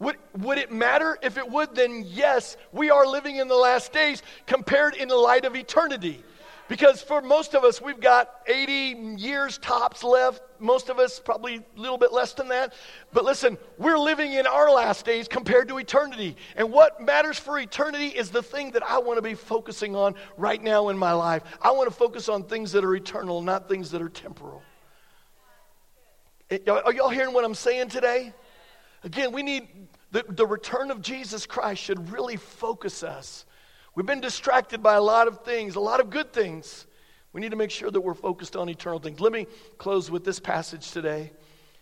Would, 0.00 0.16
would 0.36 0.58
it 0.58 0.70
matter? 0.70 1.18
If 1.22 1.38
it 1.38 1.50
would, 1.50 1.74
then 1.74 2.04
yes, 2.06 2.56
we 2.72 2.90
are 2.90 3.06
living 3.06 3.36
in 3.36 3.48
the 3.48 3.56
last 3.56 3.92
days 3.92 4.22
compared 4.46 4.94
in 4.94 5.08
the 5.08 5.16
light 5.16 5.44
of 5.44 5.56
eternity. 5.56 6.22
Because 6.68 7.00
for 7.00 7.22
most 7.22 7.54
of 7.54 7.64
us, 7.64 7.80
we've 7.80 7.98
got 7.98 8.30
80 8.46 9.16
years 9.16 9.56
tops 9.58 10.04
left. 10.04 10.42
Most 10.58 10.90
of 10.90 10.98
us, 10.98 11.18
probably 11.18 11.56
a 11.56 11.80
little 11.80 11.96
bit 11.96 12.12
less 12.12 12.34
than 12.34 12.48
that. 12.48 12.74
But 13.10 13.24
listen, 13.24 13.56
we're 13.78 13.98
living 13.98 14.34
in 14.34 14.46
our 14.46 14.70
last 14.70 15.06
days 15.06 15.28
compared 15.28 15.68
to 15.68 15.78
eternity. 15.78 16.36
And 16.56 16.70
what 16.70 17.00
matters 17.00 17.38
for 17.38 17.58
eternity 17.58 18.08
is 18.08 18.30
the 18.30 18.42
thing 18.42 18.72
that 18.72 18.82
I 18.82 18.98
want 18.98 19.16
to 19.16 19.22
be 19.22 19.34
focusing 19.34 19.96
on 19.96 20.14
right 20.36 20.62
now 20.62 20.90
in 20.90 20.98
my 20.98 21.12
life. 21.12 21.42
I 21.62 21.70
want 21.70 21.88
to 21.88 21.94
focus 21.94 22.28
on 22.28 22.44
things 22.44 22.72
that 22.72 22.84
are 22.84 22.94
eternal, 22.94 23.40
not 23.40 23.66
things 23.66 23.90
that 23.92 24.02
are 24.02 24.10
temporal. 24.10 24.62
Eh, 26.50 26.58
are 26.68 26.92
y'all 26.92 27.08
hearing 27.08 27.32
what 27.32 27.46
I'm 27.46 27.54
saying 27.54 27.88
today? 27.88 28.34
Again, 29.04 29.32
we 29.32 29.42
need 29.42 29.68
the, 30.10 30.24
the 30.28 30.46
return 30.46 30.90
of 30.90 31.00
Jesus 31.00 31.46
Christ 31.46 31.82
should 31.82 32.12
really 32.12 32.36
focus 32.36 33.02
us 33.02 33.46
We've 33.98 34.06
been 34.06 34.20
distracted 34.20 34.80
by 34.80 34.94
a 34.94 35.02
lot 35.02 35.26
of 35.26 35.40
things, 35.40 35.74
a 35.74 35.80
lot 35.80 35.98
of 35.98 36.08
good 36.08 36.32
things. 36.32 36.86
We 37.32 37.40
need 37.40 37.50
to 37.50 37.56
make 37.56 37.72
sure 37.72 37.90
that 37.90 38.00
we're 38.00 38.14
focused 38.14 38.54
on 38.54 38.68
eternal 38.68 39.00
things. 39.00 39.18
Let 39.18 39.32
me 39.32 39.48
close 39.76 40.08
with 40.08 40.22
this 40.22 40.38
passage 40.38 40.92
today. 40.92 41.32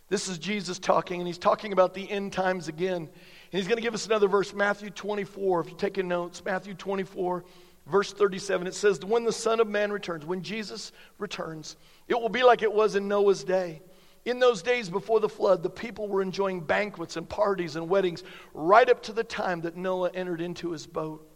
This 0.09 0.27
is 0.27 0.39
Jesus 0.39 0.79
talking, 0.79 1.21
and 1.21 1.27
he's 1.27 1.37
talking 1.37 1.75
about 1.75 1.93
the 1.93 2.11
end 2.11 2.33
times 2.33 2.69
again. 2.69 3.03
And 3.03 3.11
he's 3.51 3.69
going 3.69 3.77
to 3.77 3.83
give 3.83 3.93
us 3.93 4.07
another 4.07 4.29
verse, 4.29 4.55
Matthew 4.55 4.89
24. 4.89 5.61
If 5.61 5.69
you're 5.69 5.77
taking 5.77 6.09
notes, 6.09 6.43
Matthew 6.43 6.73
24, 6.73 7.45
verse 7.87 8.15
37, 8.15 8.67
it 8.67 8.73
says, 8.73 9.05
When 9.05 9.25
the 9.25 9.31
Son 9.31 9.61
of 9.61 9.69
Man 9.69 9.93
returns, 9.93 10.25
when 10.25 10.41
Jesus 10.41 10.93
returns, 11.19 11.77
it 12.09 12.19
will 12.19 12.31
be 12.31 12.43
like 12.43 12.63
it 12.63 12.73
was 12.73 12.97
in 12.97 13.09
Noah's 13.09 13.45
day. 13.45 13.83
In 14.25 14.39
those 14.39 14.63
days 14.63 14.89
before 14.89 15.21
the 15.21 15.29
flood, 15.29 15.63
the 15.63 15.69
people 15.69 16.09
were 16.09 16.23
enjoying 16.23 16.61
banquets 16.61 17.19
and 17.19 17.29
parties 17.29 17.77
and 17.77 17.91
weddings 17.91 18.25
right 18.55 18.89
up 18.89 19.03
to 19.03 19.13
the 19.13 19.23
time 19.23 19.61
that 19.61 19.77
Noah 19.77 20.13
entered 20.15 20.41
into 20.41 20.71
his 20.71 20.87
boat. 20.87 21.31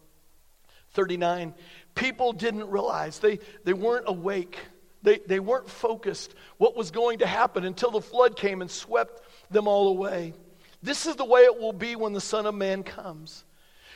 39, 0.92 1.54
people 1.94 2.32
didn't 2.32 2.68
realize, 2.68 3.18
they, 3.18 3.38
they 3.64 3.72
weren't 3.72 4.08
awake, 4.08 4.58
they, 5.02 5.18
they 5.26 5.40
weren't 5.40 5.68
focused 5.68 6.34
what 6.58 6.76
was 6.76 6.90
going 6.90 7.18
to 7.20 7.26
happen 7.26 7.64
until 7.64 7.90
the 7.90 8.00
flood 8.00 8.36
came 8.36 8.60
and 8.60 8.70
swept 8.70 9.22
them 9.50 9.66
all 9.66 9.88
away. 9.88 10.34
This 10.82 11.06
is 11.06 11.16
the 11.16 11.24
way 11.24 11.42
it 11.42 11.58
will 11.58 11.72
be 11.72 11.96
when 11.96 12.12
the 12.12 12.20
Son 12.20 12.46
of 12.46 12.54
Man 12.54 12.82
comes. 12.82 13.44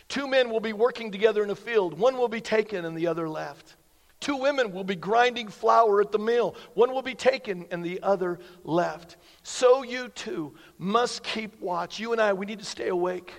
Two 0.08 0.28
men 0.28 0.50
will 0.50 0.60
be 0.60 0.72
working 0.72 1.10
together 1.10 1.42
in 1.42 1.50
a 1.50 1.56
field, 1.56 1.98
one 1.98 2.16
will 2.16 2.28
be 2.28 2.40
taken 2.40 2.84
and 2.84 2.96
the 2.96 3.06
other 3.06 3.28
left. 3.28 3.76
Two 4.24 4.36
women 4.36 4.72
will 4.72 4.84
be 4.84 4.96
grinding 4.96 5.48
flour 5.48 6.00
at 6.00 6.10
the 6.10 6.18
mill. 6.18 6.56
One 6.72 6.94
will 6.94 7.02
be 7.02 7.14
taken 7.14 7.66
and 7.70 7.84
the 7.84 8.02
other 8.02 8.38
left. 8.62 9.18
So 9.42 9.82
you 9.82 10.08
too 10.08 10.54
must 10.78 11.22
keep 11.22 11.60
watch. 11.60 12.00
You 12.00 12.12
and 12.12 12.22
I, 12.22 12.32
we 12.32 12.46
need 12.46 12.60
to 12.60 12.64
stay 12.64 12.88
awake. 12.88 13.34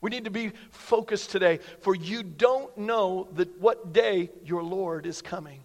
We 0.00 0.10
need 0.10 0.24
to 0.24 0.30
be 0.30 0.52
focused 0.70 1.30
today, 1.30 1.60
for 1.80 1.94
you 1.94 2.22
don't 2.22 2.76
know 2.78 3.28
that 3.34 3.60
what 3.60 3.92
day 3.92 4.30
your 4.44 4.62
Lord 4.62 5.06
is 5.06 5.20
coming. 5.20 5.62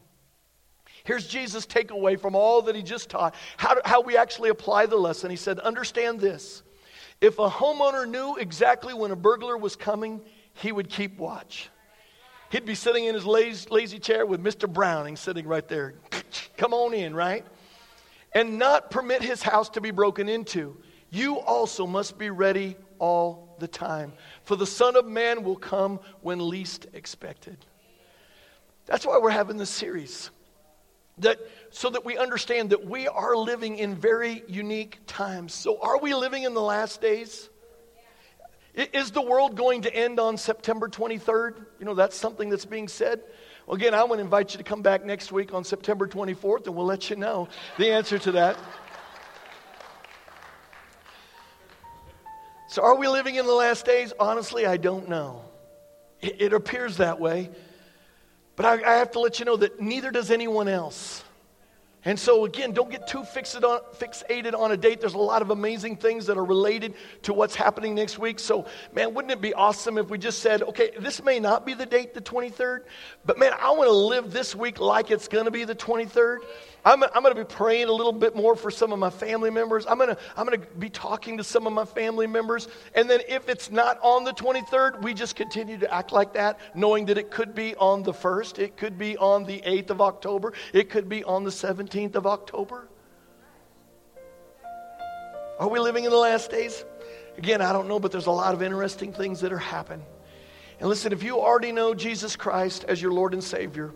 Here's 1.05 1.27
Jesus' 1.27 1.65
takeaway 1.65 2.19
from 2.19 2.35
all 2.35 2.63
that 2.63 2.75
he 2.75 2.81
just 2.81 3.09
taught, 3.09 3.35
how, 3.57 3.77
how 3.85 4.01
we 4.01 4.17
actually 4.17 4.49
apply 4.49 4.87
the 4.87 4.97
lesson. 4.97 5.29
He 5.29 5.35
said, 5.35 5.59
Understand 5.59 6.19
this. 6.19 6.63
If 7.21 7.39
a 7.39 7.49
homeowner 7.49 8.07
knew 8.09 8.35
exactly 8.35 8.93
when 8.93 9.11
a 9.11 9.15
burglar 9.15 9.57
was 9.57 9.75
coming, 9.75 10.21
he 10.53 10.71
would 10.71 10.89
keep 10.89 11.17
watch. 11.17 11.69
He'd 12.51 12.65
be 12.65 12.75
sitting 12.75 13.05
in 13.05 13.15
his 13.15 13.25
lazy, 13.25 13.67
lazy 13.69 13.99
chair 13.99 14.25
with 14.25 14.43
Mr. 14.43 14.71
Browning 14.71 15.15
sitting 15.15 15.47
right 15.47 15.67
there. 15.67 15.95
Come 16.57 16.73
on 16.73 16.93
in, 16.93 17.15
right? 17.15 17.45
And 18.33 18.59
not 18.59 18.91
permit 18.91 19.21
his 19.21 19.41
house 19.41 19.69
to 19.69 19.81
be 19.81 19.91
broken 19.91 20.27
into. 20.27 20.75
You 21.09 21.39
also 21.39 21.87
must 21.87 22.17
be 22.17 22.29
ready 22.29 22.75
all 22.99 23.55
the 23.59 23.67
time. 23.67 24.13
For 24.43 24.55
the 24.55 24.65
Son 24.65 24.95
of 24.95 25.05
Man 25.05 25.43
will 25.43 25.55
come 25.55 25.99
when 26.21 26.49
least 26.49 26.87
expected. 26.93 27.57
That's 28.85 29.05
why 29.05 29.17
we're 29.17 29.29
having 29.29 29.57
this 29.57 29.69
series. 29.69 30.29
that 31.19 31.39
so 31.71 31.89
that 31.89 32.05
we 32.05 32.17
understand 32.17 32.69
that 32.71 32.85
we 32.85 33.07
are 33.07 33.35
living 33.35 33.77
in 33.77 33.95
very 33.95 34.43
unique 34.47 34.99
times. 35.07 35.53
So, 35.53 35.79
are 35.81 35.99
we 35.99 36.13
living 36.13 36.43
in 36.43 36.53
the 36.53 36.61
last 36.61 37.01
days? 37.01 37.49
Is 38.75 39.11
the 39.11 39.21
world 39.21 39.55
going 39.55 39.83
to 39.83 39.95
end 39.95 40.19
on 40.19 40.35
September 40.35 40.89
23rd? 40.89 41.65
You 41.79 41.85
know, 41.85 41.93
that's 41.93 42.17
something 42.17 42.49
that's 42.49 42.65
being 42.65 42.89
said. 42.89 43.21
Well, 43.65 43.75
again, 43.75 43.93
I 43.93 44.03
want 44.03 44.19
to 44.19 44.23
invite 44.23 44.53
you 44.53 44.57
to 44.57 44.65
come 44.65 44.81
back 44.81 45.05
next 45.05 45.31
week 45.31 45.53
on 45.53 45.63
September 45.63 46.07
24th, 46.07 46.67
and 46.67 46.75
we'll 46.75 46.85
let 46.85 47.09
you 47.09 47.15
know 47.15 47.47
the 47.77 47.89
answer 47.91 48.19
to 48.19 48.33
that. 48.33 48.57
So, 52.75 52.83
are 52.83 52.97
we 52.97 53.07
living 53.07 53.35
in 53.35 53.45
the 53.45 53.53
last 53.53 53.85
days? 53.85 54.11
Honestly, 54.19 54.65
I 54.65 54.75
don't 54.75 55.07
know. 55.07 55.45
It, 56.19 56.41
it 56.41 56.51
appears 56.51 56.97
that 56.97 57.21
way. 57.21 57.49
But 58.57 58.65
I, 58.65 58.73
I 58.73 58.97
have 58.97 59.11
to 59.11 59.21
let 59.21 59.39
you 59.39 59.45
know 59.45 59.55
that 59.55 59.79
neither 59.79 60.11
does 60.11 60.29
anyone 60.29 60.67
else. 60.67 61.23
And 62.05 62.19
so, 62.19 62.45
again, 62.45 62.71
don't 62.71 62.91
get 62.91 63.07
too 63.07 63.19
on, 63.19 63.79
fixated 63.97 64.53
on 64.53 64.71
a 64.71 64.77
date. 64.77 65.01
There's 65.01 65.15
a 65.15 65.17
lot 65.17 65.41
of 65.41 65.49
amazing 65.49 65.97
things 65.97 66.27
that 66.27 66.37
are 66.37 66.45
related 66.45 66.93
to 67.23 67.33
what's 67.33 67.55
happening 67.55 67.95
next 67.95 68.19
week. 68.19 68.39
So, 68.39 68.67
man, 68.93 69.15
wouldn't 69.15 69.31
it 69.31 69.41
be 69.41 69.55
awesome 69.55 69.97
if 69.97 70.09
we 70.09 70.19
just 70.19 70.39
said, 70.39 70.61
okay, 70.61 70.91
this 70.99 71.23
may 71.23 71.39
not 71.39 71.65
be 71.65 71.73
the 71.73 71.85
date, 71.85 72.13
the 72.13 72.21
23rd, 72.21 72.81
but 73.25 73.39
man, 73.39 73.53
I 73.59 73.71
want 73.71 73.87
to 73.87 73.91
live 73.91 74.31
this 74.31 74.55
week 74.55 74.79
like 74.79 75.09
it's 75.09 75.27
going 75.27 75.45
to 75.45 75.51
be 75.51 75.63
the 75.63 75.73
23rd. 75.73 76.37
I'm, 76.87 77.01
I'm 77.01 77.23
going 77.23 77.33
to 77.33 77.43
be 77.43 77.51
praying 77.51 77.87
a 77.87 77.91
little 77.91 78.13
bit 78.13 78.35
more 78.35 78.55
for 78.55 78.69
some 78.69 78.93
of 78.93 78.99
my 78.99 79.09
family 79.09 79.49
members. 79.49 79.87
I'm 79.87 79.97
going 79.97 80.15
I'm 80.37 80.45
going 80.45 80.61
to 80.61 80.67
be 80.77 80.91
talking 80.91 81.37
to 81.37 81.43
some 81.43 81.65
of 81.65 81.73
my 81.73 81.85
family 81.85 82.27
members. 82.27 82.67
And 82.93 83.09
then 83.09 83.21
if 83.27 83.49
it's 83.49 83.71
not 83.71 83.97
on 84.03 84.23
the 84.23 84.33
23rd, 84.33 85.01
we 85.01 85.15
just 85.15 85.35
continue 85.35 85.79
to 85.79 85.91
act 85.91 86.11
like 86.11 86.33
that, 86.33 86.59
knowing 86.75 87.07
that 87.07 87.17
it 87.17 87.31
could 87.31 87.55
be 87.55 87.75
on 87.77 88.03
the 88.03 88.13
1st, 88.13 88.59
it 88.59 88.77
could 88.77 88.99
be 88.99 89.17
on 89.17 89.45
the 89.45 89.61
8th 89.61 89.89
of 89.89 90.01
October, 90.01 90.53
it 90.73 90.91
could 90.91 91.09
be 91.09 91.23
on 91.23 91.43
the 91.43 91.49
17th 91.49 91.94
of 91.95 92.27
October. 92.27 92.89
Are 95.57 95.69
we 95.69 95.79
living 95.79 96.03
in 96.03 96.11
the 96.11 96.17
last 96.17 96.51
days? 96.51 96.83
Again, 97.37 97.61
I 97.61 97.71
don't 97.71 97.87
know, 97.87 97.99
but 97.99 98.11
there's 98.11 98.25
a 98.25 98.31
lot 98.31 98.53
of 98.53 98.61
interesting 98.61 99.13
things 99.13 99.39
that 99.41 99.53
are 99.53 99.57
happening. 99.57 100.05
And 100.79 100.89
listen, 100.89 101.13
if 101.13 101.23
you 101.23 101.39
already 101.39 101.71
know 101.71 101.93
Jesus 101.93 102.35
Christ 102.35 102.83
as 102.89 103.01
your 103.01 103.13
Lord 103.13 103.33
and 103.33 103.41
Savior, 103.41 103.93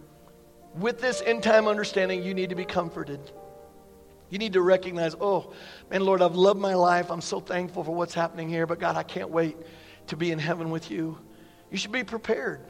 with 0.76 1.02
this 1.02 1.22
end 1.26 1.44
time 1.44 1.68
understanding, 1.68 2.24
you 2.24 2.34
need 2.34 2.50
to 2.50 2.56
be 2.56 2.64
comforted. 2.64 3.20
You 4.30 4.38
need 4.38 4.54
to 4.54 4.62
recognize, 4.62 5.16
oh, 5.20 5.54
man, 5.90 6.06
Lord, 6.06 6.22
I've 6.22 6.36
loved 6.36 6.60
my 6.60 6.76
life. 6.76 7.12
I'm 7.12 7.22
so 7.22 7.42
thankful 7.42 7.84
for 7.84 7.94
what's 7.94 8.14
happening 8.14 8.48
here, 8.48 8.66
but 8.66 8.80
God, 8.80 8.96
I 8.96 9.04
can't 9.04 9.30
wait 9.30 9.58
to 10.08 10.16
be 10.16 10.32
in 10.32 10.40
heaven 10.40 10.70
with 10.70 10.90
you. 10.90 11.18
You 11.70 11.78
should 11.78 11.92
be 11.92 12.06
prepared. 12.06 12.62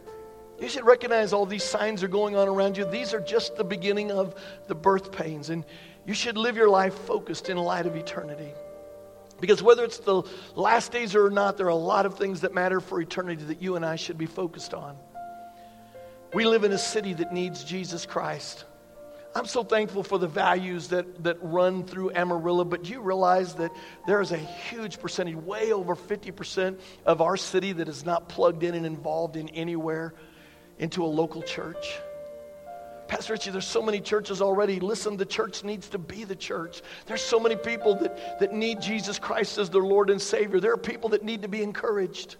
You 0.59 0.67
should 0.67 0.85
recognize 0.85 1.31
all 1.31 1.45
these 1.45 1.63
signs 1.63 2.03
are 2.03 2.09
going 2.09 2.35
on 2.35 2.47
around 2.47 2.77
you. 2.77 2.85
These 2.85 3.13
are 3.13 3.21
just 3.21 3.55
the 3.55 3.63
beginning 3.63 4.11
of 4.11 4.35
the 4.67 4.75
birth 4.75 5.11
pains, 5.11 5.49
and 5.49 5.63
you 6.05 6.13
should 6.13 6.37
live 6.37 6.57
your 6.57 6.69
life 6.69 6.93
focused 6.93 7.49
in 7.49 7.57
light 7.57 7.85
of 7.85 7.95
eternity. 7.95 8.51
Because 9.39 9.63
whether 9.63 9.85
it's 9.85 9.99
the 9.99 10.23
last 10.55 10.91
days 10.91 11.15
or 11.15 11.29
not, 11.29 11.55
there 11.55 11.67
are 11.67 11.69
a 11.69 11.75
lot 11.75 12.05
of 12.05 12.17
things 12.17 12.41
that 12.41 12.53
matter 12.53 12.81
for 12.81 12.99
eternity 12.99 13.45
that 13.45 13.61
you 13.61 13.77
and 13.77 13.85
I 13.85 13.95
should 13.95 14.17
be 14.17 14.25
focused 14.25 14.73
on. 14.73 14.97
We 16.33 16.45
live 16.45 16.65
in 16.65 16.73
a 16.73 16.77
city 16.77 17.13
that 17.13 17.33
needs 17.33 17.63
Jesus 17.63 18.05
Christ. 18.05 18.65
I'm 19.35 19.45
so 19.45 19.63
thankful 19.63 20.03
for 20.03 20.17
the 20.17 20.27
values 20.27 20.89
that, 20.89 21.23
that 21.23 21.37
run 21.41 21.85
through 21.85 22.11
Amarillo, 22.11 22.65
but 22.65 22.83
do 22.83 22.91
you 22.91 22.99
realize 22.99 23.53
that 23.55 23.71
there 24.07 24.19
is 24.19 24.31
a 24.31 24.37
huge 24.37 24.99
percentage, 24.99 25.35
way 25.35 25.71
over 25.71 25.95
50% 25.95 26.79
of 27.05 27.21
our 27.21 27.37
city 27.37 27.71
that 27.73 27.87
is 27.87 28.03
not 28.03 28.27
plugged 28.27 28.63
in 28.63 28.73
and 28.75 28.85
involved 28.85 29.37
in 29.37 29.47
anywhere 29.49 30.13
into 30.79 31.03
a 31.03 31.07
local 31.07 31.41
church? 31.41 31.99
Pastor 33.09 33.33
Richie, 33.33 33.49
there's 33.49 33.65
so 33.65 33.81
many 33.81 33.99
churches 33.99 34.39
already. 34.39 34.79
Listen, 34.79 35.17
the 35.17 35.25
church 35.25 35.63
needs 35.63 35.89
to 35.89 35.97
be 35.97 36.25
the 36.25 36.35
church. 36.35 36.83
There's 37.07 37.23
so 37.23 37.39
many 37.39 37.55
people 37.55 37.95
that, 37.95 38.39
that 38.39 38.53
need 38.53 38.81
Jesus 38.81 39.17
Christ 39.17 39.57
as 39.57 39.69
their 39.69 39.81
Lord 39.81 40.11
and 40.11 40.21
Savior. 40.21 40.59
There 40.59 40.71
are 40.71 40.77
people 40.77 41.09
that 41.09 41.23
need 41.23 41.41
to 41.41 41.47
be 41.47 41.63
encouraged. 41.63 42.35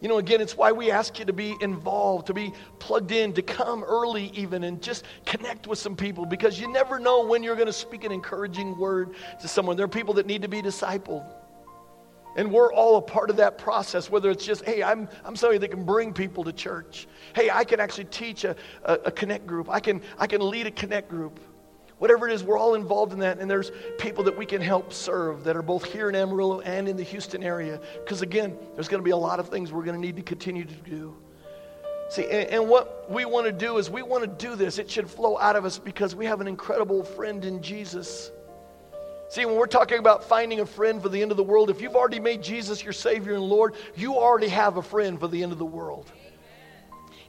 You 0.00 0.08
know, 0.08 0.16
again, 0.16 0.40
it's 0.40 0.56
why 0.56 0.72
we 0.72 0.90
ask 0.90 1.18
you 1.18 1.26
to 1.26 1.34
be 1.34 1.56
involved, 1.60 2.28
to 2.28 2.34
be 2.34 2.54
plugged 2.78 3.12
in, 3.12 3.34
to 3.34 3.42
come 3.42 3.84
early 3.84 4.30
even 4.34 4.64
and 4.64 4.80
just 4.80 5.04
connect 5.26 5.66
with 5.66 5.78
some 5.78 5.94
people 5.94 6.24
because 6.24 6.58
you 6.58 6.72
never 6.72 6.98
know 6.98 7.26
when 7.26 7.42
you're 7.42 7.54
going 7.54 7.66
to 7.66 7.72
speak 7.72 8.04
an 8.04 8.12
encouraging 8.12 8.78
word 8.78 9.14
to 9.42 9.46
someone. 9.46 9.76
There 9.76 9.84
are 9.84 9.88
people 9.88 10.14
that 10.14 10.24
need 10.24 10.40
to 10.40 10.48
be 10.48 10.62
discipled. 10.62 11.30
And 12.36 12.52
we're 12.52 12.72
all 12.72 12.96
a 12.96 13.02
part 13.02 13.30
of 13.30 13.36
that 13.36 13.58
process, 13.58 14.10
whether 14.10 14.30
it's 14.30 14.44
just, 14.44 14.64
hey, 14.64 14.82
I'm, 14.82 15.08
I'm 15.24 15.34
somebody 15.34 15.58
that 15.58 15.70
can 15.70 15.84
bring 15.84 16.12
people 16.12 16.44
to 16.44 16.52
church. 16.52 17.08
Hey, 17.34 17.50
I 17.50 17.64
can 17.64 17.80
actually 17.80 18.04
teach 18.04 18.44
a, 18.44 18.54
a, 18.84 18.94
a 19.06 19.10
connect 19.10 19.46
group. 19.46 19.68
I 19.68 19.80
can, 19.80 20.00
I 20.18 20.26
can 20.26 20.40
lead 20.48 20.66
a 20.66 20.70
connect 20.70 21.08
group. 21.08 21.40
Whatever 21.98 22.28
it 22.28 22.32
is, 22.32 22.42
we're 22.42 22.56
all 22.56 22.74
involved 22.74 23.12
in 23.12 23.18
that. 23.18 23.40
And 23.40 23.50
there's 23.50 23.72
people 23.98 24.24
that 24.24 24.36
we 24.36 24.46
can 24.46 24.62
help 24.62 24.92
serve 24.92 25.44
that 25.44 25.56
are 25.56 25.62
both 25.62 25.84
here 25.84 26.08
in 26.08 26.14
Amarillo 26.14 26.60
and 26.60 26.88
in 26.88 26.96
the 26.96 27.02
Houston 27.02 27.42
area. 27.42 27.80
Because 28.02 28.22
again, 28.22 28.56
there's 28.74 28.88
going 28.88 29.02
to 29.02 29.04
be 29.04 29.10
a 29.10 29.16
lot 29.16 29.38
of 29.38 29.48
things 29.48 29.72
we're 29.72 29.84
going 29.84 30.00
to 30.00 30.06
need 30.06 30.16
to 30.16 30.22
continue 30.22 30.64
to 30.64 30.74
do. 30.74 31.16
See, 32.08 32.24
and, 32.24 32.48
and 32.48 32.68
what 32.68 33.10
we 33.10 33.24
want 33.24 33.46
to 33.46 33.52
do 33.52 33.76
is 33.76 33.90
we 33.90 34.02
want 34.02 34.22
to 34.24 34.48
do 34.48 34.56
this. 34.56 34.78
It 34.78 34.90
should 34.90 35.10
flow 35.10 35.36
out 35.38 35.56
of 35.56 35.64
us 35.64 35.78
because 35.78 36.14
we 36.16 36.26
have 36.26 36.40
an 36.40 36.48
incredible 36.48 37.04
friend 37.04 37.44
in 37.44 37.60
Jesus. 37.60 38.30
See, 39.30 39.44
when 39.44 39.54
we're 39.54 39.66
talking 39.66 40.00
about 40.00 40.24
finding 40.24 40.58
a 40.58 40.66
friend 40.66 41.00
for 41.00 41.08
the 41.08 41.22
end 41.22 41.30
of 41.30 41.36
the 41.36 41.44
world, 41.44 41.70
if 41.70 41.80
you've 41.80 41.94
already 41.94 42.18
made 42.18 42.42
Jesus 42.42 42.82
your 42.82 42.92
Savior 42.92 43.34
and 43.34 43.44
Lord, 43.44 43.76
you 43.94 44.16
already 44.16 44.48
have 44.48 44.76
a 44.76 44.82
friend 44.82 45.20
for 45.20 45.28
the 45.28 45.40
end 45.40 45.52
of 45.52 45.58
the 45.58 45.64
world. 45.64 46.10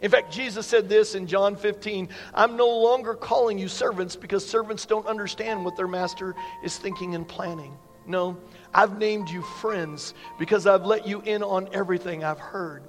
In 0.02 0.10
fact, 0.10 0.34
Jesus 0.34 0.66
said 0.66 0.89
this 0.89 1.14
in 1.14 1.28
John 1.28 1.56
15 1.56 2.10
I'm 2.34 2.58
no 2.58 2.68
longer 2.68 3.14
calling 3.14 3.60
you 3.60 3.68
servants 3.68 4.16
because 4.16 4.43
servants 4.43 4.88
don't 4.88 5.06
understand 5.06 5.64
what 5.64 5.78
their 5.78 5.88
master 5.88 6.34
is 6.64 6.76
thinking 6.76 7.14
and 7.14 7.28
planning. 7.28 7.78
No, 8.08 8.36
I've 8.74 8.97
named 8.97 9.30
you 9.30 9.43
friends 9.43 10.16
because 10.39 10.66
I've 10.66 10.88
let 10.88 11.08
you 11.08 11.22
in 11.22 11.43
on 11.43 11.70
everything 11.72 12.24
I've 12.24 12.39
heard 12.39 12.82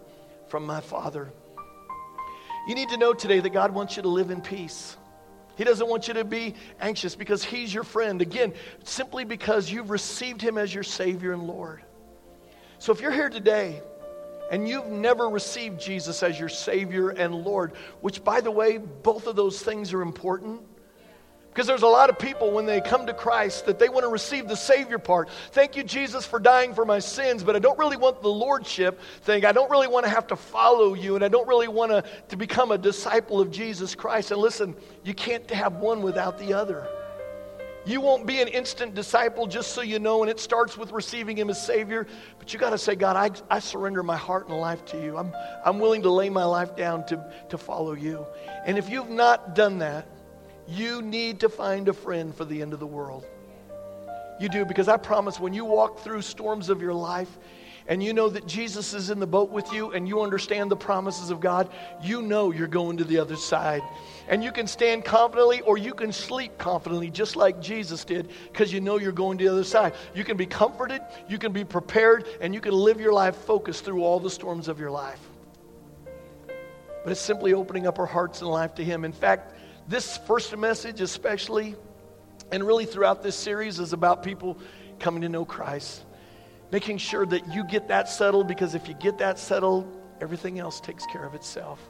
from 0.48 0.64
my 0.64 0.80
Father. 0.80 1.30
You 2.66 2.74
need 2.74 2.88
to 2.88 2.96
know 2.96 3.12
today 3.12 3.40
that 3.40 3.50
God 3.50 3.74
wants 3.74 3.94
you 3.94 4.04
to 4.04 4.08
live 4.08 4.30
in 4.30 4.40
peace. 4.40 4.96
He 5.62 5.64
doesn't 5.64 5.88
want 5.88 6.08
you 6.08 6.14
to 6.14 6.24
be 6.24 6.56
anxious 6.80 7.14
because 7.14 7.44
He's 7.44 7.72
your 7.72 7.84
friend. 7.84 8.20
Again, 8.20 8.52
simply 8.82 9.24
because 9.24 9.70
you've 9.70 9.90
received 9.90 10.42
Him 10.42 10.58
as 10.58 10.74
your 10.74 10.82
Savior 10.82 11.32
and 11.32 11.44
Lord. 11.44 11.84
So 12.80 12.92
if 12.92 13.00
you're 13.00 13.12
here 13.12 13.30
today 13.30 13.80
and 14.50 14.68
you've 14.68 14.88
never 14.88 15.28
received 15.28 15.80
Jesus 15.80 16.24
as 16.24 16.36
your 16.36 16.48
Savior 16.48 17.10
and 17.10 17.32
Lord, 17.32 17.74
which, 18.00 18.24
by 18.24 18.40
the 18.40 18.50
way, 18.50 18.78
both 18.78 19.28
of 19.28 19.36
those 19.36 19.62
things 19.62 19.92
are 19.92 20.02
important. 20.02 20.62
Because 21.52 21.66
there's 21.66 21.82
a 21.82 21.86
lot 21.86 22.08
of 22.08 22.18
people 22.18 22.50
when 22.50 22.64
they 22.64 22.80
come 22.80 23.04
to 23.06 23.12
Christ 23.12 23.66
that 23.66 23.78
they 23.78 23.90
want 23.90 24.04
to 24.04 24.08
receive 24.08 24.48
the 24.48 24.56
Savior 24.56 24.98
part. 24.98 25.28
Thank 25.50 25.76
you, 25.76 25.84
Jesus, 25.84 26.24
for 26.24 26.38
dying 26.38 26.72
for 26.72 26.86
my 26.86 26.98
sins, 26.98 27.44
but 27.44 27.54
I 27.54 27.58
don't 27.58 27.78
really 27.78 27.98
want 27.98 28.22
the 28.22 28.28
Lordship 28.28 28.98
thing. 29.20 29.44
I 29.44 29.52
don't 29.52 29.70
really 29.70 29.86
want 29.86 30.06
to 30.06 30.10
have 30.10 30.26
to 30.28 30.36
follow 30.36 30.94
you, 30.94 31.14
and 31.14 31.22
I 31.22 31.28
don't 31.28 31.46
really 31.46 31.68
want 31.68 31.92
to, 31.92 32.04
to 32.28 32.36
become 32.36 32.70
a 32.70 32.78
disciple 32.78 33.38
of 33.38 33.50
Jesus 33.50 33.94
Christ. 33.94 34.30
And 34.30 34.40
listen, 34.40 34.74
you 35.04 35.12
can't 35.12 35.50
have 35.50 35.76
one 35.76 36.00
without 36.00 36.38
the 36.38 36.54
other. 36.54 36.88
You 37.84 38.00
won't 38.00 38.26
be 38.26 38.40
an 38.40 38.48
instant 38.48 38.94
disciple, 38.94 39.46
just 39.46 39.72
so 39.72 39.82
you 39.82 39.98
know, 39.98 40.22
and 40.22 40.30
it 40.30 40.40
starts 40.40 40.78
with 40.78 40.90
receiving 40.92 41.36
Him 41.36 41.50
as 41.50 41.62
Savior. 41.62 42.06
But 42.38 42.54
you 42.54 42.58
got 42.58 42.70
to 42.70 42.78
say, 42.78 42.94
God, 42.94 43.16
I, 43.16 43.54
I 43.54 43.58
surrender 43.58 44.02
my 44.02 44.16
heart 44.16 44.48
and 44.48 44.56
life 44.56 44.86
to 44.86 45.02
you. 45.02 45.18
I'm, 45.18 45.34
I'm 45.66 45.80
willing 45.80 46.00
to 46.02 46.10
lay 46.10 46.30
my 46.30 46.44
life 46.44 46.76
down 46.76 47.04
to, 47.06 47.30
to 47.50 47.58
follow 47.58 47.92
you. 47.92 48.24
And 48.64 48.78
if 48.78 48.88
you've 48.88 49.10
not 49.10 49.54
done 49.54 49.80
that, 49.80 50.06
you 50.66 51.02
need 51.02 51.40
to 51.40 51.48
find 51.48 51.88
a 51.88 51.92
friend 51.92 52.34
for 52.34 52.44
the 52.44 52.62
end 52.62 52.72
of 52.72 52.80
the 52.80 52.86
world. 52.86 53.26
You 54.40 54.48
do, 54.48 54.64
because 54.64 54.88
I 54.88 54.96
promise 54.96 55.38
when 55.38 55.52
you 55.52 55.64
walk 55.64 56.00
through 56.00 56.22
storms 56.22 56.68
of 56.68 56.80
your 56.80 56.94
life, 56.94 57.38
and 57.88 58.02
you 58.02 58.12
know 58.12 58.28
that 58.28 58.46
Jesus 58.46 58.94
is 58.94 59.10
in 59.10 59.18
the 59.18 59.26
boat 59.26 59.50
with 59.50 59.72
you 59.72 59.90
and 59.90 60.06
you 60.06 60.22
understand 60.22 60.70
the 60.70 60.76
promises 60.76 61.30
of 61.30 61.40
God, 61.40 61.68
you 62.02 62.22
know 62.22 62.52
you're 62.52 62.68
going 62.68 62.96
to 62.98 63.04
the 63.04 63.18
other 63.18 63.36
side. 63.36 63.82
And 64.28 64.42
you 64.42 64.52
can 64.52 64.66
stand 64.66 65.04
confidently 65.04 65.60
or 65.62 65.76
you 65.76 65.92
can 65.92 66.12
sleep 66.12 66.56
confidently, 66.58 67.10
just 67.10 67.34
like 67.34 67.60
Jesus 67.60 68.04
did, 68.04 68.30
because 68.52 68.72
you 68.72 68.80
know 68.80 68.98
you're 68.98 69.12
going 69.12 69.38
to 69.38 69.44
the 69.44 69.52
other 69.52 69.64
side. 69.64 69.94
You 70.14 70.24
can 70.24 70.36
be 70.36 70.46
comforted, 70.46 71.02
you 71.28 71.38
can 71.38 71.52
be 71.52 71.64
prepared, 71.64 72.26
and 72.40 72.54
you 72.54 72.60
can 72.60 72.72
live 72.72 73.00
your 73.00 73.12
life 73.12 73.36
focused 73.36 73.84
through 73.84 74.02
all 74.04 74.20
the 74.20 74.30
storms 74.30 74.68
of 74.68 74.78
your 74.78 74.90
life. 74.90 75.20
But 77.02 77.10
it's 77.10 77.20
simply 77.20 77.52
opening 77.52 77.88
up 77.88 77.98
our 77.98 78.06
hearts 78.06 78.42
and 78.42 78.50
life 78.50 78.76
to 78.76 78.84
Him. 78.84 79.04
In 79.04 79.12
fact, 79.12 79.56
this 79.92 80.16
first 80.16 80.56
message, 80.56 81.00
especially, 81.00 81.76
and 82.50 82.66
really 82.66 82.86
throughout 82.86 83.22
this 83.22 83.36
series, 83.36 83.78
is 83.78 83.92
about 83.92 84.24
people 84.24 84.58
coming 84.98 85.22
to 85.22 85.28
know 85.28 85.44
Christ 85.44 86.04
making 86.72 86.96
sure 86.96 87.26
that 87.26 87.54
you 87.54 87.62
get 87.64 87.86
that 87.86 88.08
settled 88.08 88.48
because 88.48 88.74
if 88.74 88.88
you 88.88 88.94
get 88.94 89.18
that 89.18 89.38
settled, 89.38 89.86
everything 90.20 90.58
else 90.58 90.80
takes 90.80 91.06
care 91.06 91.24
of 91.24 91.34
itself. 91.34 91.88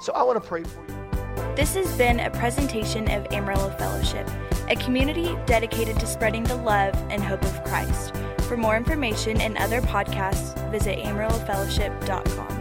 So 0.00 0.12
I 0.14 0.22
want 0.22 0.42
to 0.42 0.48
pray 0.48 0.64
for 0.64 0.80
you. 0.88 1.54
This 1.54 1.74
has 1.74 1.94
been 1.98 2.20
a 2.20 2.30
presentation 2.30 3.08
of 3.10 3.26
Amarillo 3.32 3.70
Fellowship, 3.76 4.28
a 4.70 4.76
community 4.76 5.36
dedicated 5.44 6.00
to 6.00 6.06
spreading 6.06 6.44
the 6.44 6.56
love 6.56 6.94
and 7.10 7.22
hope 7.22 7.42
of 7.42 7.62
Christ. 7.64 8.14
For 8.48 8.56
more 8.56 8.76
information 8.76 9.40
and 9.40 9.58
other 9.58 9.82
podcasts, 9.82 10.70
visit 10.70 10.98
amarillofellowship.com. 11.00 12.59